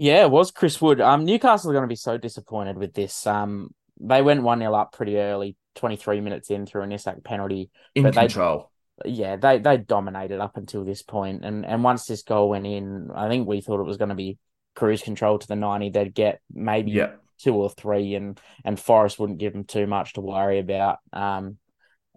Yeah, 0.00 0.22
it 0.22 0.30
was 0.30 0.52
Chris 0.52 0.80
Wood. 0.80 1.00
Um, 1.00 1.24
Newcastle 1.24 1.70
are 1.70 1.74
going 1.74 1.82
to 1.82 1.88
be 1.88 1.96
so 1.96 2.16
disappointed 2.16 2.78
with 2.78 2.94
this. 2.94 3.26
Um, 3.26 3.74
they 4.00 4.22
went 4.22 4.44
one 4.44 4.60
0 4.60 4.72
up 4.72 4.92
pretty 4.92 5.18
early, 5.18 5.56
twenty 5.74 5.96
three 5.96 6.20
minutes 6.20 6.50
in 6.50 6.66
through 6.66 6.82
an 6.82 6.92
Isak 6.92 7.24
penalty. 7.24 7.70
In 7.96 8.04
but 8.04 8.14
control. 8.14 8.70
They, 9.02 9.10
yeah, 9.10 9.34
they 9.34 9.58
they 9.58 9.76
dominated 9.76 10.38
up 10.38 10.56
until 10.56 10.84
this 10.84 11.02
point, 11.02 11.44
and 11.44 11.66
and 11.66 11.82
once 11.82 12.06
this 12.06 12.22
goal 12.22 12.48
went 12.48 12.64
in, 12.64 13.10
I 13.12 13.28
think 13.28 13.48
we 13.48 13.60
thought 13.60 13.80
it 13.80 13.86
was 13.88 13.96
going 13.96 14.10
to 14.10 14.14
be 14.14 14.38
cruise 14.76 15.02
control 15.02 15.36
to 15.36 15.48
the 15.48 15.56
ninety. 15.56 15.90
They'd 15.90 16.14
get 16.14 16.40
maybe 16.48 16.92
yeah. 16.92 17.14
two 17.40 17.56
or 17.56 17.68
three, 17.68 18.14
and 18.14 18.38
and 18.64 18.78
Forest 18.78 19.18
wouldn't 19.18 19.40
give 19.40 19.52
them 19.52 19.64
too 19.64 19.88
much 19.88 20.12
to 20.12 20.20
worry 20.20 20.60
about. 20.60 20.98
Um, 21.12 21.58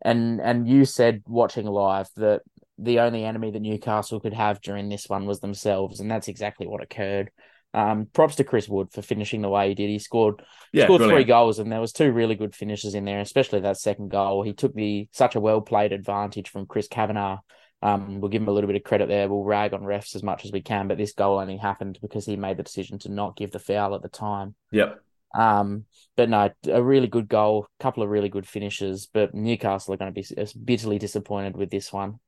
and 0.03 0.39
and 0.39 0.67
you 0.67 0.85
said 0.85 1.23
watching 1.25 1.65
live 1.65 2.09
that 2.17 2.43
the 2.77 2.99
only 2.99 3.25
enemy 3.25 3.49
that 3.49 3.59
Newcastle 3.59 4.19
could 4.19 4.33
have 4.33 4.61
during 4.61 4.87
this 4.87 5.09
one 5.09 5.25
was 5.25 5.39
themselves, 5.39 5.99
and 5.99 6.11
that's 6.11 6.27
exactly 6.27 6.67
what 6.67 6.83
occurred. 6.83 7.31
Um, 7.73 8.07
props 8.11 8.35
to 8.35 8.43
Chris 8.43 8.67
Wood 8.67 8.91
for 8.91 9.01
finishing 9.01 9.41
the 9.41 9.49
way 9.49 9.69
he 9.69 9.75
did. 9.75 9.89
He 9.89 9.99
scored 9.99 10.41
yeah, 10.73 10.85
scored 10.85 10.99
brilliant. 10.99 11.19
three 11.19 11.27
goals, 11.27 11.59
and 11.59 11.71
there 11.71 11.79
was 11.79 11.93
two 11.93 12.11
really 12.11 12.35
good 12.35 12.53
finishes 12.53 12.95
in 12.95 13.05
there, 13.05 13.21
especially 13.21 13.61
that 13.61 13.77
second 13.77 14.09
goal. 14.09 14.43
He 14.43 14.53
took 14.53 14.73
the 14.73 15.07
such 15.11 15.35
a 15.35 15.39
well 15.39 15.61
played 15.61 15.93
advantage 15.93 16.49
from 16.49 16.65
Chris 16.65 16.87
Kavanagh. 16.87 17.37
Um, 17.83 18.19
we'll 18.19 18.29
give 18.29 18.41
him 18.41 18.47
a 18.47 18.51
little 18.51 18.67
bit 18.67 18.75
of 18.75 18.83
credit 18.83 19.07
there. 19.07 19.27
We'll 19.27 19.43
rag 19.43 19.73
on 19.73 19.81
refs 19.81 20.15
as 20.15 20.21
much 20.21 20.45
as 20.45 20.51
we 20.51 20.61
can, 20.61 20.87
but 20.87 20.97
this 20.97 21.13
goal 21.13 21.39
only 21.39 21.57
happened 21.57 21.97
because 22.01 22.25
he 22.25 22.35
made 22.35 22.57
the 22.57 22.63
decision 22.63 22.99
to 22.99 23.09
not 23.09 23.35
give 23.35 23.51
the 23.51 23.59
foul 23.59 23.95
at 23.95 24.01
the 24.01 24.09
time. 24.09 24.53
Yep. 24.71 25.01
Um, 25.33 25.85
but 26.15 26.29
no, 26.29 26.49
a 26.67 26.83
really 26.83 27.07
good 27.07 27.27
goal, 27.27 27.67
couple 27.79 28.03
of 28.03 28.09
really 28.09 28.29
good 28.29 28.47
finishes. 28.47 29.07
But 29.11 29.33
Newcastle 29.33 29.93
are 29.93 29.97
going 29.97 30.13
to 30.13 30.21
be 30.21 30.45
bitterly 30.63 30.99
disappointed 30.99 31.55
with 31.55 31.71
this 31.71 31.91
one. 31.91 32.19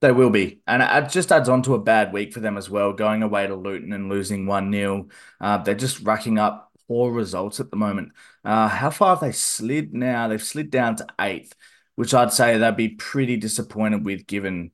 They 0.00 0.12
will 0.12 0.30
be. 0.30 0.60
And 0.66 0.82
it 0.82 1.10
just 1.10 1.32
adds 1.32 1.48
on 1.48 1.62
to 1.62 1.74
a 1.74 1.80
bad 1.80 2.12
week 2.12 2.32
for 2.32 2.40
them 2.40 2.56
as 2.56 2.70
well, 2.70 2.92
going 2.92 3.22
away 3.22 3.46
to 3.46 3.56
Luton 3.56 3.92
and 3.92 4.08
losing 4.08 4.46
1 4.46 4.72
0. 4.72 5.08
Uh, 5.40 5.58
they're 5.58 5.74
just 5.74 6.00
racking 6.00 6.38
up 6.38 6.72
poor 6.86 7.12
results 7.12 7.58
at 7.60 7.70
the 7.70 7.76
moment. 7.76 8.12
Uh, 8.44 8.68
how 8.68 8.90
far 8.90 9.10
have 9.10 9.20
they 9.20 9.32
slid 9.32 9.92
now? 9.92 10.28
They've 10.28 10.42
slid 10.42 10.70
down 10.70 10.96
to 10.96 11.06
eighth, 11.20 11.54
which 11.96 12.14
I'd 12.14 12.32
say 12.32 12.56
they'd 12.56 12.76
be 12.76 12.90
pretty 12.90 13.36
disappointed 13.36 14.04
with 14.04 14.26
given 14.26 14.70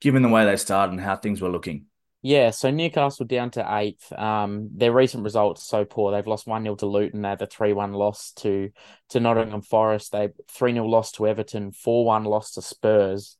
given 0.00 0.22
the 0.22 0.28
way 0.28 0.44
they 0.46 0.56
started 0.56 0.92
and 0.92 1.00
how 1.00 1.14
things 1.14 1.40
were 1.40 1.50
looking. 1.50 1.86
Yeah, 2.22 2.50
so 2.50 2.70
Newcastle 2.70 3.26
down 3.26 3.50
to 3.52 3.76
eighth. 3.76 4.12
Um, 4.12 4.70
their 4.74 4.92
recent 4.92 5.24
results 5.24 5.62
so 5.62 5.84
poor. 5.84 6.12
They've 6.12 6.26
lost 6.26 6.46
one 6.46 6.64
0 6.64 6.74
to 6.76 6.86
Luton. 6.86 7.22
They 7.22 7.28
had 7.28 7.40
a 7.40 7.46
three 7.46 7.72
one 7.72 7.92
loss 7.92 8.32
to 8.32 8.70
to 9.10 9.20
Nottingham 9.20 9.62
Forest. 9.62 10.12
They 10.12 10.30
three 10.50 10.72
0 10.72 10.86
loss 10.86 11.12
to 11.12 11.28
Everton. 11.28 11.72
Four 11.72 12.04
one 12.04 12.24
loss 12.24 12.52
to 12.52 12.62
Spurs 12.62 13.38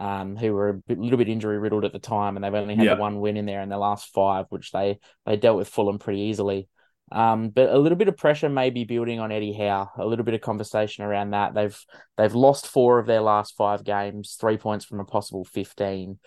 um, 0.00 0.34
who 0.34 0.54
were 0.54 0.70
a 0.70 0.74
bit, 0.74 0.98
little 0.98 1.18
bit 1.18 1.28
injury 1.28 1.58
riddled 1.58 1.84
at 1.84 1.92
the 1.92 1.98
time, 1.98 2.36
and 2.36 2.42
they've 2.42 2.54
only 2.54 2.74
had 2.74 2.88
the 2.96 3.00
one 3.00 3.20
win 3.20 3.36
in 3.36 3.46
there 3.46 3.62
in 3.62 3.68
the 3.68 3.78
last 3.78 4.12
five, 4.12 4.46
which 4.48 4.72
they 4.72 4.98
they 5.26 5.36
dealt 5.36 5.58
with 5.58 5.68
Fulham 5.68 5.98
pretty 5.98 6.22
easily. 6.22 6.68
Um, 7.12 7.50
but 7.50 7.70
a 7.70 7.78
little 7.78 7.98
bit 7.98 8.08
of 8.08 8.16
pressure 8.16 8.48
may 8.48 8.70
be 8.70 8.84
building 8.84 9.20
on 9.20 9.32
Eddie 9.32 9.52
Howe. 9.52 9.90
A 9.98 10.06
little 10.06 10.24
bit 10.24 10.34
of 10.34 10.40
conversation 10.40 11.04
around 11.04 11.30
that. 11.30 11.54
They've 11.54 11.78
they've 12.16 12.34
lost 12.34 12.68
four 12.68 12.98
of 12.98 13.06
their 13.06 13.20
last 13.20 13.56
five 13.56 13.84
games, 13.84 14.36
three 14.40 14.56
points 14.56 14.84
from 14.84 15.00
a 15.00 15.04
possible 15.04 15.44
fifteen. 15.44 16.18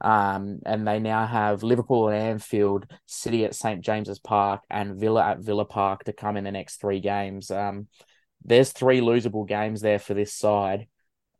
Um, 0.00 0.58
and 0.66 0.86
they 0.86 0.98
now 0.98 1.26
have 1.26 1.62
Liverpool 1.62 2.10
at 2.10 2.20
Anfield, 2.20 2.86
City 3.06 3.44
at 3.44 3.54
St 3.54 3.82
James's 3.82 4.18
Park, 4.18 4.62
and 4.68 4.98
Villa 4.98 5.24
at 5.24 5.38
Villa 5.38 5.64
Park 5.64 6.04
to 6.04 6.12
come 6.12 6.36
in 6.36 6.42
the 6.42 6.50
next 6.50 6.80
three 6.80 6.98
games. 6.98 7.52
Um, 7.52 7.86
there's 8.44 8.72
three 8.72 9.00
losable 9.00 9.46
games 9.46 9.80
there 9.80 10.00
for 10.00 10.14
this 10.14 10.34
side, 10.34 10.88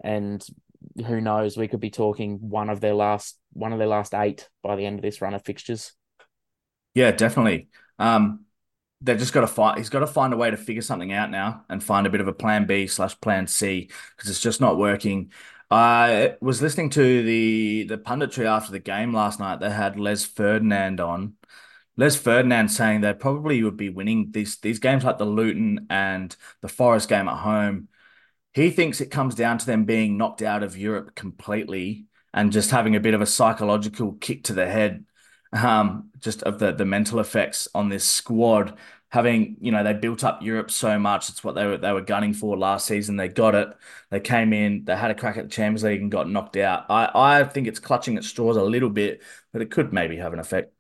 and 0.03 0.41
who 1.07 1.21
knows? 1.21 1.57
We 1.57 1.69
could 1.69 1.81
be 1.81 1.91
talking 1.91 2.39
one 2.41 2.71
of 2.71 2.81
their 2.81 2.95
last 2.95 3.39
one 3.53 3.73
of 3.73 3.79
their 3.79 3.89
last 3.89 4.15
eight 4.15 4.49
by 4.63 4.77
the 4.77 4.87
end 4.87 4.99
of 4.99 5.03
this 5.03 5.21
run 5.21 5.35
of 5.35 5.45
fixtures. 5.45 5.93
Yeah, 6.95 7.11
definitely. 7.13 7.69
Um, 7.99 8.45
they've 9.01 9.19
just 9.19 9.33
got 9.33 9.43
to 9.43 9.47
find. 9.47 9.79
He's 9.79 9.89
got 9.89 10.01
to 10.01 10.07
find 10.07 10.33
a 10.33 10.37
way 10.37 10.51
to 10.51 10.57
figure 10.57 10.83
something 10.83 11.13
out 11.13 11.31
now 11.31 11.65
and 11.69 11.83
find 11.83 12.07
a 12.07 12.11
bit 12.11 12.21
of 12.21 12.29
a 12.29 12.33
plan 12.33 12.67
B 12.67 12.87
slash 12.87 13.19
plan 13.21 13.47
C 13.47 13.91
because 14.17 14.31
it's 14.31 14.41
just 14.41 14.61
not 14.61 14.79
working. 14.79 15.33
I 15.71 16.37
was 16.41 16.61
listening 16.61 16.91
to 16.91 17.23
the 17.23 17.85
the 17.85 17.99
punditry 17.99 18.45
after 18.45 18.73
the 18.73 18.79
game 18.79 19.15
last 19.15 19.41
night. 19.41 19.61
They 19.61 19.71
had 19.71 19.99
Les 19.99 20.25
Ferdinand 20.25 21.01
on. 21.01 21.35
Les 21.97 22.17
Ferdinand 22.17 22.69
saying 22.69 23.01
they 23.01 23.13
probably 23.15 23.63
would 23.63 23.77
be 23.77 23.89
winning 23.91 24.31
these 24.33 24.59
these 24.59 24.79
games 24.79 25.05
like 25.05 25.19
the 25.19 25.25
Luton 25.25 25.87
and 25.91 26.35
the 26.61 26.69
Forest 26.69 27.09
game 27.09 27.29
at 27.29 27.39
home 27.39 27.89
he 28.55 28.71
thinks 28.71 29.01
it 29.01 29.11
comes 29.11 29.35
down 29.35 29.59
to 29.59 29.67
them 29.67 29.85
being 29.85 30.17
knocked 30.17 30.43
out 30.43 30.63
of 30.63 30.77
Europe 30.77 31.15
completely 31.15 32.07
and 32.35 32.53
just 32.53 32.71
having 32.71 32.97
a 32.97 33.01
bit 33.01 33.15
of 33.15 33.21
a 33.21 33.27
psychological 33.27 34.13
kick 34.15 34.45
to 34.45 34.53
the 34.55 34.67
head, 34.67 35.05
um, 35.53 36.11
just 36.21 36.43
of 36.43 36.59
the 36.59 36.73
the 36.73 36.85
mental 36.85 37.21
effects 37.21 37.69
on 37.75 37.89
this 37.89 38.05
squad. 38.05 38.79
Having 39.11 39.59
you 39.61 39.73
know 39.73 39.85
they 39.85 39.93
built 39.93 40.25
up 40.25 40.43
Europe 40.43 40.71
so 40.71 40.99
much, 40.99 41.29
it's 41.29 41.45
what 41.45 41.55
they 41.55 41.67
were 41.67 41.77
they 41.77 41.93
were 41.93 42.01
gunning 42.01 42.33
for 42.33 42.57
last 42.57 42.87
season. 42.87 43.17
They 43.17 43.29
got 43.29 43.55
it. 43.55 43.69
They 44.11 44.21
came 44.21 44.53
in, 44.55 44.85
they 44.85 44.97
had 44.97 45.11
a 45.11 45.15
crack 45.15 45.37
at 45.37 45.45
the 45.45 45.51
Champions 45.51 45.85
League 45.85 46.01
and 46.01 46.11
got 46.11 46.29
knocked 46.31 46.57
out. 46.57 46.87
I 46.91 47.41
I 47.41 47.45
think 47.45 47.67
it's 47.69 47.79
clutching 47.81 48.17
at 48.17 48.25
straws 48.25 48.57
a 48.57 48.63
little 48.63 48.91
bit, 48.91 49.23
but 49.53 49.61
it 49.63 49.71
could 49.71 49.93
maybe 49.93 50.17
have 50.17 50.33
an 50.33 50.39
effect. 50.39 50.73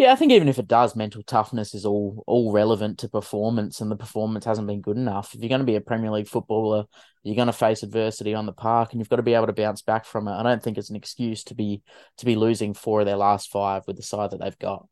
Yeah, 0.00 0.12
I 0.12 0.16
think 0.16 0.32
even 0.32 0.48
if 0.48 0.58
it 0.58 0.66
does, 0.66 0.96
mental 0.96 1.22
toughness 1.22 1.74
is 1.74 1.84
all 1.84 2.24
all 2.26 2.52
relevant 2.52 3.00
to 3.00 3.08
performance, 3.10 3.82
and 3.82 3.90
the 3.90 3.96
performance 3.96 4.46
hasn't 4.46 4.66
been 4.66 4.80
good 4.80 4.96
enough. 4.96 5.34
If 5.34 5.42
you're 5.42 5.50
going 5.50 5.60
to 5.60 5.66
be 5.66 5.76
a 5.76 5.80
Premier 5.82 6.10
League 6.10 6.26
footballer, 6.26 6.86
you're 7.22 7.36
going 7.36 7.48
to 7.48 7.52
face 7.52 7.82
adversity 7.82 8.32
on 8.32 8.46
the 8.46 8.54
park, 8.54 8.92
and 8.92 8.98
you've 8.98 9.10
got 9.10 9.16
to 9.16 9.22
be 9.22 9.34
able 9.34 9.48
to 9.48 9.52
bounce 9.52 9.82
back 9.82 10.06
from 10.06 10.26
it. 10.26 10.32
I 10.32 10.42
don't 10.42 10.62
think 10.62 10.78
it's 10.78 10.88
an 10.88 10.96
excuse 10.96 11.44
to 11.44 11.54
be 11.54 11.82
to 12.16 12.24
be 12.24 12.34
losing 12.34 12.72
four 12.72 13.00
of 13.00 13.06
their 13.06 13.18
last 13.18 13.50
five 13.50 13.82
with 13.86 13.96
the 13.96 14.02
side 14.02 14.30
that 14.30 14.40
they've 14.40 14.58
got. 14.58 14.88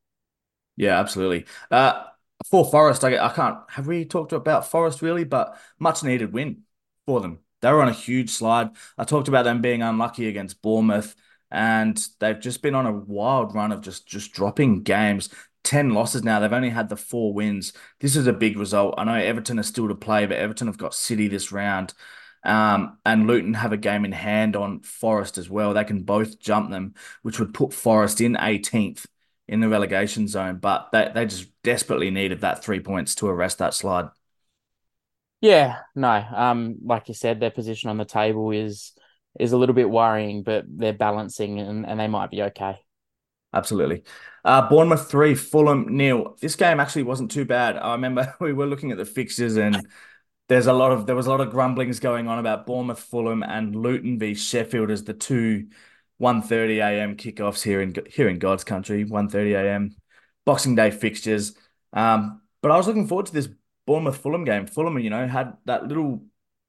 Yeah, 0.76 1.00
absolutely. 1.00 1.46
Uh, 1.70 2.04
for 2.50 2.66
Forest, 2.66 3.02
I, 3.02 3.16
I 3.16 3.30
can't 3.30 3.56
have 3.70 3.86
we 3.86 4.04
talked 4.04 4.34
about 4.34 4.70
Forest 4.70 5.00
really, 5.00 5.24
but 5.24 5.58
much 5.78 6.04
needed 6.04 6.34
win 6.34 6.64
for 7.06 7.22
them. 7.22 7.38
They 7.62 7.72
were 7.72 7.80
on 7.80 7.88
a 7.88 7.92
huge 7.92 8.28
slide. 8.28 8.72
I 8.98 9.04
talked 9.04 9.28
about 9.28 9.46
them 9.46 9.62
being 9.62 9.80
unlucky 9.80 10.28
against 10.28 10.60
Bournemouth 10.60 11.16
and 11.50 12.06
they've 12.20 12.40
just 12.40 12.62
been 12.62 12.74
on 12.74 12.86
a 12.86 12.92
wild 12.92 13.54
run 13.54 13.72
of 13.72 13.80
just 13.80 14.06
just 14.06 14.32
dropping 14.32 14.82
games. 14.82 15.30
10 15.64 15.90
losses 15.90 16.22
now. 16.24 16.40
They've 16.40 16.52
only 16.52 16.70
had 16.70 16.88
the 16.88 16.96
four 16.96 17.34
wins. 17.34 17.72
This 18.00 18.16
is 18.16 18.26
a 18.26 18.32
big 18.32 18.56
result. 18.58 18.94
I 18.96 19.04
know 19.04 19.14
Everton 19.14 19.58
are 19.58 19.64
still 19.64 19.88
to 19.88 19.94
play, 19.94 20.24
but 20.24 20.38
Everton 20.38 20.66
have 20.66 20.78
got 20.78 20.94
City 20.94 21.28
this 21.28 21.52
round. 21.52 21.92
Um, 22.44 22.98
and 23.04 23.26
Luton 23.26 23.54
have 23.54 23.72
a 23.72 23.76
game 23.76 24.04
in 24.04 24.12
hand 24.12 24.56
on 24.56 24.80
Forest 24.80 25.36
as 25.36 25.50
well. 25.50 25.74
They 25.74 25.84
can 25.84 26.04
both 26.04 26.38
jump 26.38 26.70
them, 26.70 26.94
which 27.22 27.38
would 27.38 27.52
put 27.52 27.74
Forest 27.74 28.20
in 28.20 28.36
18th 28.36 29.04
in 29.46 29.60
the 29.60 29.68
relegation 29.68 30.28
zone. 30.28 30.56
But 30.56 30.88
they, 30.92 31.10
they 31.12 31.26
just 31.26 31.50
desperately 31.62 32.10
needed 32.10 32.40
that 32.40 32.64
three 32.64 32.80
points 32.80 33.14
to 33.16 33.26
arrest 33.26 33.58
that 33.58 33.74
slide. 33.74 34.08
Yeah, 35.40 35.80
no. 35.94 36.08
Um, 36.08 36.76
like 36.82 37.08
you 37.08 37.14
said, 37.14 37.38
their 37.40 37.50
position 37.50 37.90
on 37.90 37.96
the 37.96 38.04
table 38.04 38.50
is 38.50 38.92
is 39.38 39.52
a 39.52 39.56
little 39.56 39.74
bit 39.74 39.88
worrying, 39.88 40.42
but 40.42 40.64
they're 40.68 40.92
balancing 40.92 41.58
and, 41.58 41.86
and 41.86 41.98
they 41.98 42.08
might 42.08 42.30
be 42.30 42.42
okay. 42.42 42.78
Absolutely. 43.52 44.02
Uh, 44.44 44.68
Bournemouth 44.68 45.10
three, 45.10 45.34
Fulham 45.34 45.96
nil. 45.96 46.36
This 46.40 46.56
game 46.56 46.80
actually 46.80 47.04
wasn't 47.04 47.30
too 47.30 47.44
bad. 47.44 47.76
I 47.76 47.92
remember 47.92 48.34
we 48.40 48.52
were 48.52 48.66
looking 48.66 48.92
at 48.92 48.98
the 48.98 49.04
fixtures 49.04 49.56
and 49.56 49.86
there's 50.48 50.66
a 50.66 50.72
lot 50.72 50.92
of 50.92 51.06
there 51.06 51.16
was 51.16 51.26
a 51.26 51.30
lot 51.30 51.40
of 51.40 51.50
grumblings 51.50 52.00
going 52.00 52.28
on 52.28 52.38
about 52.38 52.66
Bournemouth, 52.66 53.00
Fulham, 53.00 53.42
and 53.42 53.76
Luton 53.76 54.18
v 54.18 54.34
Sheffield 54.34 54.90
as 54.90 55.04
the 55.04 55.14
two 55.14 55.68
1.30 56.20 56.78
a.m. 56.78 57.16
kickoffs 57.16 57.62
here 57.62 57.80
in 57.80 57.94
here 58.10 58.28
in 58.28 58.38
God's 58.38 58.64
country. 58.64 59.04
1.30 59.04 59.54
a.m. 59.54 59.96
Boxing 60.44 60.74
Day 60.74 60.90
fixtures. 60.90 61.54
Um, 61.92 62.42
but 62.60 62.70
I 62.70 62.76
was 62.76 62.86
looking 62.86 63.06
forward 63.06 63.26
to 63.26 63.32
this 63.32 63.48
Bournemouth 63.86 64.16
Fulham 64.16 64.44
game. 64.44 64.66
Fulham, 64.66 64.98
you 64.98 65.10
know, 65.10 65.26
had 65.26 65.56
that 65.66 65.86
little 65.86 66.22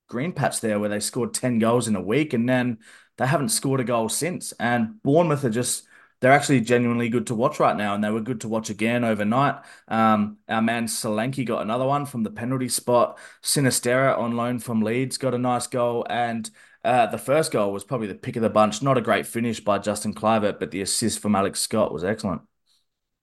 green 0.10 0.34
patch 0.34 0.60
there 0.60 0.80
where 0.80 0.90
they 0.90 1.00
scored 1.00 1.34
10 1.34 1.60
goals 1.60 1.88
in 1.88 1.96
a 1.96 2.02
week 2.02 2.34
and 2.34 2.50
then 2.50 2.80
they 3.18 3.28
haven't 3.28 3.50
scored 3.50 3.80
a 3.80 3.86
goal 3.86 4.10
since. 4.10 4.52
And 4.54 5.02
Bournemouth 5.04 5.44
are 5.46 5.50
just, 5.50 5.86
they're 6.20 6.32
actually 6.32 6.62
genuinely 6.62 7.10
good 7.10 7.28
to 7.28 7.36
watch 7.36 7.60
right 7.60 7.78
now. 7.78 7.94
And 7.94 8.04
they 8.04 8.10
were 8.10 8.22
good 8.22 8.42
to 8.42 8.48
watch 8.48 8.70
again 8.70 9.04
overnight. 9.04 9.56
Um, 9.88 10.38
our 10.50 10.62
man 10.62 10.88
Solanke 10.88 11.46
got 11.46 11.62
another 11.62 11.86
one 11.86 12.06
from 12.06 12.24
the 12.24 12.32
penalty 12.32 12.70
spot. 12.70 13.18
Sinisterra 13.44 14.18
on 14.18 14.36
loan 14.36 14.60
from 14.60 14.82
Leeds 14.82 15.18
got 15.18 15.34
a 15.34 15.38
nice 15.38 15.68
goal. 15.68 16.06
And 16.10 16.50
uh, 16.84 17.08
the 17.08 17.18
first 17.18 17.52
goal 17.52 17.72
was 17.72 17.84
probably 17.84 18.08
the 18.08 18.16
pick 18.16 18.36
of 18.36 18.42
the 18.42 18.50
bunch. 18.50 18.82
Not 18.82 18.98
a 18.98 19.02
great 19.02 19.28
finish 19.28 19.60
by 19.60 19.80
Justin 19.80 20.14
Kluivert, 20.14 20.60
but 20.60 20.72
the 20.72 20.82
assist 20.82 21.20
from 21.20 21.36
Alex 21.36 21.60
Scott 21.60 21.94
was 21.94 22.04
excellent. 22.04 22.42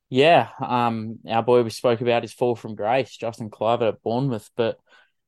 Yeah, 0.09 0.51
um, 0.61 1.19
our 1.29 1.43
boy 1.43 1.63
we 1.63 1.71
spoke 1.71 2.01
about 2.01 2.23
his 2.23 2.33
fall 2.33 2.55
from 2.55 2.77
grace, 2.77 3.17
Justin 3.17 3.51
Kluivert 3.51 3.89
at 3.89 4.03
Bournemouth, 4.03 4.49
but 4.57 4.79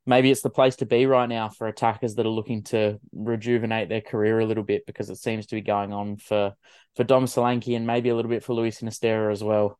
maybe 0.09 0.31
it's 0.31 0.41
the 0.41 0.49
place 0.49 0.77
to 0.77 0.87
be 0.87 1.05
right 1.05 1.29
now 1.29 1.51
for 1.51 1.69
attackers 1.69 2.15
that 2.15 2.25
are 2.25 2.31
looking 2.31 2.63
to 2.63 2.99
rejuvenate 3.13 3.91
their 3.91 4.01
career 4.01 4.41
a 4.41 4.47
little 4.47 4.65
bit 4.65 4.87
because 4.87 5.11
it 5.11 5.19
seems 5.19 5.45
to 5.47 5.55
be 5.55 5.61
going 5.61 5.93
on 5.93 6.17
for 6.17 6.55
for 6.97 7.05
Dom 7.05 7.27
Solanke 7.27 7.77
and 7.77 7.87
maybe 7.87 8.09
a 8.09 8.17
little 8.17 8.31
bit 8.31 8.43
for 8.43 8.55
Luis 8.55 8.81
Sinisterra 8.81 9.31
as 9.31 9.45
well. 9.45 9.79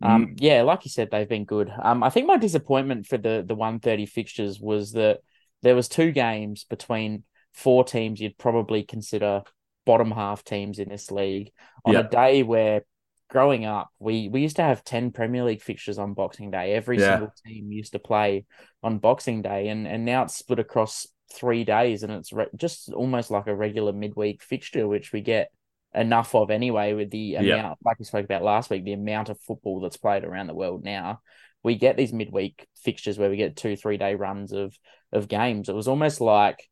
Um, 0.00 0.28
mm. 0.28 0.34
yeah, 0.38 0.62
like 0.62 0.86
you 0.86 0.90
said, 0.90 1.10
they've 1.10 1.28
been 1.28 1.44
good. 1.44 1.70
Um, 1.82 2.02
I 2.02 2.08
think 2.08 2.26
my 2.26 2.38
disappointment 2.38 3.06
for 3.06 3.18
the 3.18 3.44
the 3.46 3.54
one 3.54 3.78
thirty 3.78 4.06
fixtures 4.06 4.58
was 4.58 4.92
that 4.92 5.18
there 5.62 5.76
was 5.76 5.88
two 5.88 6.10
games 6.10 6.64
between 6.64 7.24
four 7.52 7.84
teams 7.84 8.18
you'd 8.18 8.38
probably 8.38 8.82
consider 8.82 9.42
bottom 9.84 10.10
half 10.10 10.42
teams 10.42 10.78
in 10.78 10.88
this 10.88 11.10
league 11.10 11.52
on 11.84 11.96
a 11.96 12.08
day 12.08 12.42
where 12.42 12.82
growing 13.28 13.64
up, 13.64 13.88
we 13.98 14.28
we 14.28 14.40
used 14.42 14.56
to 14.56 14.62
have 14.62 14.84
ten 14.84 15.10
Premier 15.10 15.44
League 15.44 15.62
fixtures 15.62 15.98
on 15.98 16.14
Boxing 16.14 16.50
Day. 16.50 16.72
Every 16.74 16.98
yeah. 16.98 17.12
single 17.14 17.32
team 17.44 17.72
used 17.72 17.92
to 17.92 17.98
play 17.98 18.44
on 18.82 18.98
Boxing 18.98 19.42
Day, 19.42 19.68
and 19.68 19.86
and 19.86 20.04
now 20.04 20.24
it's 20.24 20.36
split 20.36 20.58
across 20.58 21.06
three 21.34 21.64
days, 21.64 22.02
and 22.02 22.12
it's 22.12 22.32
re- 22.32 22.46
just 22.56 22.92
almost 22.92 23.30
like 23.30 23.46
a 23.46 23.54
regular 23.54 23.92
midweek 23.92 24.42
fixture, 24.42 24.86
which 24.86 25.12
we 25.12 25.20
get 25.20 25.50
enough 25.94 26.34
of 26.34 26.50
anyway. 26.50 26.92
With 26.92 27.10
the 27.10 27.36
amount, 27.36 27.46
yeah. 27.46 27.74
like 27.84 27.98
we 27.98 28.04
spoke 28.04 28.24
about 28.24 28.42
last 28.42 28.70
week, 28.70 28.84
the 28.84 28.92
amount 28.92 29.28
of 29.28 29.40
football 29.40 29.80
that's 29.80 29.96
played 29.96 30.24
around 30.24 30.46
the 30.46 30.54
world 30.54 30.84
now. 30.84 31.20
We 31.62 31.74
get 31.74 31.96
these 31.96 32.12
midweek 32.12 32.66
fixtures 32.76 33.18
where 33.18 33.30
we 33.30 33.36
get 33.36 33.56
two, 33.56 33.76
three 33.76 33.96
day 33.96 34.14
runs 34.14 34.52
of 34.52 34.76
of 35.12 35.28
games. 35.28 35.68
It 35.68 35.74
was 35.74 35.88
almost 35.88 36.20
like 36.20 36.68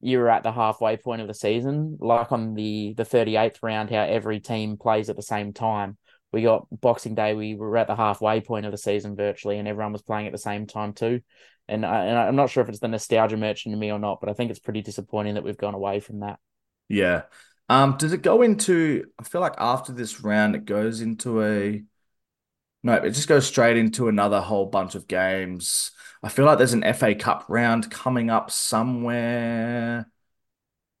you 0.00 0.18
were 0.18 0.30
at 0.30 0.42
the 0.42 0.52
halfway 0.52 0.96
point 0.96 1.22
of 1.22 1.28
the 1.28 1.34
season, 1.34 1.96
like 2.00 2.32
on 2.32 2.54
the 2.54 2.94
the 2.96 3.04
38th 3.04 3.58
round, 3.62 3.90
how 3.90 4.02
every 4.02 4.40
team 4.40 4.76
plays 4.76 5.08
at 5.08 5.16
the 5.16 5.22
same 5.22 5.52
time. 5.52 5.96
We 6.32 6.42
got 6.42 6.66
Boxing 6.70 7.14
Day, 7.14 7.34
we 7.34 7.54
were 7.54 7.76
at 7.76 7.86
the 7.86 7.96
halfway 7.96 8.40
point 8.40 8.66
of 8.66 8.72
the 8.72 8.78
season 8.78 9.16
virtually, 9.16 9.58
and 9.58 9.66
everyone 9.66 9.92
was 9.92 10.02
playing 10.02 10.26
at 10.26 10.32
the 10.32 10.38
same 10.38 10.66
time 10.66 10.92
too. 10.92 11.20
And, 11.68 11.84
I, 11.84 12.04
and 12.04 12.18
I'm 12.18 12.36
not 12.36 12.50
sure 12.50 12.62
if 12.62 12.68
it's 12.68 12.80
the 12.80 12.88
nostalgia 12.88 13.36
merchant 13.36 13.72
in 13.72 13.78
me 13.78 13.90
or 13.90 13.98
not, 13.98 14.20
but 14.20 14.28
I 14.28 14.34
think 14.34 14.50
it's 14.50 14.60
pretty 14.60 14.82
disappointing 14.82 15.34
that 15.34 15.44
we've 15.44 15.56
gone 15.56 15.74
away 15.74 16.00
from 16.00 16.20
that. 16.20 16.38
Yeah. 16.88 17.22
Um, 17.68 17.96
does 17.96 18.12
it 18.12 18.22
go 18.22 18.42
into? 18.42 19.06
I 19.18 19.24
feel 19.24 19.40
like 19.40 19.54
after 19.58 19.92
this 19.92 20.20
round, 20.20 20.54
it 20.54 20.64
goes 20.64 21.00
into 21.00 21.42
a 21.42 21.82
No, 22.82 22.94
it 22.94 23.10
just 23.10 23.28
goes 23.28 23.46
straight 23.46 23.76
into 23.76 24.08
another 24.08 24.40
whole 24.40 24.66
bunch 24.66 24.94
of 24.94 25.08
games. 25.08 25.90
I 26.22 26.28
feel 26.28 26.44
like 26.44 26.58
there's 26.58 26.72
an 26.72 26.84
FA 26.84 27.14
Cup 27.14 27.44
round 27.48 27.90
coming 27.90 28.30
up 28.30 28.50
somewhere 28.50 30.10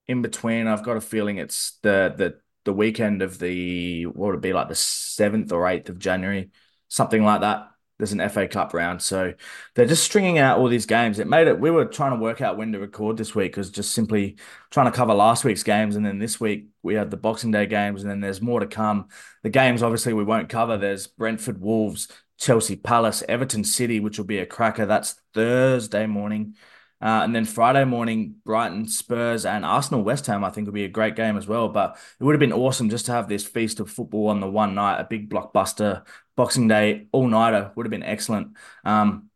in 0.08 0.22
between. 0.22 0.66
I've 0.66 0.84
got 0.84 0.96
a 0.96 1.00
feeling 1.00 1.38
it's 1.38 1.78
the 1.82 2.14
the 2.16 2.40
the 2.64 2.72
weekend 2.72 3.22
of 3.22 3.38
the 3.38 4.06
what 4.06 4.28
would 4.28 4.34
it 4.36 4.40
be 4.42 4.52
like 4.52 4.68
the 4.68 4.74
seventh 4.74 5.52
or 5.52 5.68
eighth 5.68 5.88
of 5.88 5.98
January, 5.98 6.50
something 6.88 7.24
like 7.24 7.42
that. 7.42 7.70
There's 7.98 8.12
an 8.12 8.28
FA 8.28 8.46
Cup 8.46 8.74
round, 8.74 9.00
so 9.00 9.32
they're 9.74 9.86
just 9.86 10.04
stringing 10.04 10.38
out 10.38 10.58
all 10.58 10.68
these 10.68 10.84
games. 10.84 11.18
It 11.18 11.26
made 11.26 11.48
it. 11.48 11.58
We 11.58 11.70
were 11.70 11.86
trying 11.86 12.12
to 12.12 12.18
work 12.22 12.42
out 12.42 12.58
when 12.58 12.72
to 12.72 12.78
record 12.78 13.16
this 13.16 13.34
week 13.34 13.52
because 13.52 13.70
just 13.70 13.94
simply 13.94 14.36
trying 14.70 14.90
to 14.90 14.96
cover 14.96 15.14
last 15.14 15.44
week's 15.44 15.62
games, 15.62 15.96
and 15.96 16.04
then 16.04 16.18
this 16.18 16.38
week 16.38 16.68
we 16.82 16.94
had 16.94 17.10
the 17.10 17.16
Boxing 17.16 17.50
Day 17.50 17.66
games, 17.66 18.02
and 18.02 18.10
then 18.10 18.20
there's 18.20 18.42
more 18.42 18.60
to 18.60 18.66
come. 18.66 19.08
The 19.42 19.50
games 19.50 19.82
obviously 19.82 20.12
we 20.12 20.24
won't 20.24 20.50
cover. 20.50 20.76
There's 20.76 21.06
Brentford 21.06 21.60
Wolves, 21.60 22.08
Chelsea 22.38 22.76
Palace, 22.76 23.22
Everton 23.28 23.64
City, 23.64 24.00
which 24.00 24.18
will 24.18 24.26
be 24.26 24.38
a 24.38 24.46
cracker. 24.46 24.84
That's 24.84 25.20
Thursday 25.32 26.06
morning. 26.06 26.54
Uh, 27.00 27.20
and 27.24 27.34
then 27.34 27.44
Friday 27.44 27.84
morning, 27.84 28.36
Brighton, 28.44 28.88
Spurs, 28.88 29.44
and 29.44 29.66
Arsenal, 29.66 30.02
West 30.02 30.26
Ham, 30.26 30.44
I 30.44 30.50
think 30.50 30.66
would 30.66 30.74
be 30.74 30.84
a 30.84 30.88
great 30.88 31.14
game 31.14 31.36
as 31.36 31.46
well. 31.46 31.68
But 31.68 31.98
it 32.18 32.24
would 32.24 32.34
have 32.34 32.40
been 32.40 32.54
awesome 32.54 32.88
just 32.88 33.06
to 33.06 33.12
have 33.12 33.28
this 33.28 33.44
feast 33.46 33.80
of 33.80 33.90
football 33.90 34.28
on 34.28 34.40
the 34.40 34.48
one 34.48 34.74
night, 34.74 35.00
a 35.00 35.04
big 35.04 35.28
blockbuster 35.28 36.06
Boxing 36.36 36.68
Day 36.68 37.06
all 37.12 37.26
nighter 37.26 37.72
would 37.74 37.86
have 37.86 37.90
been 37.90 38.02
excellent. 38.02 38.56
Um, 38.84 39.30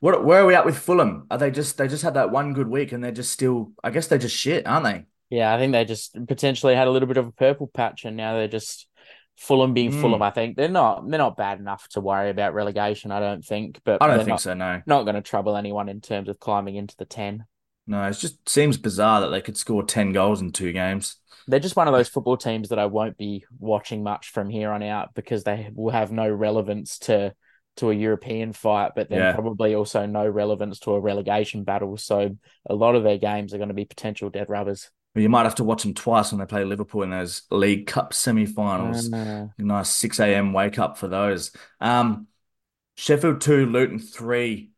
what 0.00 0.24
where 0.24 0.42
are 0.42 0.46
we 0.46 0.54
at 0.54 0.66
with 0.66 0.78
Fulham? 0.78 1.26
Are 1.30 1.38
they 1.38 1.50
just 1.50 1.78
they 1.78 1.86
just 1.86 2.02
had 2.02 2.14
that 2.14 2.30
one 2.30 2.54
good 2.54 2.68
week 2.68 2.92
and 2.92 3.04
they're 3.04 3.12
just 3.12 3.32
still? 3.32 3.72
I 3.84 3.90
guess 3.90 4.08
they're 4.08 4.18
just 4.18 4.36
shit, 4.36 4.66
aren't 4.66 4.84
they? 4.84 5.04
Yeah, 5.30 5.54
I 5.54 5.58
think 5.58 5.72
they 5.72 5.84
just 5.84 6.14
potentially 6.26 6.74
had 6.74 6.88
a 6.88 6.90
little 6.90 7.06
bit 7.06 7.16
of 7.16 7.28
a 7.28 7.32
purple 7.32 7.68
patch, 7.68 8.04
and 8.04 8.16
now 8.16 8.34
they're 8.34 8.48
just 8.48 8.88
Fulham 9.36 9.74
being 9.74 9.90
mm. 9.90 10.00
Fulham, 10.00 10.22
I 10.22 10.30
think 10.30 10.56
they're 10.56 10.68
not 10.68 11.08
they're 11.08 11.18
not 11.18 11.36
bad 11.36 11.58
enough 11.58 11.88
to 11.90 12.00
worry 12.00 12.30
about 12.30 12.54
relegation. 12.54 13.10
I 13.10 13.20
don't 13.20 13.44
think, 13.44 13.80
but 13.84 14.02
I 14.02 14.06
don't 14.06 14.18
think 14.18 14.28
not, 14.28 14.40
so. 14.40 14.54
No, 14.54 14.82
not 14.86 15.02
going 15.04 15.14
to 15.14 15.22
trouble 15.22 15.56
anyone 15.56 15.88
in 15.88 16.00
terms 16.00 16.28
of 16.28 16.38
climbing 16.38 16.76
into 16.76 16.96
the 16.96 17.04
ten. 17.04 17.46
No, 17.86 18.04
it 18.04 18.12
just 18.12 18.48
seems 18.48 18.76
bizarre 18.76 19.22
that 19.22 19.28
they 19.28 19.40
could 19.40 19.56
score 19.56 19.82
ten 19.82 20.12
goals 20.12 20.40
in 20.40 20.52
two 20.52 20.72
games. 20.72 21.16
They're 21.46 21.60
just 21.60 21.76
one 21.76 21.88
of 21.88 21.94
those 21.94 22.08
football 22.08 22.36
teams 22.36 22.68
that 22.70 22.78
I 22.78 22.86
won't 22.86 23.16
be 23.16 23.44
watching 23.58 24.02
much 24.02 24.30
from 24.30 24.48
here 24.48 24.70
on 24.70 24.82
out 24.82 25.14
because 25.14 25.44
they 25.44 25.70
will 25.74 25.92
have 25.92 26.12
no 26.12 26.28
relevance 26.30 26.98
to 27.00 27.34
to 27.76 27.90
a 27.90 27.94
European 27.94 28.52
fight, 28.52 28.92
but 28.94 29.08
then 29.08 29.18
yeah. 29.18 29.32
probably 29.32 29.74
also 29.74 30.04
no 30.04 30.28
relevance 30.28 30.78
to 30.80 30.92
a 30.92 31.00
relegation 31.00 31.64
battle. 31.64 31.96
So 31.96 32.36
a 32.68 32.74
lot 32.74 32.94
of 32.94 33.02
their 33.02 33.16
games 33.16 33.54
are 33.54 33.56
going 33.56 33.68
to 33.68 33.74
be 33.74 33.86
potential 33.86 34.28
dead 34.28 34.50
rubbers. 34.50 34.90
You 35.14 35.28
might 35.28 35.44
have 35.44 35.54
to 35.54 35.64
watch 35.64 35.82
them 35.82 35.94
twice 35.94 36.32
when 36.32 36.38
they 36.38 36.46
play 36.46 36.64
Liverpool 36.64 37.02
in 37.02 37.10
those 37.10 37.42
League 37.50 37.86
Cup 37.86 38.12
semi-finals. 38.12 39.10
Nice 39.10 39.88
six 39.88 40.20
a.m. 40.20 40.52
wake 40.52 40.78
up 40.78 40.98
for 40.98 41.08
those. 41.08 41.50
Um, 41.80 42.26
Sheffield 42.96 43.40
two, 43.40 43.66
Luton 43.66 43.98
three. 43.98 44.70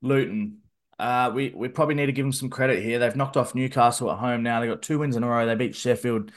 Luton, 0.00 0.61
uh, 0.98 1.30
we 1.34 1.50
we 1.50 1.68
probably 1.68 1.94
need 1.94 2.06
to 2.06 2.12
give 2.12 2.24
them 2.24 2.32
some 2.32 2.50
credit 2.50 2.82
here. 2.82 2.98
They've 2.98 3.16
knocked 3.16 3.36
off 3.36 3.54
Newcastle 3.54 4.10
at 4.10 4.18
home. 4.18 4.42
Now 4.42 4.60
they 4.60 4.66
got 4.66 4.82
two 4.82 4.98
wins 4.98 5.16
in 5.16 5.24
a 5.24 5.28
row. 5.28 5.46
They 5.46 5.54
beat 5.54 5.74
Sheffield. 5.74 6.30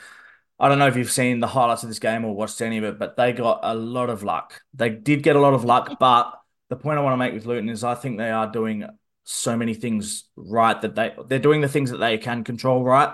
I 0.59 0.69
don't 0.69 0.79
know 0.79 0.87
if 0.87 0.95
you've 0.95 1.11
seen 1.11 1.41
the 1.41 1.47
highlights 1.47 1.83
of 1.83 1.89
this 1.89 1.99
game 1.99 2.23
or 2.23 2.33
watched 2.33 2.61
any 2.61 2.77
of 2.77 2.85
it, 2.85 2.97
but 2.97 3.17
they 3.17 3.33
got 3.33 3.59
a 3.63 3.75
lot 3.75 4.09
of 4.09 4.23
luck. 4.23 4.61
They 4.73 4.89
did 4.89 5.21
get 5.21 5.35
a 5.35 5.41
lot 5.41 5.53
of 5.53 5.65
luck, 5.65 5.97
but 5.99 6.33
the 6.69 6.77
point 6.77 6.97
I 6.97 7.01
want 7.01 7.13
to 7.13 7.17
make 7.17 7.33
with 7.33 7.45
Luton 7.45 7.69
is 7.69 7.83
I 7.83 7.95
think 7.95 8.17
they 8.17 8.31
are 8.31 8.49
doing 8.49 8.85
so 9.25 9.57
many 9.57 9.73
things 9.73 10.25
right 10.35 10.79
that 10.81 10.95
they 10.95 11.13
they're 11.27 11.39
doing 11.39 11.61
the 11.61 11.67
things 11.67 11.91
that 11.91 11.97
they 11.97 12.17
can 12.17 12.43
control 12.43 12.83
right. 12.83 13.13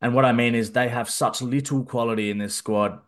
And 0.00 0.14
what 0.14 0.24
I 0.24 0.32
mean 0.32 0.54
is 0.54 0.72
they 0.72 0.88
have 0.88 1.10
such 1.10 1.42
little 1.42 1.84
quality 1.84 2.30
in 2.30 2.38
this 2.38 2.54
squad. 2.54 3.00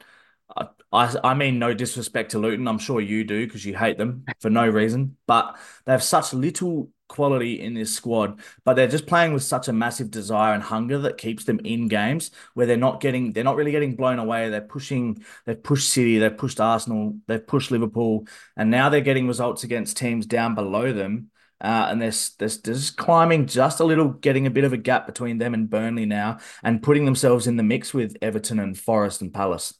I, 0.54 0.68
I, 0.92 1.14
I 1.24 1.34
mean, 1.34 1.58
no 1.58 1.72
disrespect 1.72 2.32
to 2.32 2.38
Luton. 2.38 2.68
I'm 2.68 2.78
sure 2.78 3.00
you 3.00 3.24
do 3.24 3.46
because 3.46 3.64
you 3.64 3.74
hate 3.74 3.96
them 3.96 4.26
for 4.40 4.50
no 4.50 4.68
reason. 4.68 5.16
But 5.26 5.56
they 5.86 5.92
have 5.92 6.02
such 6.02 6.34
little 6.34 6.90
quality 7.12 7.60
in 7.60 7.74
this 7.74 7.94
squad, 7.94 8.40
but 8.64 8.74
they're 8.74 8.88
just 8.88 9.06
playing 9.06 9.32
with 9.32 9.44
such 9.44 9.68
a 9.68 9.72
massive 9.72 10.10
desire 10.10 10.54
and 10.54 10.62
hunger 10.62 10.98
that 10.98 11.16
keeps 11.16 11.44
them 11.44 11.60
in 11.64 11.86
games 11.86 12.32
where 12.54 12.66
they're 12.66 12.76
not 12.76 13.00
getting, 13.00 13.32
they're 13.32 13.44
not 13.44 13.56
really 13.56 13.70
getting 13.70 13.94
blown 13.94 14.18
away. 14.18 14.50
They're 14.50 14.60
pushing, 14.60 15.24
they've 15.46 15.62
pushed 15.62 15.90
City, 15.90 16.18
they've 16.18 16.36
pushed 16.36 16.60
Arsenal, 16.60 17.16
they've 17.28 17.46
pushed 17.46 17.70
Liverpool, 17.70 18.26
and 18.56 18.70
now 18.70 18.88
they're 18.88 19.00
getting 19.00 19.28
results 19.28 19.62
against 19.62 19.96
teams 19.96 20.26
down 20.26 20.56
below 20.56 20.92
them 20.92 21.30
uh, 21.62 21.86
and 21.90 22.02
they're, 22.02 22.12
they're, 22.38 22.48
just 22.48 22.96
climbing 22.96 23.46
just 23.46 23.78
a 23.78 23.84
little, 23.84 24.08
getting 24.08 24.46
a 24.46 24.50
bit 24.50 24.64
of 24.64 24.72
a 24.72 24.76
gap 24.76 25.06
between 25.06 25.38
them 25.38 25.54
and 25.54 25.70
Burnley 25.70 26.06
now, 26.06 26.38
and 26.64 26.82
putting 26.82 27.04
themselves 27.04 27.46
in 27.46 27.56
the 27.56 27.62
mix 27.62 27.94
with 27.94 28.16
Everton 28.20 28.58
and 28.58 28.76
Forest 28.76 29.22
and 29.22 29.32
Palace. 29.32 29.72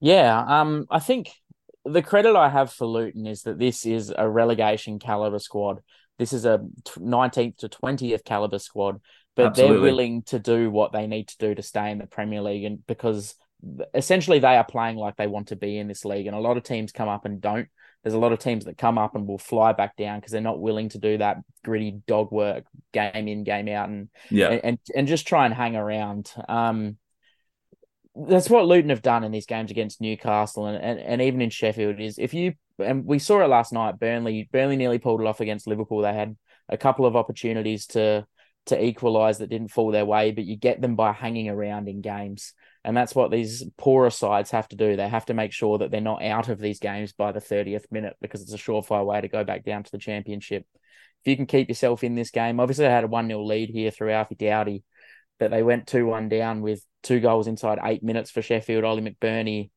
Yeah, 0.00 0.42
um, 0.46 0.86
I 0.90 0.98
think 1.00 1.30
the 1.84 2.02
credit 2.02 2.36
I 2.36 2.48
have 2.48 2.72
for 2.72 2.86
Luton 2.86 3.26
is 3.26 3.42
that 3.42 3.58
this 3.58 3.84
is 3.84 4.12
a 4.16 4.28
relegation 4.28 4.98
caliber 4.98 5.38
squad. 5.38 5.80
This 6.18 6.32
is 6.32 6.44
a 6.44 6.60
19th 6.84 7.58
to 7.58 7.68
20th 7.68 8.24
caliber 8.24 8.58
squad, 8.58 9.00
but 9.36 9.46
Absolutely. 9.46 9.74
they're 9.74 9.82
willing 9.82 10.22
to 10.22 10.38
do 10.38 10.70
what 10.70 10.92
they 10.92 11.06
need 11.06 11.28
to 11.28 11.38
do 11.38 11.54
to 11.54 11.62
stay 11.62 11.90
in 11.90 11.98
the 11.98 12.06
Premier 12.06 12.42
League, 12.42 12.64
and 12.64 12.86
because 12.86 13.34
essentially 13.94 14.38
they 14.38 14.56
are 14.56 14.64
playing 14.64 14.96
like 14.96 15.16
they 15.16 15.26
want 15.26 15.48
to 15.48 15.56
be 15.56 15.78
in 15.78 15.88
this 15.88 16.04
league, 16.04 16.26
and 16.26 16.36
a 16.36 16.40
lot 16.40 16.56
of 16.56 16.62
teams 16.62 16.92
come 16.92 17.08
up 17.08 17.24
and 17.24 17.40
don't. 17.40 17.68
There's 18.02 18.14
a 18.14 18.18
lot 18.18 18.32
of 18.32 18.38
teams 18.38 18.64
that 18.66 18.78
come 18.78 18.96
up 18.96 19.16
and 19.16 19.26
will 19.26 19.38
fly 19.38 19.72
back 19.72 19.96
down 19.96 20.20
because 20.20 20.32
they're 20.32 20.40
not 20.40 20.60
willing 20.60 20.88
to 20.90 20.98
do 20.98 21.18
that 21.18 21.38
gritty 21.64 22.00
dog 22.06 22.30
work 22.30 22.64
game 22.92 23.28
in 23.28 23.42
game 23.42 23.68
out 23.68 23.88
and 23.88 24.08
yeah. 24.30 24.48
and 24.48 24.78
and 24.94 25.08
just 25.08 25.26
try 25.26 25.44
and 25.46 25.54
hang 25.54 25.76
around. 25.76 26.32
Um 26.48 26.96
that's 28.26 28.50
what 28.50 28.66
Luton 28.66 28.90
have 28.90 29.02
done 29.02 29.24
in 29.24 29.32
these 29.32 29.46
games 29.46 29.70
against 29.70 30.00
Newcastle 30.00 30.66
and, 30.66 30.82
and, 30.82 30.98
and 30.98 31.22
even 31.22 31.40
in 31.40 31.50
Sheffield 31.50 32.00
is 32.00 32.18
if 32.18 32.34
you 32.34 32.54
and 32.78 33.04
we 33.04 33.18
saw 33.18 33.42
it 33.42 33.48
last 33.48 33.72
night 33.72 33.98
Burnley 33.98 34.48
Burnley 34.52 34.76
nearly 34.76 34.98
pulled 34.98 35.20
it 35.20 35.26
off 35.26 35.40
against 35.40 35.66
Liverpool 35.66 36.02
they 36.02 36.14
had 36.14 36.36
a 36.68 36.76
couple 36.76 37.06
of 37.06 37.16
opportunities 37.16 37.86
to 37.88 38.26
to 38.66 38.84
equalize 38.84 39.38
that 39.38 39.50
didn't 39.50 39.70
fall 39.70 39.90
their 39.90 40.04
way 40.04 40.30
but 40.30 40.44
you 40.44 40.56
get 40.56 40.80
them 40.80 40.96
by 40.96 41.12
hanging 41.12 41.48
around 41.48 41.88
in 41.88 42.00
games 42.00 42.52
and 42.88 42.96
that's 42.96 43.14
what 43.14 43.30
these 43.30 43.64
poorer 43.76 44.08
sides 44.08 44.50
have 44.52 44.68
to 44.68 44.76
do. 44.76 44.96
They 44.96 45.08
have 45.08 45.26
to 45.26 45.34
make 45.34 45.52
sure 45.52 45.76
that 45.76 45.90
they're 45.90 46.00
not 46.00 46.22
out 46.22 46.48
of 46.48 46.58
these 46.58 46.78
games 46.78 47.12
by 47.12 47.32
the 47.32 47.40
30th 47.40 47.84
minute 47.90 48.16
because 48.20 48.40
it's 48.40 48.54
a 48.54 48.56
surefire 48.56 49.04
way 49.04 49.20
to 49.20 49.28
go 49.28 49.44
back 49.44 49.62
down 49.64 49.82
to 49.82 49.90
the 49.90 49.98
championship. 49.98 50.64
If 51.22 51.30
you 51.30 51.36
can 51.36 51.46
keep 51.46 51.68
yourself 51.68 52.04
in 52.04 52.14
this 52.14 52.30
game, 52.30 52.60
obviously 52.60 52.86
they 52.86 52.90
had 52.90 53.04
a 53.04 53.08
1 53.08 53.26
0 53.26 53.42
lead 53.42 53.68
here 53.68 53.90
through 53.90 54.12
Alfie 54.12 54.36
Doughty, 54.36 54.84
but 55.38 55.50
they 55.50 55.62
went 55.62 55.86
2 55.86 56.06
1 56.06 56.28
down 56.28 56.62
with 56.62 56.84
two 57.02 57.20
goals 57.20 57.46
inside 57.46 57.78
eight 57.82 58.02
minutes 58.02 58.30
for 58.30 58.42
Sheffield. 58.42 58.84
Ollie 58.84 59.02
McBurnie 59.02 59.70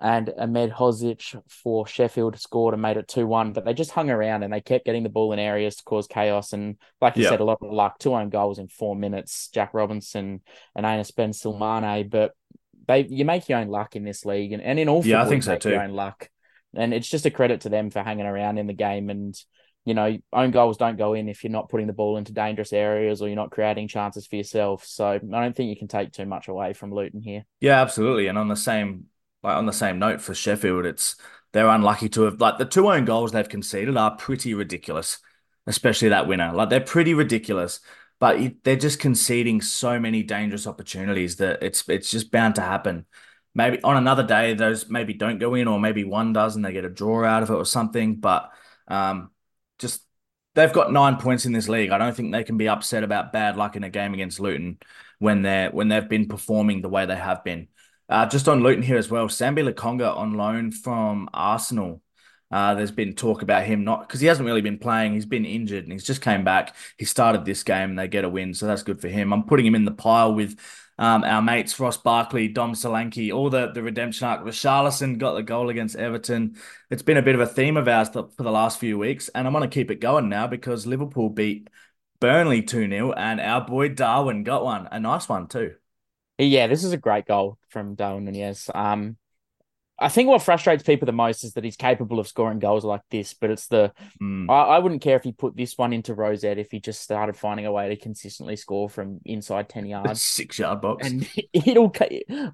and 0.00 0.26
Ahmedhodzic 0.26 1.40
for 1.48 1.86
Sheffield 1.86 2.38
scored 2.38 2.74
and 2.74 2.82
made 2.82 2.96
it 2.96 3.08
2 3.08 3.26
1. 3.26 3.52
But 3.52 3.64
they 3.64 3.72
just 3.72 3.92
hung 3.92 4.10
around 4.10 4.42
and 4.42 4.52
they 4.52 4.60
kept 4.60 4.84
getting 4.84 5.04
the 5.04 5.08
ball 5.08 5.32
in 5.32 5.38
areas 5.38 5.76
to 5.76 5.84
cause 5.84 6.06
chaos. 6.06 6.52
And 6.52 6.76
like 7.00 7.16
you 7.16 7.22
yep. 7.22 7.30
said, 7.30 7.40
a 7.40 7.44
lot 7.44 7.58
of 7.62 7.72
luck, 7.72 7.98
two 7.98 8.14
own 8.14 8.28
goals 8.28 8.58
in 8.58 8.68
four 8.68 8.96
minutes, 8.96 9.48
Jack 9.54 9.74
Robinson 9.74 10.40
and 10.74 10.86
Anis 10.86 11.12
Benrahma. 11.12 12.10
But 12.10 12.32
they 12.88 13.06
you 13.08 13.24
make 13.24 13.48
your 13.48 13.60
own 13.60 13.68
luck 13.68 13.94
in 13.94 14.04
this 14.04 14.24
league 14.24 14.52
and, 14.52 14.62
and 14.62 14.78
in 14.78 14.88
all 14.88 15.02
football, 15.02 15.20
yeah, 15.20 15.24
I 15.24 15.28
think 15.28 15.44
so 15.44 15.56
too. 15.56 15.70
your 15.70 15.82
own 15.82 15.92
luck. 15.92 16.28
And 16.74 16.92
it's 16.92 17.08
just 17.08 17.26
a 17.26 17.30
credit 17.30 17.60
to 17.62 17.68
them 17.68 17.90
for 17.90 18.02
hanging 18.02 18.26
around 18.26 18.58
in 18.58 18.66
the 18.66 18.72
game 18.72 19.10
and 19.10 19.36
you 19.84 19.94
know, 19.94 20.16
own 20.32 20.50
goals 20.52 20.76
don't 20.76 20.96
go 20.96 21.14
in 21.14 21.28
if 21.28 21.42
you're 21.42 21.50
not 21.50 21.68
putting 21.68 21.86
the 21.86 21.92
ball 21.92 22.16
into 22.16 22.32
dangerous 22.32 22.72
areas 22.72 23.20
or 23.20 23.26
you're 23.26 23.36
not 23.36 23.50
creating 23.50 23.88
chances 23.88 24.26
for 24.26 24.36
yourself. 24.36 24.84
So 24.86 25.08
I 25.08 25.18
don't 25.18 25.56
think 25.56 25.70
you 25.70 25.76
can 25.76 25.88
take 25.88 26.12
too 26.12 26.26
much 26.26 26.48
away 26.48 26.72
from 26.72 26.94
Luton 26.94 27.20
here. 27.20 27.44
Yeah, 27.60 27.80
absolutely. 27.80 28.28
And 28.28 28.38
on 28.38 28.48
the 28.48 28.56
same 28.56 29.06
like 29.42 29.56
on 29.56 29.66
the 29.66 29.72
same 29.72 29.98
note 29.98 30.20
for 30.20 30.34
Sheffield, 30.34 30.86
it's 30.86 31.16
they're 31.52 31.68
unlucky 31.68 32.08
to 32.10 32.22
have 32.22 32.40
like 32.40 32.58
the 32.58 32.64
two 32.64 32.90
own 32.90 33.04
goals 33.04 33.32
they've 33.32 33.48
conceded 33.48 33.96
are 33.96 34.16
pretty 34.16 34.54
ridiculous, 34.54 35.18
especially 35.66 36.10
that 36.10 36.28
winner. 36.28 36.52
Like 36.52 36.70
they're 36.70 36.80
pretty 36.80 37.14
ridiculous, 37.14 37.80
but 38.20 38.38
they're 38.62 38.76
just 38.76 39.00
conceding 39.00 39.60
so 39.60 39.98
many 39.98 40.22
dangerous 40.22 40.66
opportunities 40.66 41.36
that 41.36 41.62
it's 41.62 41.88
it's 41.88 42.10
just 42.10 42.30
bound 42.30 42.54
to 42.54 42.62
happen. 42.62 43.04
Maybe 43.54 43.82
on 43.82 43.96
another 43.96 44.22
day 44.22 44.54
those 44.54 44.88
maybe 44.88 45.12
don't 45.12 45.38
go 45.38 45.54
in, 45.54 45.66
or 45.66 45.80
maybe 45.80 46.04
one 46.04 46.32
does 46.32 46.54
and 46.54 46.64
they 46.64 46.72
get 46.72 46.84
a 46.84 46.90
draw 46.90 47.24
out 47.24 47.42
of 47.42 47.50
it 47.50 47.54
or 47.54 47.66
something. 47.66 48.16
But 48.16 48.50
um, 48.86 49.30
they've 50.54 50.72
got 50.72 50.92
nine 50.92 51.16
points 51.16 51.46
in 51.46 51.52
this 51.52 51.68
league. 51.68 51.90
I 51.90 51.98
don't 51.98 52.14
think 52.14 52.32
they 52.32 52.44
can 52.44 52.56
be 52.56 52.68
upset 52.68 53.04
about 53.04 53.32
bad 53.32 53.56
luck 53.56 53.76
in 53.76 53.84
a 53.84 53.90
game 53.90 54.14
against 54.14 54.40
Luton 54.40 54.78
when 55.18 55.42
they're 55.42 55.70
when 55.70 55.88
they've 55.88 56.08
been 56.08 56.28
performing 56.28 56.82
the 56.82 56.88
way 56.88 57.06
they 57.06 57.16
have 57.16 57.44
been. 57.44 57.68
Uh, 58.08 58.26
just 58.26 58.48
on 58.48 58.62
Luton 58.62 58.82
here 58.82 58.98
as 58.98 59.10
well, 59.10 59.28
Sambi 59.28 59.68
Lokonga 59.68 60.16
on 60.16 60.34
loan 60.34 60.70
from 60.70 61.28
Arsenal. 61.32 62.02
Uh, 62.50 62.74
there's 62.74 62.90
been 62.90 63.14
talk 63.14 63.40
about 63.40 63.64
him 63.64 63.82
not 63.82 64.06
because 64.06 64.20
he 64.20 64.26
hasn't 64.26 64.44
really 64.44 64.60
been 64.60 64.78
playing. 64.78 65.14
He's 65.14 65.24
been 65.24 65.46
injured 65.46 65.84
and 65.84 65.92
he's 65.92 66.04
just 66.04 66.20
came 66.20 66.44
back. 66.44 66.76
He 66.98 67.06
started 67.06 67.46
this 67.46 67.62
game 67.62 67.90
and 67.90 67.98
they 67.98 68.08
get 68.08 68.24
a 68.24 68.28
win, 68.28 68.52
so 68.52 68.66
that's 68.66 68.82
good 68.82 69.00
for 69.00 69.08
him. 69.08 69.32
I'm 69.32 69.44
putting 69.44 69.64
him 69.64 69.74
in 69.74 69.86
the 69.86 69.92
pile 69.92 70.34
with 70.34 70.58
um, 71.02 71.24
our 71.24 71.42
mates 71.42 71.80
Ross 71.80 71.96
Barkley, 71.96 72.46
Dom 72.46 72.74
Solanke, 72.74 73.34
all 73.34 73.50
the 73.50 73.72
the 73.72 73.82
redemption 73.82 74.28
arc. 74.28 74.44
Richarlison 74.44 75.18
got 75.18 75.34
the 75.34 75.42
goal 75.42 75.68
against 75.68 75.96
Everton. 75.96 76.54
It's 76.90 77.02
been 77.02 77.16
a 77.16 77.22
bit 77.22 77.34
of 77.34 77.40
a 77.40 77.46
theme 77.46 77.76
of 77.76 77.88
ours 77.88 78.08
for 78.10 78.30
the 78.36 78.52
last 78.52 78.78
few 78.78 78.96
weeks, 78.96 79.28
and 79.30 79.44
I'm 79.44 79.52
going 79.52 79.68
to 79.68 79.74
keep 79.74 79.90
it 79.90 79.96
going 79.96 80.28
now 80.28 80.46
because 80.46 80.86
Liverpool 80.86 81.28
beat 81.28 81.68
Burnley 82.20 82.62
2 82.62 82.88
0, 82.88 83.12
and 83.14 83.40
our 83.40 83.66
boy 83.66 83.88
Darwin 83.88 84.44
got 84.44 84.64
one, 84.64 84.86
a 84.92 85.00
nice 85.00 85.28
one 85.28 85.48
too. 85.48 85.74
Yeah, 86.38 86.68
this 86.68 86.84
is 86.84 86.92
a 86.92 86.98
great 86.98 87.26
goal 87.26 87.58
from 87.68 87.96
Darwin 87.96 88.24
Nunez. 88.24 88.70
Um, 88.72 89.16
I 90.02 90.08
think 90.08 90.28
what 90.28 90.42
frustrates 90.42 90.82
people 90.82 91.06
the 91.06 91.12
most 91.12 91.44
is 91.44 91.54
that 91.54 91.64
he's 91.64 91.76
capable 91.76 92.18
of 92.18 92.28
scoring 92.28 92.58
goals 92.58 92.84
like 92.84 93.02
this, 93.10 93.34
but 93.34 93.50
it's 93.50 93.68
the 93.68 93.92
Mm. 94.20 94.50
I, 94.50 94.62
I 94.62 94.78
wouldn't 94.80 95.02
care 95.02 95.16
if 95.16 95.22
he 95.22 95.32
put 95.32 95.56
this 95.56 95.78
one 95.78 95.92
into 95.92 96.14
Rosette 96.14 96.58
if 96.58 96.70
he 96.70 96.80
just 96.80 97.00
started 97.00 97.36
finding 97.36 97.66
a 97.66 97.72
way 97.72 97.88
to 97.88 97.96
consistently 97.96 98.56
score 98.56 98.88
from 98.88 99.20
inside 99.24 99.68
10 99.68 99.86
yards. 99.86 100.20
Six 100.20 100.58
yard 100.58 100.80
box. 100.80 101.06
And 101.06 101.28
it'll 101.52 101.94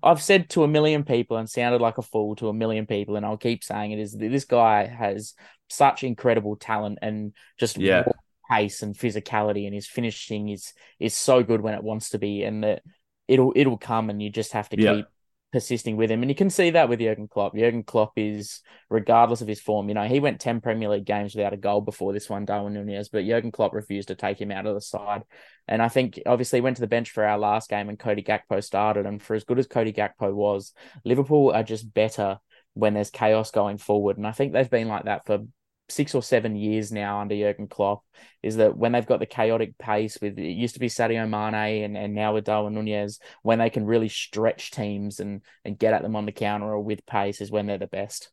I've 0.03 0.23
said 0.23 0.51
to 0.51 0.65
a 0.65 0.69
million 0.69 1.05
people 1.05 1.37
and 1.39 1.49
sounded 1.49 1.81
like 1.81 1.99
a 1.99 2.03
fool 2.03 2.37
to 2.37 2.49
a 2.49 2.55
million 2.55 2.87
people, 2.87 3.17
and 3.17 3.25
I'll 3.25 3.37
keep 3.37 3.65
saying 3.65 3.93
it 3.93 3.99
is 3.99 4.13
this 4.13 4.45
guy 4.45 4.87
has 4.87 5.35
such 5.71 6.05
incredible 6.05 6.57
talent 6.57 6.99
and 7.03 7.33
just 7.59 7.79
Yeah. 7.79 8.05
pace 8.51 8.83
and 8.83 8.97
physicality 8.97 9.67
and 9.67 9.75
his 9.75 9.87
finishing 9.87 10.49
is 10.49 10.73
is 10.99 11.15
so 11.15 11.43
good 11.43 11.61
when 11.61 11.75
it 11.75 11.83
wants 11.83 12.11
to 12.11 12.19
be 12.19 12.43
and 12.45 12.65
that 12.65 12.83
it'll 13.29 13.53
it'll 13.55 13.77
come 13.77 14.09
and 14.09 14.23
you 14.23 14.31
just 14.31 14.53
have 14.53 14.69
to 14.71 14.77
Yeah. 14.77 14.95
keep 14.95 15.07
persisting 15.53 15.97
with 15.97 16.11
him. 16.11 16.23
And 16.23 16.31
you 16.31 16.35
can 16.35 16.51
see 16.51 16.71
that 16.71 16.89
with 16.89 17.01
Jurgen 17.01 17.29
Klopp. 17.29 17.57
Jurgen 17.57 17.83
Klopp 17.83 18.13
is, 18.17 18.61
regardless 18.91 19.41
of 19.41 19.49
his 19.49 19.61
form, 19.61 19.89
you 19.89 19.95
know, 19.95 20.05
he 20.05 20.21
went 20.21 20.41
10 20.41 20.61
Premier 20.61 20.89
League 20.89 21.07
games 21.07 21.35
without 21.35 21.53
a 21.53 21.59
goal 21.59 21.81
before 21.81 22.13
this 22.13 22.29
one, 22.29 22.45
Darwin 22.45 22.75
Nunez, 22.75 23.09
but 23.09 23.25
Jurgen 23.25 23.51
Klopp 23.51 23.73
refused 23.73 24.09
to 24.09 24.15
take 24.15 24.41
him 24.41 24.51
out 24.51 24.67
of 24.67 24.75
the 24.75 24.81
side. 24.81 25.23
And 25.67 25.83
I 25.83 25.89
think 25.89 26.21
obviously 26.27 26.61
went 26.61 26.77
to 26.77 26.83
the 26.83 26.87
bench 26.87 27.11
for 27.11 27.25
our 27.25 27.39
last 27.39 27.71
game 27.71 27.89
and 27.89 27.99
Cody 27.99 28.23
Gakpo 28.23 28.63
started. 28.63 29.07
And 29.07 29.23
for 29.23 29.35
as 29.35 29.45
good 29.45 29.59
as 29.59 29.67
Cody 29.67 29.93
Gakpo 29.93 30.33
was, 30.33 30.73
Liverpool 31.05 31.53
are 31.53 31.63
just 31.63 31.93
better 31.93 32.39
when 32.75 32.95
there's 32.95 33.11
chaos 33.11 33.51
going 33.51 33.79
forward. 33.79 34.19
And 34.19 34.27
I 34.27 34.33
think 34.33 34.53
they've 34.53 34.71
been 34.71 34.89
like 34.89 35.05
that 35.05 35.27
for 35.27 35.41
six 35.89 36.15
or 36.15 36.23
seven 36.23 36.57
years 36.57 36.93
now 36.93 37.21
under 37.21 37.37
Jurgen 37.37 37.67
Klopp 37.67 38.05
is 38.43 38.57
that 38.57 38.77
when 38.77 38.93
they've 38.93 39.07
got 39.07 39.21
the 39.21 39.27
chaotic 39.27 39.79
pace 39.79 40.19
with 40.21 40.39
it 40.39 40.53
used 40.53 40.75
to 40.75 40.81
be 40.81 40.89
Sadio 40.89 41.29
Mane 41.29 41.85
and, 41.85 41.97
and 41.97 42.15
now 42.15 42.35
with 42.35 42.45
Darwin 42.45 42.75
Nunez, 42.75 43.19
when 43.43 43.59
they 43.59 43.71
can 43.71 43.87
really 43.87 44.09
stretch 44.09 44.71
teams 44.71 45.21
and 45.21 45.43
and 45.65 45.79
get 45.79 45.95
at 45.95 46.03
them 46.03 46.17
on 46.17 46.27
the 46.27 46.33
counter 46.33 46.67
or 46.67 46.81
with 46.81 47.07
pace 47.07 47.41
is 47.41 47.51
when 47.51 47.67
they're 47.67 47.79
the 47.79 47.87
best. 47.87 48.31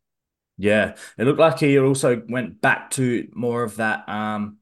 Yeah, 0.58 0.96
it 1.18 1.26
looked 1.26 1.40
like 1.40 1.60
he 1.60 1.78
also 1.80 2.22
went 2.30 2.62
back 2.62 2.92
to 2.92 3.28
more 3.34 3.64
of 3.64 3.76
that 3.78 4.08
um, 4.08 4.58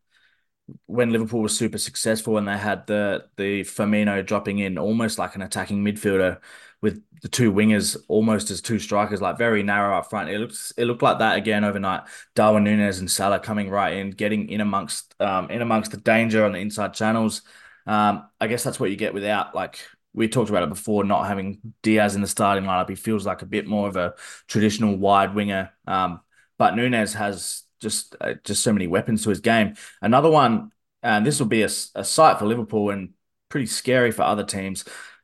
when 0.86 1.12
Liverpool 1.12 1.42
was 1.42 1.58
super 1.58 1.78
successful 1.78 2.38
and 2.38 2.48
they 2.48 2.58
had 2.58 2.88
the 2.88 3.26
the 3.38 3.62
Firmino 3.62 4.26
dropping 4.26 4.60
in 4.60 4.78
almost 4.78 5.20
like 5.20 5.36
an 5.36 5.42
attacking 5.42 5.84
midfielder 5.84 6.40
with 6.84 7.02
the 7.22 7.30
two 7.30 7.54
wingers 7.54 7.96
almost 8.10 8.52
as 8.52 8.62
two 8.62 8.78
strikers, 8.78 9.22
like 9.22 9.38
very 9.38 9.64
narrow 9.64 9.98
up 9.98 10.10
front. 10.10 10.30
It 10.30 10.38
looks 10.40 10.74
it 10.78 10.84
looked 10.84 11.02
like 11.02 11.20
that 11.20 11.38
again 11.38 11.64
overnight. 11.64 12.02
Darwin 12.36 12.66
Nunez 12.66 13.00
and 13.00 13.10
Salah 13.10 13.40
coming 13.40 13.70
right 13.70 13.94
in, 13.94 14.12
getting 14.12 14.50
in 14.50 14.60
amongst 14.60 15.16
um, 15.22 15.50
in 15.50 15.62
amongst 15.62 15.92
the 15.92 15.98
danger 15.98 16.44
on 16.44 16.52
the 16.52 16.60
inside 16.60 16.94
channels. 16.94 17.42
Um, 17.88 18.28
I 18.40 18.48
guess 18.48 18.64
that's 18.64 18.80
what 18.80 18.90
you 18.90 18.98
get 18.98 19.14
without 19.14 19.56
like 19.56 19.80
we 20.14 20.28
talked 20.28 20.50
about 20.50 20.64
it 20.64 20.70
before, 20.70 21.06
not 21.06 21.26
having 21.26 21.60
Diaz 21.82 22.16
in 22.16 22.22
the 22.22 22.28
starting 22.28 22.66
lineup. 22.66 22.90
He 22.90 22.96
feels 22.96 23.26
like 23.26 23.42
a 23.42 23.48
bit 23.48 23.66
more 23.66 23.88
of 23.88 23.96
a 23.96 24.14
traditional 24.48 24.98
wide 24.98 25.34
winger. 25.34 25.72
Um, 25.88 26.20
but 26.58 26.76
Nunez 26.76 27.14
has 27.14 27.64
just 27.80 28.18
uh, 28.20 28.34
just 28.44 28.62
so 28.62 28.74
many 28.74 28.88
weapons 28.88 29.24
to 29.24 29.30
his 29.30 29.40
game. 29.40 29.76
Another 30.02 30.30
one, 30.30 30.72
and 31.02 31.26
this 31.26 31.40
will 31.40 31.48
be 31.48 31.64
a, 31.64 31.70
a 31.96 32.04
sight 32.04 32.40
for 32.40 32.46
Liverpool 32.46 32.90
and 32.90 33.14
pretty 33.48 33.68
scary 33.68 34.12
for 34.12 34.24
other 34.24 34.44
teams. 34.44 34.84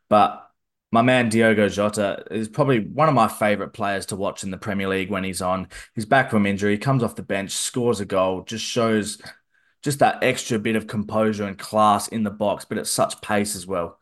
But 0.10 0.49
my 0.92 1.02
man 1.02 1.30
Diogo 1.30 1.70
Jota 1.70 2.24
is 2.32 2.48
probably 2.48 2.80
one 2.80 3.10
of 3.10 3.16
my 3.16 3.28
favorite 3.28 3.74
players 3.74 4.08
to 4.08 4.16
watch 4.16 4.44
in 4.44 4.52
the 4.52 4.58
Premier 4.58 4.88
League 4.88 5.12
when 5.12 5.24
he's 5.24 5.42
on. 5.42 5.68
He's 5.94 6.06
back 6.06 6.32
from 6.32 6.46
injury, 6.46 6.78
comes 6.78 7.04
off 7.04 7.16
the 7.16 7.22
bench, 7.24 7.52
scores 7.52 8.00
a 8.00 8.06
goal, 8.06 8.44
just 8.44 8.66
shows 8.66 9.22
just 9.84 10.00
that 10.00 10.24
extra 10.24 10.58
bit 10.60 10.76
of 10.76 10.88
composure 10.88 11.46
and 11.46 11.58
class 11.58 12.08
in 12.08 12.24
the 12.24 12.32
box, 12.32 12.66
but 12.66 12.78
at 12.78 12.88
such 12.88 13.22
pace 13.22 13.56
as 13.56 13.68
well. 13.68 13.98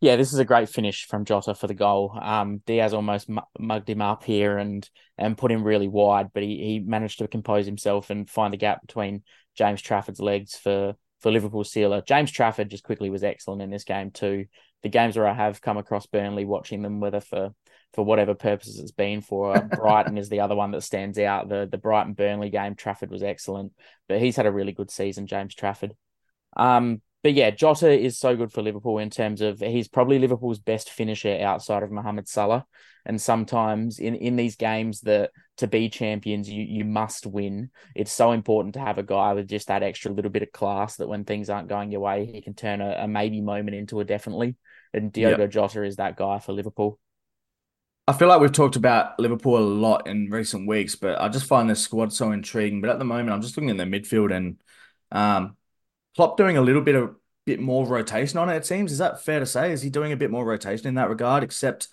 Yeah, 0.00 0.16
this 0.16 0.32
is 0.34 0.38
a 0.38 0.44
great 0.44 0.68
finish 0.68 1.06
from 1.06 1.24
Jota 1.24 1.54
for 1.54 1.66
the 1.66 1.74
goal. 1.74 2.16
Um, 2.20 2.58
Diaz 2.66 2.92
almost 2.92 3.30
mu- 3.30 3.40
mugged 3.58 3.88
him 3.88 4.02
up 4.02 4.24
here 4.24 4.58
and 4.58 4.88
and 5.16 5.38
put 5.38 5.50
him 5.50 5.64
really 5.64 5.88
wide, 5.88 6.28
but 6.34 6.42
he, 6.42 6.56
he 6.58 6.78
managed 6.80 7.18
to 7.20 7.28
compose 7.28 7.64
himself 7.64 8.10
and 8.10 8.28
find 8.28 8.52
the 8.52 8.58
gap 8.58 8.82
between 8.82 9.22
James 9.56 9.80
Trafford's 9.80 10.20
legs 10.20 10.54
for 10.54 10.94
for 11.20 11.32
Liverpool 11.32 11.64
sealer. 11.64 12.02
James 12.06 12.30
Trafford 12.30 12.68
just 12.68 12.84
quickly 12.84 13.08
was 13.08 13.24
excellent 13.24 13.62
in 13.62 13.70
this 13.70 13.84
game 13.84 14.10
too. 14.10 14.44
The 14.86 14.90
games 14.90 15.16
where 15.16 15.26
I 15.26 15.32
have 15.32 15.60
come 15.60 15.78
across 15.78 16.06
Burnley, 16.06 16.44
watching 16.44 16.80
them, 16.80 17.00
whether 17.00 17.18
for 17.18 17.50
for 17.92 18.04
whatever 18.04 18.34
purposes 18.36 18.78
it's 18.78 18.92
been 18.92 19.20
for, 19.20 19.60
Brighton 19.76 20.16
is 20.16 20.28
the 20.28 20.38
other 20.38 20.54
one 20.54 20.70
that 20.70 20.84
stands 20.84 21.18
out. 21.18 21.48
The 21.48 21.66
the 21.68 21.76
Brighton 21.76 22.12
Burnley 22.12 22.50
game, 22.50 22.76
Trafford 22.76 23.10
was 23.10 23.24
excellent, 23.24 23.72
but 24.08 24.20
he's 24.20 24.36
had 24.36 24.46
a 24.46 24.52
really 24.52 24.70
good 24.70 24.92
season, 24.92 25.26
James 25.26 25.56
Trafford. 25.56 25.96
Um, 26.56 27.02
but 27.24 27.34
yeah, 27.34 27.50
Jota 27.50 27.90
is 27.90 28.16
so 28.16 28.36
good 28.36 28.52
for 28.52 28.62
Liverpool 28.62 28.98
in 28.98 29.10
terms 29.10 29.40
of 29.40 29.58
he's 29.58 29.88
probably 29.88 30.20
Liverpool's 30.20 30.60
best 30.60 30.90
finisher 30.90 31.36
outside 31.40 31.82
of 31.82 31.90
Mohamed 31.90 32.28
Salah. 32.28 32.64
And 33.04 33.20
sometimes 33.20 33.98
in, 33.98 34.14
in 34.14 34.36
these 34.36 34.54
games 34.54 35.00
that 35.00 35.32
to 35.56 35.66
be 35.66 35.88
champions, 35.88 36.48
you 36.48 36.62
you 36.62 36.84
must 36.84 37.26
win. 37.26 37.70
It's 37.96 38.12
so 38.12 38.30
important 38.30 38.74
to 38.74 38.80
have 38.80 38.98
a 38.98 39.02
guy 39.02 39.32
with 39.32 39.48
just 39.48 39.66
that 39.66 39.82
extra 39.82 40.12
little 40.12 40.30
bit 40.30 40.44
of 40.44 40.52
class 40.52 40.94
that 40.98 41.08
when 41.08 41.24
things 41.24 41.50
aren't 41.50 41.68
going 41.68 41.90
your 41.90 42.02
way, 42.02 42.26
he 42.26 42.40
can 42.40 42.54
turn 42.54 42.80
a, 42.80 42.92
a 43.00 43.08
maybe 43.08 43.40
moment 43.40 43.76
into 43.76 43.98
a 43.98 44.04
definitely. 44.04 44.54
And 44.96 45.12
Diogo 45.12 45.42
Yep. 45.42 45.50
Jota 45.50 45.84
is 45.84 45.96
that 45.96 46.16
guy 46.16 46.38
for 46.38 46.52
Liverpool. 46.52 46.98
I 48.08 48.12
feel 48.12 48.28
like 48.28 48.40
we've 48.40 48.52
talked 48.52 48.76
about 48.76 49.18
Liverpool 49.18 49.58
a 49.58 49.60
lot 49.60 50.06
in 50.06 50.30
recent 50.30 50.66
weeks, 50.66 50.94
but 50.94 51.20
I 51.20 51.28
just 51.28 51.46
find 51.46 51.68
this 51.68 51.80
squad 51.80 52.12
so 52.12 52.30
intriguing. 52.30 52.80
But 52.80 52.90
at 52.90 52.98
the 52.98 53.04
moment, 53.04 53.30
I'm 53.30 53.42
just 53.42 53.56
looking 53.56 53.70
at 53.70 53.76
the 53.76 53.84
midfield 53.84 54.34
and 54.34 54.60
um, 55.10 55.56
Klopp 56.14 56.36
doing 56.36 56.56
a 56.56 56.62
little 56.62 56.82
bit 56.82 56.94
of 56.94 57.16
bit 57.44 57.60
more 57.60 57.86
rotation 57.86 58.38
on 58.38 58.48
it. 58.48 58.56
It 58.56 58.66
seems 58.66 58.90
is 58.90 58.98
that 58.98 59.22
fair 59.24 59.40
to 59.40 59.46
say? 59.46 59.72
Is 59.72 59.82
he 59.82 59.90
doing 59.90 60.12
a 60.12 60.16
bit 60.16 60.30
more 60.30 60.44
rotation 60.44 60.86
in 60.86 60.94
that 60.94 61.08
regard? 61.08 61.42
Except 61.42 61.88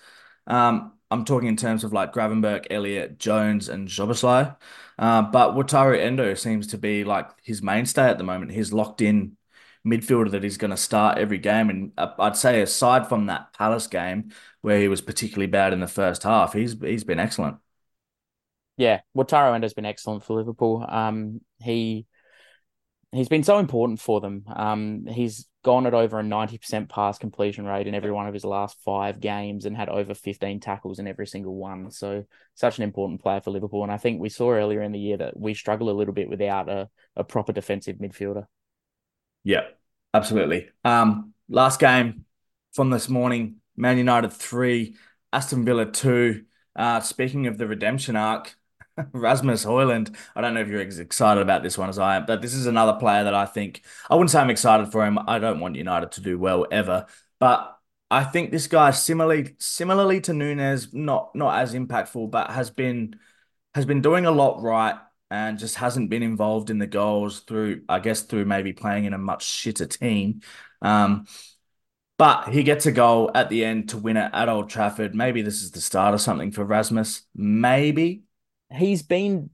um, 0.47 0.93
I'm 1.12 1.26
talking 1.26 1.47
in 1.47 1.58
terms 1.58 1.84
of 1.84 1.93
like 1.93 2.14
Gravenberch, 2.14 2.68
Elliott, 2.70 3.20
Jones, 3.20 3.70
and 3.70 3.88
Szoboszlai. 3.88 4.56
Uh, 4.97 5.22
but 5.24 5.56
Wataru 5.56 5.99
Endo 5.99 6.36
seems 6.36 6.68
to 6.68 6.78
be 6.78 7.04
like 7.04 7.30
his 7.43 7.62
mainstay 7.62 8.04
at 8.10 8.18
the 8.18 8.24
moment. 8.24 8.51
He's 8.51 8.72
locked 8.72 9.01
in 9.01 9.38
midfielder 9.86 10.31
that 10.31 10.43
he's 10.43 10.57
going 10.57 10.71
to 10.71 10.77
start 10.77 11.17
every 11.17 11.38
game. 11.38 11.69
And 11.69 11.91
uh, 11.97 12.11
I'd 12.19 12.38
say 12.38 12.61
aside 12.61 13.09
from 13.09 13.25
that 13.25 13.53
Palace 13.53 13.88
game 13.88 14.31
where 14.61 14.79
he 14.79 14.88
was 14.88 15.01
particularly 15.01 15.47
bad 15.47 15.73
in 15.73 15.79
the 15.79 15.88
first 15.88 16.23
half, 16.23 16.53
he's 16.53 16.75
he's 16.79 17.03
been 17.03 17.19
excellent. 17.19 17.57
Yeah, 18.77 19.01
Wataru 19.15 19.53
Endo's 19.53 19.73
been 19.73 19.86
excellent 19.86 20.23
for 20.23 20.38
Liverpool. 20.38 20.86
Um, 20.88 21.41
he 21.59 22.05
he's 23.11 23.29
been 23.29 23.43
so 23.43 23.59
important 23.59 23.99
for 23.99 24.21
them. 24.21 24.45
Um, 24.47 25.05
he's 25.05 25.47
gone 25.63 25.86
at 25.86 25.93
over 25.93 26.19
a 26.19 26.23
ninety 26.23 26.57
percent 26.57 26.89
pass 26.89 27.17
completion 27.17 27.65
rate 27.65 27.88
in 27.88 27.93
every 27.93 28.11
one 28.11 28.27
of 28.27 28.34
his 28.34 28.43
last 28.43 28.77
five 28.84 29.19
games 29.19 29.65
and 29.65 29.77
had 29.77 29.89
over 29.89 30.13
fifteen 30.13 30.59
tackles 30.59 30.99
in 30.99 31.07
every 31.07 31.27
single 31.27 31.55
one. 31.55 31.91
So 31.91 32.25
such 32.55 32.77
an 32.77 32.84
important 32.84 33.21
player 33.21 33.41
for 33.41 33.51
Liverpool. 33.51 33.84
And 33.84 33.91
I 33.91 33.97
think 33.97 34.19
we 34.19 34.29
saw 34.29 34.51
earlier 34.51 34.81
in 34.81 34.91
the 34.91 34.99
year 34.99 35.17
that 35.17 35.39
we 35.39 35.53
struggle 35.53 35.89
a 35.89 35.91
little 35.91 36.13
bit 36.13 36.29
without 36.29 36.69
a, 36.69 36.89
a 37.15 37.23
proper 37.23 37.51
defensive 37.53 37.97
midfielder. 37.97 38.45
Yeah, 39.43 39.67
absolutely. 40.13 40.69
Um, 40.83 41.33
last 41.49 41.79
game 41.79 42.25
from 42.73 42.89
this 42.89 43.09
morning, 43.09 43.57
Man 43.75 43.97
United 43.97 44.31
three, 44.31 44.95
Aston 45.31 45.65
Villa 45.65 45.85
two. 45.91 46.45
Uh, 46.75 47.01
speaking 47.01 47.47
of 47.47 47.57
the 47.57 47.67
redemption 47.67 48.15
arc, 48.15 48.55
Rasmus 49.13 49.65
Hojlund. 49.65 50.15
I 50.35 50.41
don't 50.41 50.53
know 50.53 50.61
if 50.61 50.67
you're 50.67 50.81
as 50.81 50.99
excited 50.99 51.41
about 51.41 51.63
this 51.63 51.77
one 51.77 51.89
as 51.89 51.99
I 51.99 52.15
am, 52.17 52.25
but 52.25 52.41
this 52.41 52.53
is 52.53 52.65
another 52.67 52.93
player 52.99 53.23
that 53.25 53.33
I 53.35 53.45
think 53.45 53.83
I 54.09 54.15
wouldn't 54.15 54.31
say 54.31 54.39
I'm 54.39 54.49
excited 54.49 54.91
for 54.91 55.05
him. 55.05 55.19
I 55.27 55.39
don't 55.39 55.59
want 55.59 55.75
United 55.75 56.11
to 56.13 56.21
do 56.21 56.37
well 56.39 56.65
ever, 56.71 57.05
but 57.39 57.77
I 58.09 58.23
think 58.23 58.51
this 58.51 58.67
guy 58.67 58.91
similarly 58.91 59.55
similarly 59.59 60.21
to 60.21 60.33
Nunez, 60.33 60.93
not 60.93 61.35
not 61.35 61.59
as 61.59 61.73
impactful, 61.73 62.31
but 62.31 62.51
has 62.51 62.69
been 62.69 63.19
has 63.75 63.85
been 63.85 64.01
doing 64.01 64.25
a 64.25 64.31
lot 64.31 64.61
right 64.61 64.95
and 65.34 65.57
just 65.57 65.77
hasn't 65.77 66.11
been 66.11 66.21
involved 66.21 66.69
in 66.69 66.77
the 66.77 66.86
goals 66.86 67.39
through, 67.39 67.81
I 67.89 67.97
guess, 67.97 68.21
through 68.21 68.45
maybe 68.45 68.71
playing 68.71 69.05
in 69.05 69.13
a 69.13 69.17
much 69.17 69.43
shitter 69.43 69.89
team. 69.89 70.41
Um, 70.84 71.25
but 72.19 72.49
he 72.49 72.61
gets 72.61 72.86
a 72.86 72.91
goal 72.91 73.31
at 73.34 73.49
the 73.49 73.65
end 73.65 73.89
to 73.89 73.97
win 73.97 74.15
it 74.15 74.29
at 74.31 74.47
Old 74.47 74.69
Trafford. 74.69 75.15
Maybe 75.15 75.41
this 75.41 75.63
is 75.63 75.71
the 75.71 75.81
start 75.81 76.13
of 76.13 76.21
something 76.21 76.51
for 76.51 76.63
Rasmus. 76.63 77.23
Maybe. 77.36 78.21
He's 78.71 79.01
been 79.01 79.49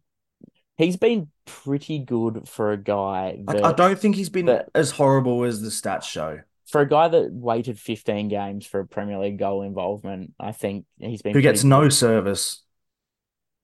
he's 0.78 0.98
been 0.98 1.30
pretty 1.46 2.00
good 2.00 2.48
for 2.50 2.74
a 2.74 2.78
guy 2.78 3.40
I, 3.48 3.54
that 3.54 3.64
I 3.64 3.72
don't 3.72 3.98
think 3.98 4.16
he's 4.18 4.30
been 4.30 4.48
that- 4.48 4.70
as 4.76 4.92
horrible 4.92 5.46
as 5.46 5.62
the 5.62 5.70
stats 5.70 6.04
show. 6.04 6.42
for 6.68 6.82
a 6.82 6.88
guy 6.88 7.08
that 7.08 7.32
waited 7.32 7.80
15 7.80 8.28
games 8.28 8.66
for 8.66 8.82
a 8.82 8.86
Premier 8.86 9.18
League 9.18 9.40
goal 9.40 9.62
involvement, 9.64 10.34
I 10.40 10.52
think 10.52 10.86
he's 11.00 11.22
been 11.22 11.34
Who 11.34 11.42
gets 11.42 11.64
no 11.64 11.84
good. 11.84 11.94
service. 11.94 12.64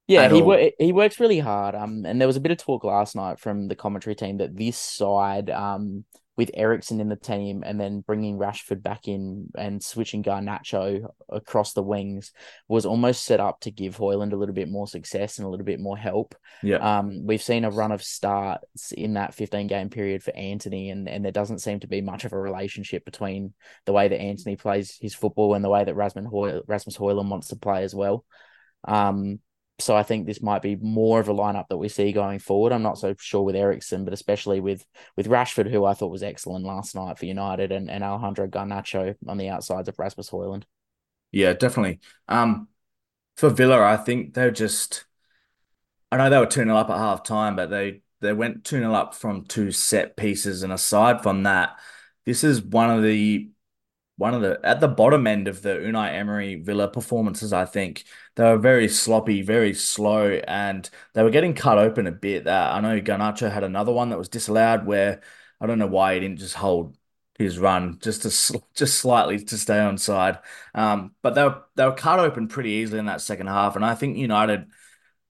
Yeah, 0.07 0.29
he 0.29 0.41
wor- 0.45 0.71
he 0.77 0.91
works 0.91 1.19
really 1.19 1.39
hard. 1.39 1.75
Um, 1.75 2.05
and 2.05 2.19
there 2.19 2.27
was 2.27 2.37
a 2.37 2.41
bit 2.41 2.51
of 2.51 2.57
talk 2.57 2.83
last 2.83 3.15
night 3.15 3.39
from 3.39 3.67
the 3.67 3.75
commentary 3.75 4.15
team 4.15 4.37
that 4.37 4.55
this 4.55 4.77
side, 4.77 5.49
um, 5.49 6.05
with 6.37 6.51
Eriksen 6.53 6.99
in 6.99 7.07
the 7.07 7.15
team 7.15 7.63
and 7.65 7.79
then 7.79 8.01
bringing 8.01 8.37
Rashford 8.37 8.83
back 8.83 9.07
in 9.07 9.47
and 9.57 9.81
switching 9.81 10.21
Garnacho 10.21 11.07
across 11.29 11.71
the 11.71 11.81
wings 11.81 12.33
was 12.67 12.85
almost 12.85 13.23
set 13.23 13.39
up 13.39 13.61
to 13.61 13.71
give 13.71 13.95
Hojlund 13.95 14.33
a 14.33 14.35
little 14.35 14.53
bit 14.53 14.69
more 14.69 14.85
success 14.85 15.37
and 15.37 15.47
a 15.47 15.49
little 15.49 15.65
bit 15.65 15.79
more 15.79 15.97
help. 15.97 16.35
Yeah. 16.61 16.97
Um, 16.97 17.25
we've 17.25 17.41
seen 17.41 17.63
a 17.63 17.71
run 17.71 17.93
of 17.93 18.03
starts 18.03 18.91
in 18.91 19.13
that 19.13 19.33
15 19.33 19.67
game 19.67 19.89
period 19.89 20.23
for 20.23 20.35
Antony, 20.35 20.89
and, 20.89 21.07
and 21.07 21.23
there 21.23 21.31
doesn't 21.31 21.59
seem 21.59 21.79
to 21.79 21.87
be 21.87 22.01
much 22.01 22.25
of 22.25 22.33
a 22.33 22.37
relationship 22.37 23.05
between 23.05 23.53
the 23.85 23.93
way 23.93 24.09
that 24.09 24.19
Antony 24.19 24.57
plays 24.57 24.97
his 24.99 25.15
football 25.15 25.53
and 25.53 25.63
the 25.63 25.69
way 25.69 25.85
that 25.85 25.95
Rasmus, 25.95 26.25
Hoy- 26.29 26.59
Rasmus 26.67 26.97
Hojlund 26.97 27.29
wants 27.29 27.47
to 27.47 27.55
play 27.55 27.83
as 27.83 27.95
well. 27.95 28.25
Um, 28.83 29.39
so 29.79 29.95
I 29.95 30.03
think 30.03 30.25
this 30.25 30.41
might 30.41 30.61
be 30.61 30.77
more 30.77 31.19
of 31.19 31.27
a 31.27 31.33
lineup 31.33 31.67
that 31.67 31.77
we 31.77 31.89
see 31.89 32.11
going 32.13 32.39
forward. 32.39 32.71
I'm 32.71 32.81
not 32.81 32.97
so 32.97 33.13
sure 33.19 33.43
with 33.43 33.55
Eriksen, 33.55 34.05
but 34.05 34.13
especially 34.13 34.61
with 34.61 34.85
with 35.17 35.27
Rashford, 35.27 35.69
who 35.69 35.83
I 35.83 35.93
thought 35.93 36.11
was 36.11 36.23
excellent 36.23 36.65
last 36.65 36.95
night 36.95 37.19
for 37.19 37.25
United, 37.25 37.71
and, 37.71 37.89
and 37.89 38.03
Alejandro 38.03 38.47
Garnacho 38.47 39.15
on 39.27 39.37
the 39.37 39.49
outsides 39.49 39.89
of 39.89 39.99
Rasmus 39.99 40.29
Hojlund. 40.29 40.63
Yeah, 41.31 41.53
definitely. 41.53 41.99
Um, 42.29 42.69
for 43.35 43.49
Villa, 43.49 43.81
I 43.81 43.97
think 43.97 44.33
they're 44.33 44.51
just. 44.51 45.05
I 46.11 46.17
know 46.17 46.29
they 46.29 46.37
were 46.37 46.45
2 46.45 46.63
0 46.63 46.75
up 46.77 46.89
at 46.89 46.97
half 46.97 47.23
time, 47.23 47.57
but 47.57 47.69
they 47.69 48.01
they 48.21 48.31
went 48.31 48.63
2 48.63 48.77
0 48.77 48.93
up 48.93 49.13
from 49.13 49.43
two 49.43 49.71
set 49.71 50.15
pieces. 50.15 50.63
And 50.63 50.71
aside 50.71 51.21
from 51.21 51.43
that, 51.43 51.77
this 52.25 52.45
is 52.45 52.61
one 52.61 52.89
of 52.89 53.03
the 53.03 53.49
one 54.17 54.33
of 54.33 54.41
the 54.41 54.59
at 54.63 54.79
the 54.79 54.87
bottom 54.87 55.27
end 55.27 55.49
of 55.49 55.61
the 55.61 55.75
Unai 55.75 56.13
Emery 56.13 56.55
Villa 56.55 56.87
performances. 56.87 57.51
I 57.51 57.65
think 57.65 58.05
they 58.35 58.43
were 58.43 58.57
very 58.57 58.87
sloppy, 58.89 59.41
very 59.41 59.73
slow, 59.73 60.29
and 60.47 60.89
they 61.13 61.23
were 61.23 61.29
getting 61.29 61.53
cut 61.53 61.77
open 61.77 62.07
a 62.07 62.11
bit. 62.11 62.45
That 62.45 62.73
I 62.73 62.81
know 62.81 62.99
Garnacho 63.01 63.51
had 63.51 63.63
another 63.63 63.91
one 63.93 64.09
that 64.09 64.17
was 64.17 64.29
disallowed 64.29 64.85
where 64.85 65.21
I 65.61 65.67
don't 65.67 65.79
know 65.79 65.87
why 65.87 66.15
he 66.15 66.19
didn't 66.19 66.39
just 66.39 66.55
hold 66.55 66.97
his 67.37 67.57
run 67.59 67.99
just 67.99 68.23
to 68.23 68.61
just 68.73 68.97
slightly 68.99 69.39
to 69.43 69.57
stay 69.57 69.79
on 69.79 69.97
side. 69.97 70.39
Um, 70.73 71.15
but 71.21 71.35
they 71.35 71.43
were 71.43 71.63
they 71.75 71.85
were 71.85 71.93
cut 71.93 72.19
open 72.19 72.47
pretty 72.47 72.71
easily 72.71 72.99
in 72.99 73.05
that 73.05 73.21
second 73.21 73.47
half, 73.47 73.75
and 73.75 73.85
I 73.85 73.95
think 73.95 74.17
United 74.17 74.69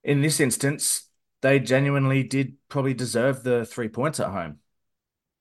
in 0.04 0.20
this 0.22 0.40
instance 0.40 1.08
they 1.42 1.60
genuinely 1.60 2.22
did 2.22 2.56
probably 2.68 2.94
deserve 2.94 3.42
the 3.42 3.64
three 3.66 3.88
points 3.88 4.20
at 4.20 4.30
home. 4.30 4.58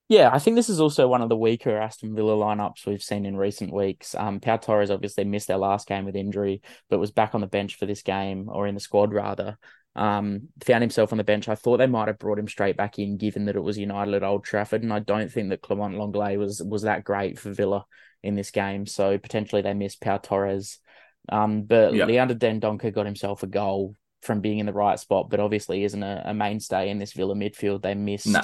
Yeah, 0.07 0.29
I 0.31 0.37
think 0.37 0.55
this 0.55 0.69
is 0.69 0.79
also 0.79 1.07
one 1.07 1.23
of 1.23 1.29
the 1.29 1.35
weaker 1.35 1.75
Aston 1.75 2.15
Villa 2.15 2.35
lineups 2.35 2.85
we've 2.85 3.01
seen 3.01 3.25
in 3.25 3.35
recent 3.35 3.73
weeks. 3.73 4.13
Um, 4.13 4.39
Pau 4.39 4.57
Torres 4.57 4.91
obviously 4.91 5.23
missed 5.23 5.47
their 5.47 5.57
last 5.57 5.87
game 5.87 6.05
with 6.05 6.15
injury, 6.15 6.61
but 6.89 6.99
was 6.99 7.11
back 7.11 7.33
on 7.33 7.41
the 7.41 7.47
bench 7.47 7.75
for 7.75 7.87
this 7.87 8.03
game, 8.03 8.47
or 8.47 8.67
in 8.67 8.75
the 8.75 8.81
squad 8.81 9.13
rather. 9.13 9.57
Um, 9.95 10.49
found 10.63 10.83
himself 10.83 11.11
on 11.11 11.17
the 11.17 11.23
bench. 11.23 11.49
I 11.49 11.55
thought 11.55 11.77
they 11.77 11.87
might 11.87 12.07
have 12.07 12.19
brought 12.19 12.37
him 12.37 12.47
straight 12.47 12.77
back 12.77 12.99
in, 12.99 13.17
given 13.17 13.45
that 13.45 13.55
it 13.55 13.63
was 13.63 13.79
United 13.79 14.13
at 14.13 14.23
Old 14.23 14.43
Trafford, 14.43 14.83
and 14.83 14.93
I 14.93 14.99
don't 14.99 15.31
think 15.31 15.49
that 15.49 15.61
Clement 15.61 15.95
Lenglet 15.95 16.37
was 16.37 16.61
was 16.61 16.83
that 16.83 17.03
great 17.03 17.39
for 17.39 17.51
Villa 17.51 17.85
in 18.21 18.35
this 18.35 18.51
game. 18.51 18.85
So 18.85 19.17
potentially 19.17 19.61
they 19.63 19.73
missed 19.73 20.01
Pau 20.01 20.17
Torres. 20.17 20.79
Um, 21.29 21.63
but 21.63 21.95
yep. 21.95 22.07
Leander 22.07 22.35
Dendoncker 22.35 22.93
got 22.93 23.05
himself 23.05 23.41
a 23.41 23.47
goal 23.47 23.95
from 24.21 24.41
being 24.41 24.59
in 24.59 24.65
the 24.65 24.73
right 24.73 24.99
spot, 24.99 25.29
but 25.29 25.39
obviously 25.39 25.83
isn't 25.83 26.03
a, 26.03 26.23
a 26.25 26.33
mainstay 26.33 26.89
in 26.89 26.99
this 26.99 27.13
Villa 27.13 27.33
midfield. 27.33 27.81
They 27.81 27.95
missed. 27.95 28.27
Nah. 28.27 28.43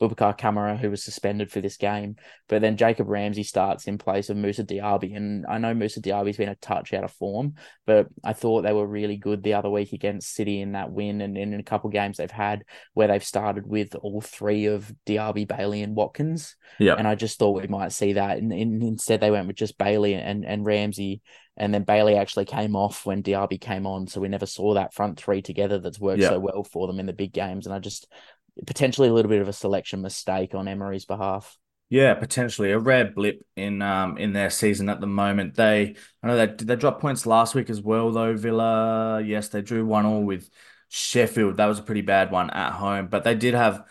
Boubacar 0.00 0.38
Kamara, 0.38 0.78
who 0.78 0.90
was 0.90 1.02
suspended 1.02 1.50
for 1.50 1.60
this 1.60 1.76
game. 1.76 2.16
But 2.48 2.62
then 2.62 2.76
Jacob 2.76 3.08
Ramsey 3.08 3.42
starts 3.42 3.88
in 3.88 3.98
place 3.98 4.30
of 4.30 4.36
Moussa 4.36 4.64
Diaby. 4.64 5.16
And 5.16 5.44
I 5.46 5.58
know 5.58 5.74
Moussa 5.74 6.00
Diaby's 6.00 6.36
been 6.36 6.48
a 6.48 6.54
touch 6.54 6.92
out 6.92 7.04
of 7.04 7.12
form, 7.12 7.54
but 7.86 8.06
I 8.22 8.32
thought 8.32 8.62
they 8.62 8.72
were 8.72 8.86
really 8.86 9.16
good 9.16 9.42
the 9.42 9.54
other 9.54 9.70
week 9.70 9.92
against 9.92 10.34
City 10.34 10.60
in 10.60 10.72
that 10.72 10.92
win 10.92 11.20
and, 11.20 11.36
in 11.36 11.54
a 11.54 11.64
couple 11.64 11.90
games 11.90 12.18
they've 12.18 12.30
had 12.30 12.64
where 12.94 13.08
they've 13.08 13.24
started 13.24 13.66
with 13.66 13.94
all 13.96 14.20
three 14.20 14.66
of 14.66 14.92
Diaby, 15.06 15.48
Bailey, 15.48 15.82
and 15.82 15.96
Watkins. 15.96 16.54
Yeah. 16.78 16.94
And 16.94 17.08
I 17.08 17.14
just 17.14 17.38
thought 17.38 17.60
we 17.60 17.66
might 17.66 17.92
see 17.92 18.12
that. 18.14 18.38
And, 18.38 18.52
and 18.52 18.82
instead 18.82 19.20
they 19.20 19.30
went 19.30 19.48
with 19.48 19.56
just 19.56 19.78
Bailey 19.78 20.14
and, 20.14 20.44
and 20.44 20.64
Ramsey. 20.64 21.22
And 21.56 21.74
then 21.74 21.82
Bailey 21.82 22.14
actually 22.14 22.44
came 22.44 22.76
off 22.76 23.04
when 23.04 23.24
Diaby 23.24 23.60
came 23.60 23.84
on. 23.84 24.06
So 24.06 24.20
we 24.20 24.28
never 24.28 24.46
saw 24.46 24.74
that 24.74 24.94
front 24.94 25.18
three 25.18 25.42
together 25.42 25.80
that's 25.80 25.98
worked 25.98 26.22
so 26.22 26.38
well 26.38 26.62
for 26.62 26.86
them 26.86 27.00
in 27.00 27.06
the 27.06 27.12
big 27.12 27.32
games. 27.32 27.66
And 27.66 27.74
I 27.74 27.80
just 27.80 28.06
potentially 28.66 29.08
a 29.08 29.12
little 29.12 29.30
bit 29.30 29.40
of 29.40 29.48
a 29.48 29.52
selection 29.52 30.02
mistake 30.02 30.54
on 30.54 30.68
Emery's 30.68 31.04
behalf. 31.04 31.56
Yeah, 31.90 32.14
potentially 32.14 32.72
a 32.72 32.78
rare 32.78 33.10
blip 33.10 33.46
in 33.56 33.80
um 33.80 34.18
in 34.18 34.32
their 34.32 34.50
season 34.50 34.88
at 34.88 35.00
the 35.00 35.06
moment. 35.06 35.54
They 35.54 35.96
I 36.22 36.26
know 36.26 36.36
they 36.36 36.64
they 36.64 36.76
dropped 36.76 37.00
points 37.00 37.24
last 37.24 37.54
week 37.54 37.70
as 37.70 37.80
well 37.80 38.10
though. 38.12 38.36
Villa, 38.36 39.22
yes, 39.24 39.48
they 39.48 39.62
drew 39.62 39.86
one 39.86 40.04
all 40.04 40.22
with 40.22 40.50
Sheffield. 40.88 41.56
That 41.56 41.66
was 41.66 41.78
a 41.78 41.82
pretty 41.82 42.02
bad 42.02 42.30
one 42.30 42.50
at 42.50 42.72
home, 42.72 43.08
but 43.08 43.24
they 43.24 43.34
did 43.34 43.54
have 43.54 43.84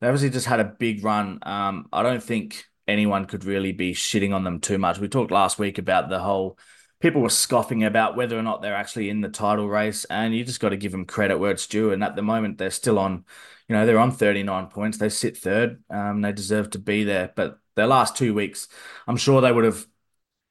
they 0.00 0.08
obviously 0.08 0.30
just 0.30 0.46
had 0.46 0.60
a 0.60 0.64
big 0.64 1.04
run. 1.04 1.38
Um, 1.42 1.88
I 1.92 2.02
don't 2.02 2.22
think 2.22 2.64
anyone 2.88 3.26
could 3.26 3.44
really 3.44 3.72
be 3.72 3.92
shitting 3.92 4.34
on 4.34 4.44
them 4.44 4.58
too 4.60 4.78
much. 4.78 4.98
We 4.98 5.08
talked 5.08 5.30
last 5.30 5.58
week 5.58 5.78
about 5.78 6.08
the 6.08 6.18
whole 6.18 6.58
people 7.00 7.20
were 7.20 7.28
scoffing 7.28 7.84
about 7.84 8.16
whether 8.16 8.38
or 8.38 8.42
not 8.42 8.62
they're 8.62 8.74
actually 8.74 9.10
in 9.10 9.20
the 9.20 9.28
title 9.28 9.68
race, 9.68 10.04
and 10.06 10.34
you 10.34 10.44
just 10.44 10.60
got 10.60 10.70
to 10.70 10.76
give 10.76 10.92
them 10.92 11.04
credit 11.04 11.38
where 11.38 11.50
it's 11.50 11.66
due. 11.66 11.92
And 11.92 12.02
at 12.02 12.16
the 12.16 12.22
moment, 12.22 12.58
they're 12.58 12.70
still 12.70 12.98
on 12.98 13.24
you 13.72 13.78
know, 13.78 13.86
they're 13.86 13.98
on 13.98 14.12
39 14.12 14.66
points. 14.66 14.98
They 14.98 15.08
sit 15.08 15.38
third. 15.38 15.82
Um, 15.88 16.20
they 16.20 16.30
deserve 16.32 16.68
to 16.70 16.78
be 16.78 17.04
there. 17.04 17.32
But 17.34 17.58
their 17.74 17.86
last 17.86 18.18
two 18.18 18.34
weeks, 18.34 18.68
I'm 19.08 19.16
sure 19.16 19.40
they 19.40 19.50
would 19.50 19.64
have, 19.64 19.86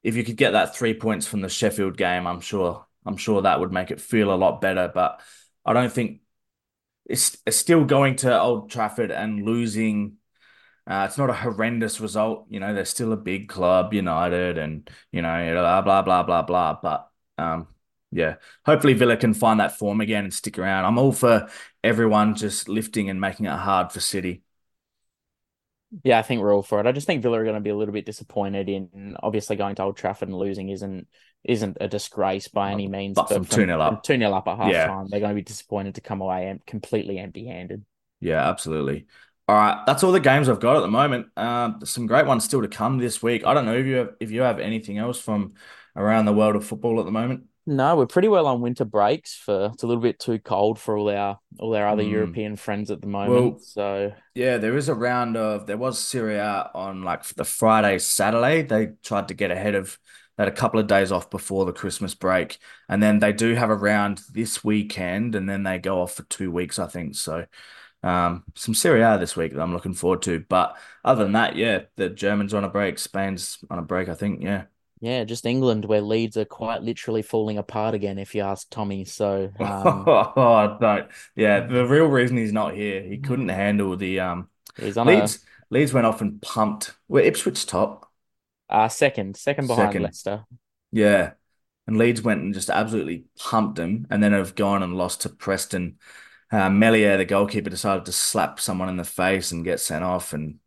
if 0.01 0.15
you 0.15 0.24
could 0.24 0.38
get 0.38 0.53
that 0.53 0.76
three 0.76 0.95
points 0.95 1.28
from 1.28 1.41
the 1.41 1.47
Sheffield 1.47 1.97
game, 1.97 2.26
I'm 2.26 2.39
sure, 2.41 2.84
I'm 3.05 3.17
sure 3.17 3.43
that 3.43 3.59
would 3.59 3.72
make 3.72 3.91
it 3.91 4.01
feel 4.01 4.34
a 4.34 4.36
lot 4.36 4.59
better. 4.59 4.89
But 4.91 5.22
I 5.63 5.74
don't 5.74 5.93
think 5.93 6.22
it's, 7.05 7.38
it's 7.45 7.57
still 7.57 7.86
going 7.86 8.15
to 8.17 8.41
Old 8.41 8.72
Trafford 8.72 9.11
and 9.11 9.45
losing. 9.45 10.17
Uh, 10.88 11.05
it's 11.07 11.19
not 11.19 11.30
a 11.30 11.34
horrendous 11.34 12.01
result. 12.01 12.47
You 12.49 12.59
know, 12.59 12.74
they're 12.74 12.86
still 12.86 13.13
a 13.13 13.17
big 13.17 13.49
club, 13.49 13.93
United, 13.93 14.57
and, 14.57 14.89
you 15.11 15.22
know, 15.22 15.53
blah, 15.53 15.82
blah, 15.84 16.01
blah, 16.01 16.24
blah, 16.24 16.41
blah. 16.41 16.80
But 16.82 17.07
um, 17.38 17.67
yeah, 18.11 18.36
hopefully 18.65 18.93
Villa 18.93 19.15
can 19.15 19.34
find 19.34 19.59
that 19.59 19.78
form 19.78 20.01
again 20.01 20.26
and 20.26 20.34
stick 20.34 20.59
around. 20.59 20.86
I'm 20.86 20.97
all 20.97 21.11
for 21.11 21.49
everyone 21.84 22.36
just 22.36 22.70
lifting 22.70 23.10
and 23.10 23.20
making 23.20 23.46
it 23.46 23.52
hard 23.52 23.92
for 23.92 24.00
City. 24.00 24.44
Yeah, 26.04 26.20
I 26.20 26.22
think 26.22 26.42
we're 26.42 26.56
all 26.56 26.64
for 26.64 26.80
it. 26.80 26.86
I 26.86 26.94
just 26.94 27.06
think 27.06 27.22
Villa 27.22 27.40
are 27.40 27.44
going 27.44 27.56
to 27.56 27.62
be 27.62 27.70
a 27.70 27.76
little 27.76 27.94
bit 27.94 28.06
disappointed 28.06 28.70
in 28.70 29.18
obviously 29.22 29.58
going 29.58 29.76
to 29.76 29.84
Old 29.84 29.98
Trafford 29.98 30.30
and 30.30 30.38
losing 30.38 30.70
isn't 30.70 31.08
isn't 31.44 31.78
a 31.82 31.88
disgrace 31.88 32.48
by 32.48 32.72
any 32.72 32.88
means. 32.88 33.16
But, 33.16 33.30
but 33.30 33.36
from 33.36 33.46
two 33.46 33.66
0 33.66 33.82
up, 33.82 34.04
two 34.04 34.18
0 34.18 34.32
up 34.32 34.48
at 34.48 34.58
half 34.58 34.72
yeah. 34.72 34.88
time, 34.88 35.08
they're 35.10 35.20
going 35.20 35.32
to 35.32 35.36
be 35.36 35.42
disappointed 35.42 35.96
to 35.96 36.02
come 36.02 36.22
away 36.22 36.58
completely 36.66 37.20
empty 37.20 37.48
handed. 37.48 37.84
Yeah, 38.22 38.48
absolutely. 38.48 39.08
All 39.48 39.56
right, 39.58 39.84
that's 39.86 40.04
all 40.04 40.14
the 40.14 40.22
games 40.22 40.48
I've 40.48 40.62
got 40.62 40.78
at 40.78 40.82
the 40.82 40.88
moment. 40.88 41.28
Um, 41.36 41.80
some 41.84 42.06
great 42.06 42.26
ones 42.26 42.46
still 42.46 42.62
to 42.62 42.70
come 42.70 43.00
this 43.00 43.22
week. 43.22 43.46
I 43.46 43.54
don't 43.54 43.66
know 43.66 43.76
if 43.76 43.86
you 43.86 43.96
have, 43.96 44.10
if 44.22 44.32
you 44.32 44.42
have 44.42 44.60
anything 44.60 44.98
else 44.98 45.20
from 45.20 45.56
around 45.96 46.24
the 46.26 46.32
world 46.32 46.56
of 46.56 46.66
football 46.66 47.00
at 47.00 47.06
the 47.06 47.12
moment. 47.12 47.46
No, 47.68 47.95
we're 47.95 48.07
pretty 48.07 48.28
well 48.28 48.47
on 48.47 48.62
winter 48.62 48.86
breaks 48.86 49.36
for 49.36 49.72
it's 49.74 49.84
a 49.84 49.88
little 49.88 50.01
bit 50.01 50.20
too 50.20 50.39
cold 50.39 50.80
for 50.80 50.97
all 50.97 51.09
our 51.09 51.39
all 51.59 51.76
our 51.76 51.88
other 51.88 52.03
mm. 52.03 52.09
European 52.09 52.55
friends 52.55 52.89
at 52.89 53.01
the 53.01 53.07
moment. 53.07 53.32
Well, 53.32 53.59
so 53.59 54.14
yeah, 54.34 54.57
there 54.57 54.76
is 54.76 54.89
a 54.89 54.95
round 54.95 55.38
of 55.38 55.68
there 55.68 55.78
was 55.78 55.99
Serie 55.99 56.38
A 56.38 56.72
on 56.74 57.03
like 57.03 57.24
the 57.24 57.45
Friday, 57.45 57.99
Saturday. 57.99 58.64
They 58.64 58.93
tried 59.03 59.28
to 59.28 59.36
get 59.36 59.51
ahead 59.51 59.76
of 59.76 59.97
that 60.38 60.47
a 60.47 60.51
couple 60.51 60.80
of 60.80 60.88
days 60.88 61.12
off 61.12 61.30
before 61.30 61.66
the 61.66 61.74
Christmas 61.74 62.16
break. 62.16 62.57
And 62.89 63.01
then 63.01 63.20
they 63.20 63.32
do 63.32 63.53
have 63.53 63.70
a 63.70 63.76
round 63.76 64.22
this 64.34 64.64
weekend 64.64 65.36
and 65.36 65.47
then 65.47 65.62
they 65.62 65.78
go 65.78 66.01
off 66.01 66.14
for 66.14 66.24
two 66.24 66.51
weeks, 66.51 66.80
I 66.80 66.88
think. 66.88 67.16
So 67.16 67.45
um, 68.01 68.43
some 68.55 68.74
Serie 68.74 69.03
A 69.03 69.20
this 69.20 69.36
week 69.36 69.53
that 69.53 69.62
I'm 69.62 69.74
looking 69.74 69.93
forward 69.93 70.24
to. 70.24 70.43
But 70.47 70.78
other 71.05 71.24
than 71.24 71.34
that, 71.34 71.55
yeah, 71.55 71.82
the 71.95 72.09
Germans 72.09 72.55
on 72.55 72.64
a 72.64 72.70
break, 72.70 72.97
Spain's 72.97 73.59
on 73.70 73.78
a 73.78 73.84
break, 73.84 74.09
I 74.09 74.16
think. 74.16 74.41
Yeah. 74.41 74.64
Yeah, 75.02 75.24
just 75.24 75.47
England, 75.47 75.86
where 75.86 75.99
Leeds 75.99 76.38
are 76.38 76.45
quite 76.45 76.84
literally 76.84 77.24
falling 77.24 77.58
apart 77.58 77.95
again, 77.95 78.20
if 78.20 78.36
you 78.36 78.43
ask 78.43 78.70
Tommy. 78.70 79.04
So, 79.04 79.52
um... 79.60 80.04
oh, 80.08 80.78
no. 80.82 81.08
yeah, 81.36 81.62
the 81.62 81.88
real 81.88 82.06
reason 82.06 82.38
he's 82.38 82.54
not 82.54 82.76
here, 82.76 83.02
he 83.02 83.18
couldn't 83.18 83.49
handle 83.49 83.97
the 83.97 84.20
um. 84.20 84.49
He's 84.80 84.97
on 84.97 85.08
Leeds. 85.08 85.38
A... 85.38 85.74
Leeds 85.74 85.91
went 85.91 86.06
off 86.06 86.22
and 86.22 86.39
pumped. 86.39 86.93
Where 87.08 87.24
Ipswich 87.24 87.66
top? 87.66 88.12
Uh 88.70 88.88
second, 88.88 89.36
second 89.36 89.68
behind 89.68 89.89
second. 89.89 90.04
Leicester. 90.04 90.45
Yeah, 90.91 91.32
and 91.88 91.97
Leeds 91.97 92.22
went 92.22 92.41
and 92.41 92.54
just 92.54 92.70
absolutely 92.70 93.26
pumped 93.39 93.78
them, 93.78 94.06
and 94.12 94.22
then 94.22 94.34
have 94.34 94.54
gone 94.54 94.84
and 94.84 94.95
lost 94.95 95.22
to 95.22 95.30
Preston. 95.30 95.97
Uh, 96.52 96.70
Meslier, 96.70 97.18
the 97.18 97.26
goalkeeper, 97.26 97.72
decided 97.72 98.06
to 98.06 98.12
slap 98.12 98.60
someone 98.60 98.89
in 98.89 98.97
the 98.97 99.04
face 99.04 99.52
and 99.52 99.66
get 99.66 99.80
sent 99.80 100.04
off, 100.04 100.34
and 100.34 100.60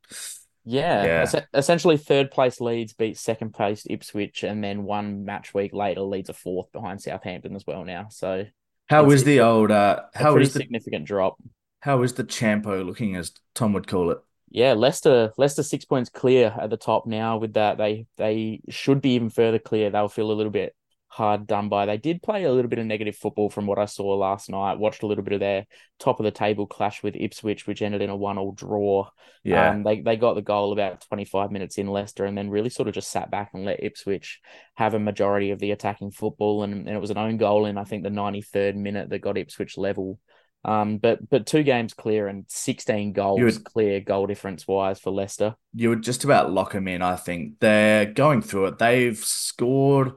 yeah, 0.65 1.05
yeah. 1.05 1.21
Es- 1.23 1.47
essentially 1.53 1.97
third 1.97 2.31
place 2.31 2.61
Leeds 2.61 2.93
beat 2.93 3.19
second 3.19 3.53
place 3.55 3.87
Ipswich, 3.89 4.43
and 4.43 4.63
then 4.63 4.85
one 4.85 5.25
match 5.25 5.55
week 5.55 5.73
later 5.73 6.01
Leeds 6.01 6.31
are 6.31 6.35
fourth 6.35 6.73
behind 6.73 7.01
Southampton 7.01 7.55
as 7.55 7.67
well 7.67 7.85
now. 7.85 8.09
So 8.11 8.47
how 8.87 9.11
is 9.11 9.25
the 9.25 9.41
old 9.41 9.71
uh 9.71 10.03
how 10.15 10.37
is 10.37 10.53
the 10.53 10.61
significant 10.61 11.07
drop? 11.07 11.37
How 11.81 12.03
is 12.03 12.15
the 12.15 12.25
Champo 12.25 12.85
looking, 12.85 13.15
as 13.17 13.33
Tom 13.55 13.75
would 13.75 13.87
call 13.87 14.11
it? 14.11 14.19
Yeah, 14.49 14.73
Leicester 14.73 15.33
Leicester 15.37 15.63
six 15.63 15.85
points 15.85 16.11
clear 16.11 16.55
at 16.59 16.71
the 16.71 16.77
top 16.77 17.07
now. 17.07 17.39
With 17.39 17.55
that, 17.55 17.77
they 17.77 18.07
they 18.17 18.61
should 18.71 19.01
be 19.01 19.11
even 19.15 19.31
further 19.31 19.59
clear. 19.59 19.91
They'll 19.91 20.09
feel 20.09 20.31
a 20.31 20.33
little 20.33 20.53
bit 20.53 20.75
hard 21.15 21.47
done 21.47 21.69
by. 21.69 21.87
They 21.87 21.97
did 21.97 22.23
play 22.23 22.43
a 22.43 22.53
little 22.53 22.69
bit 22.69 22.81
of 22.81 22.87
negative 22.87 23.15
football 23.15 23.49
from 23.49 23.69
what 23.69 23.79
I 23.79 23.85
saw 23.85 24.17
last 24.17 24.51
night. 24.51 24.81
Watched 24.81 25.05
a 25.05 25.07
little 25.07 25.23
bit 25.23 25.35
of 25.35 25.39
their 25.39 25.65
top 26.01 26.19
of 26.19 26.25
the 26.25 26.33
table 26.33 26.67
clash 26.67 27.05
with 27.05 27.15
Ipswich, 27.15 27.69
which 27.69 27.83
ended 27.83 28.03
in 28.03 28.11
a 28.11 28.17
one 28.17 28.37
all 28.37 28.51
draw. 28.51 29.09
Yeah, 29.45 29.71
um, 29.71 29.85
they 29.85 30.01
they 30.01 30.17
got 30.17 30.35
the 30.35 30.43
goal 30.43 30.73
about 30.73 31.03
twenty 31.07 31.25
five 31.25 31.53
minutes 31.53 31.79
in 31.79 31.87
Leicester, 31.87 32.25
and 32.25 32.37
then 32.37 32.51
really 32.51 32.69
sort 32.69 32.89
of 32.89 32.95
just 32.95 33.13
sat 33.13 33.31
back 33.31 33.51
and 33.55 33.65
let 33.65 33.83
Ipswich 33.83 34.41
have 34.75 34.95
a 34.95 34.99
majority 34.99 35.53
of 35.53 35.61
the 35.61 35.71
attacking 35.71 36.11
football. 36.11 36.65
And, 36.65 36.89
and 36.89 36.97
it 36.97 37.01
was 37.01 37.11
an 37.11 37.19
own 37.19 37.37
goal 37.37 37.67
in 37.67 37.79
I 37.79 37.85
think 37.85 38.03
the 38.03 38.11
ninety 38.11 38.43
third 38.43 38.77
minute 38.77 39.11
that 39.11 39.21
got 39.21 39.39
Ipswich 39.39 39.79
level. 39.79 40.19
Um, 40.65 40.97
but 40.97 41.31
but 41.31 41.47
two 41.47 41.63
games 41.63 41.95
clear 41.95 42.27
and 42.27 42.45
sixteen 42.49 43.13
goals 43.13 43.41
would, 43.41 43.65
clear 43.65 44.01
goal 44.01 44.27
difference 44.27 44.67
wise 44.67 44.99
for 44.99 45.13
Leicester. 45.13 45.55
You 45.75 45.91
would 45.91 46.03
just 46.03 46.25
about 46.25 46.51
lock 46.51 46.73
them 46.73 46.89
in. 46.89 47.03
I 47.03 47.15
think 47.15 47.61
they're 47.61 48.07
going 48.07 48.43
through 48.43 48.67
it. 48.67 48.79
They've 48.79 49.17
scored 49.17 50.15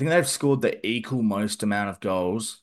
think 0.00 0.10
they've 0.10 0.28
scored 0.28 0.62
the 0.62 0.84
equal 0.86 1.22
most 1.22 1.62
amount 1.62 1.90
of 1.90 2.00
goals 2.00 2.62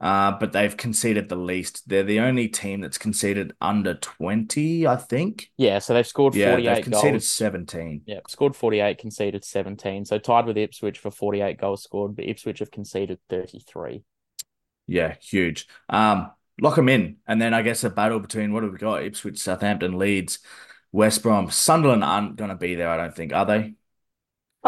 uh, 0.00 0.32
but 0.38 0.52
they've 0.52 0.76
conceded 0.76 1.28
the 1.28 1.36
least. 1.36 1.88
They're 1.88 2.04
the 2.04 2.20
only 2.20 2.48
team 2.48 2.82
that's 2.82 2.98
conceded 2.98 3.54
under 3.60 3.94
20, 3.94 4.86
I 4.86 4.96
think. 4.96 5.50
Yeah, 5.56 5.78
so 5.80 5.94
they've 5.94 6.06
scored 6.06 6.34
Yeah, 6.34 6.60
48 6.60 6.64
they've 6.64 6.84
conceded 6.84 7.22
goals. 7.22 7.26
17. 7.26 8.06
Yeah, 8.06 8.20
scored 8.28 8.56
48, 8.56 8.98
conceded 8.98 9.44
17. 9.44 10.04
So 10.04 10.18
tied 10.18 10.46
with 10.46 10.58
Ipswich 10.58 10.98
for 10.98 11.10
48 11.10 11.58
goals 11.58 11.82
scored, 11.84 12.16
but 12.16 12.26
Ipswich 12.26 12.60
have 12.60 12.70
conceded 12.70 13.20
33. 13.28 14.04
Yeah, 14.86 15.16
huge. 15.20 15.66
Um, 15.88 16.30
lock 16.60 16.76
them 16.76 16.88
in. 16.88 17.18
And 17.26 17.40
then 17.40 17.54
I 17.54 17.62
guess 17.62 17.84
a 17.84 17.90
battle 17.90 18.20
between 18.20 18.52
what 18.52 18.62
have 18.62 18.72
we 18.72 18.78
got? 18.78 19.02
Ipswich, 19.02 19.38
Southampton, 19.38 19.98
Leeds, 19.98 20.38
West 20.92 21.22
Brom. 21.22 21.50
Sunderland 21.50 22.04
aren't 22.04 22.36
going 22.36 22.50
to 22.50 22.56
be 22.56 22.74
there, 22.74 22.88
I 22.88 22.96
don't 22.96 23.14
think, 23.14 23.32
are 23.32 23.44
they? 23.46 23.74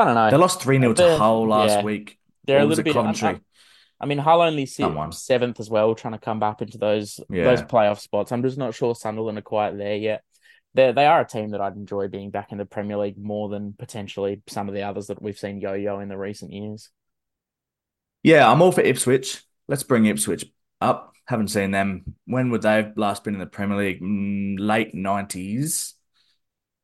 I 0.00 0.04
don't 0.04 0.14
know. 0.14 0.30
They 0.30 0.36
lost 0.36 0.62
3 0.62 0.78
0 0.78 0.92
to 0.94 1.16
Hull 1.18 1.48
last 1.48 1.78
yeah. 1.78 1.82
week. 1.82 2.18
They're 2.46 2.60
a 2.60 2.64
little 2.64 2.80
it 2.80 2.84
bit. 2.84 2.96
I-. 2.96 3.40
I 4.00 4.06
mean, 4.06 4.18
Hull 4.18 4.40
only 4.40 4.66
sit 4.66 4.90
seventh 5.12 5.60
as 5.60 5.68
well, 5.68 5.94
trying 5.94 6.14
to 6.14 6.18
come 6.18 6.40
back 6.40 6.62
into 6.62 6.78
those 6.78 7.20
Yeah. 7.28 7.44
those 7.44 7.62
playoff 7.62 8.00
spots. 8.00 8.32
I'm 8.32 8.42
just 8.42 8.58
not 8.58 8.74
sure 8.74 8.94
Sunderland 8.94 9.38
are 9.38 9.42
quite 9.42 9.76
there 9.76 9.96
yet. 9.96 10.22
They 10.74 10.92
they 10.92 11.06
are 11.06 11.20
a 11.20 11.26
team 11.26 11.50
that 11.50 11.60
I'd 11.60 11.76
enjoy 11.76 12.08
being 12.08 12.30
back 12.30 12.52
in 12.52 12.58
the 12.58 12.64
Premier 12.64 12.96
League 12.96 13.18
more 13.18 13.48
than 13.48 13.74
potentially 13.78 14.42
some 14.48 14.68
of 14.68 14.74
the 14.74 14.82
others 14.82 15.08
that 15.08 15.20
we've 15.20 15.38
seen 15.38 15.60
yo-yo 15.60 16.00
in 16.00 16.08
the 16.08 16.16
recent 16.16 16.52
years. 16.52 16.90
Yeah, 18.22 18.50
I'm 18.50 18.62
all 18.62 18.72
for 18.72 18.82
Ipswich. 18.82 19.42
Let's 19.68 19.82
bring 19.82 20.06
Ipswich 20.06 20.44
up. 20.80 21.14
Haven't 21.26 21.48
seen 21.48 21.70
them. 21.70 22.16
When 22.26 22.50
would 22.50 22.62
they 22.62 22.74
have 22.76 22.96
last 22.96 23.24
been 23.24 23.34
in 23.34 23.40
the 23.40 23.46
Premier 23.46 23.78
League? 23.78 24.02
Mm, 24.02 24.56
late 24.58 24.94
90s. 24.94 25.94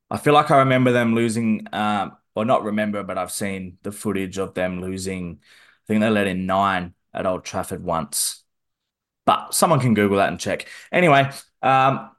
I 0.08 0.18
feel 0.18 0.34
like 0.34 0.50
I 0.50 0.58
remember 0.58 0.92
them 0.92 1.14
losing, 1.14 1.66
um, 1.72 2.16
or 2.36 2.44
not 2.44 2.62
remember, 2.62 3.02
but 3.02 3.18
I've 3.18 3.32
seen 3.32 3.78
the 3.82 3.90
footage 3.90 4.38
of 4.38 4.54
them 4.54 4.80
losing. 4.80 5.40
I 5.40 5.86
think 5.88 6.00
they 6.00 6.10
let 6.10 6.26
in 6.26 6.46
nine 6.46 6.94
at 7.12 7.26
Old 7.26 7.44
Trafford 7.44 7.82
once. 7.82 8.44
But 9.24 9.54
someone 9.54 9.80
can 9.80 9.94
Google 9.94 10.18
that 10.18 10.28
and 10.28 10.38
check. 10.38 10.68
Anyway, 10.92 11.30
um, 11.62 12.10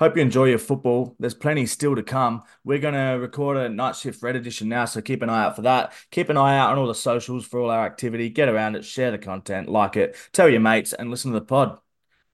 hope 0.00 0.16
you 0.16 0.22
enjoy 0.22 0.46
your 0.46 0.58
football. 0.58 1.14
There's 1.20 1.34
plenty 1.34 1.66
still 1.66 1.94
to 1.94 2.02
come. 2.02 2.42
We're 2.64 2.78
going 2.78 2.94
to 2.94 3.20
record 3.20 3.58
a 3.58 3.68
night 3.68 3.96
shift 3.96 4.22
red 4.22 4.34
edition 4.34 4.68
now, 4.68 4.86
so 4.86 5.02
keep 5.02 5.22
an 5.22 5.28
eye 5.28 5.44
out 5.44 5.56
for 5.56 5.62
that. 5.62 5.92
Keep 6.10 6.30
an 6.30 6.38
eye 6.38 6.58
out 6.58 6.72
on 6.72 6.78
all 6.78 6.88
the 6.88 6.94
socials 6.94 7.46
for 7.46 7.60
all 7.60 7.70
our 7.70 7.84
activity. 7.84 8.30
Get 8.30 8.48
around 8.48 8.76
it, 8.76 8.84
share 8.84 9.10
the 9.10 9.18
content, 9.18 9.68
like 9.68 9.96
it, 9.96 10.16
tell 10.32 10.48
your 10.48 10.60
mates, 10.60 10.94
and 10.94 11.10
listen 11.10 11.32
to 11.32 11.38
the 11.38 11.44
pod. 11.44 11.78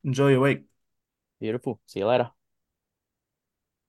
Enjoy 0.04 0.30
your 0.30 0.40
week. 0.40 0.62
Beautiful. 1.40 1.80
See 1.86 1.98
you 1.98 2.06
later. 2.06 2.30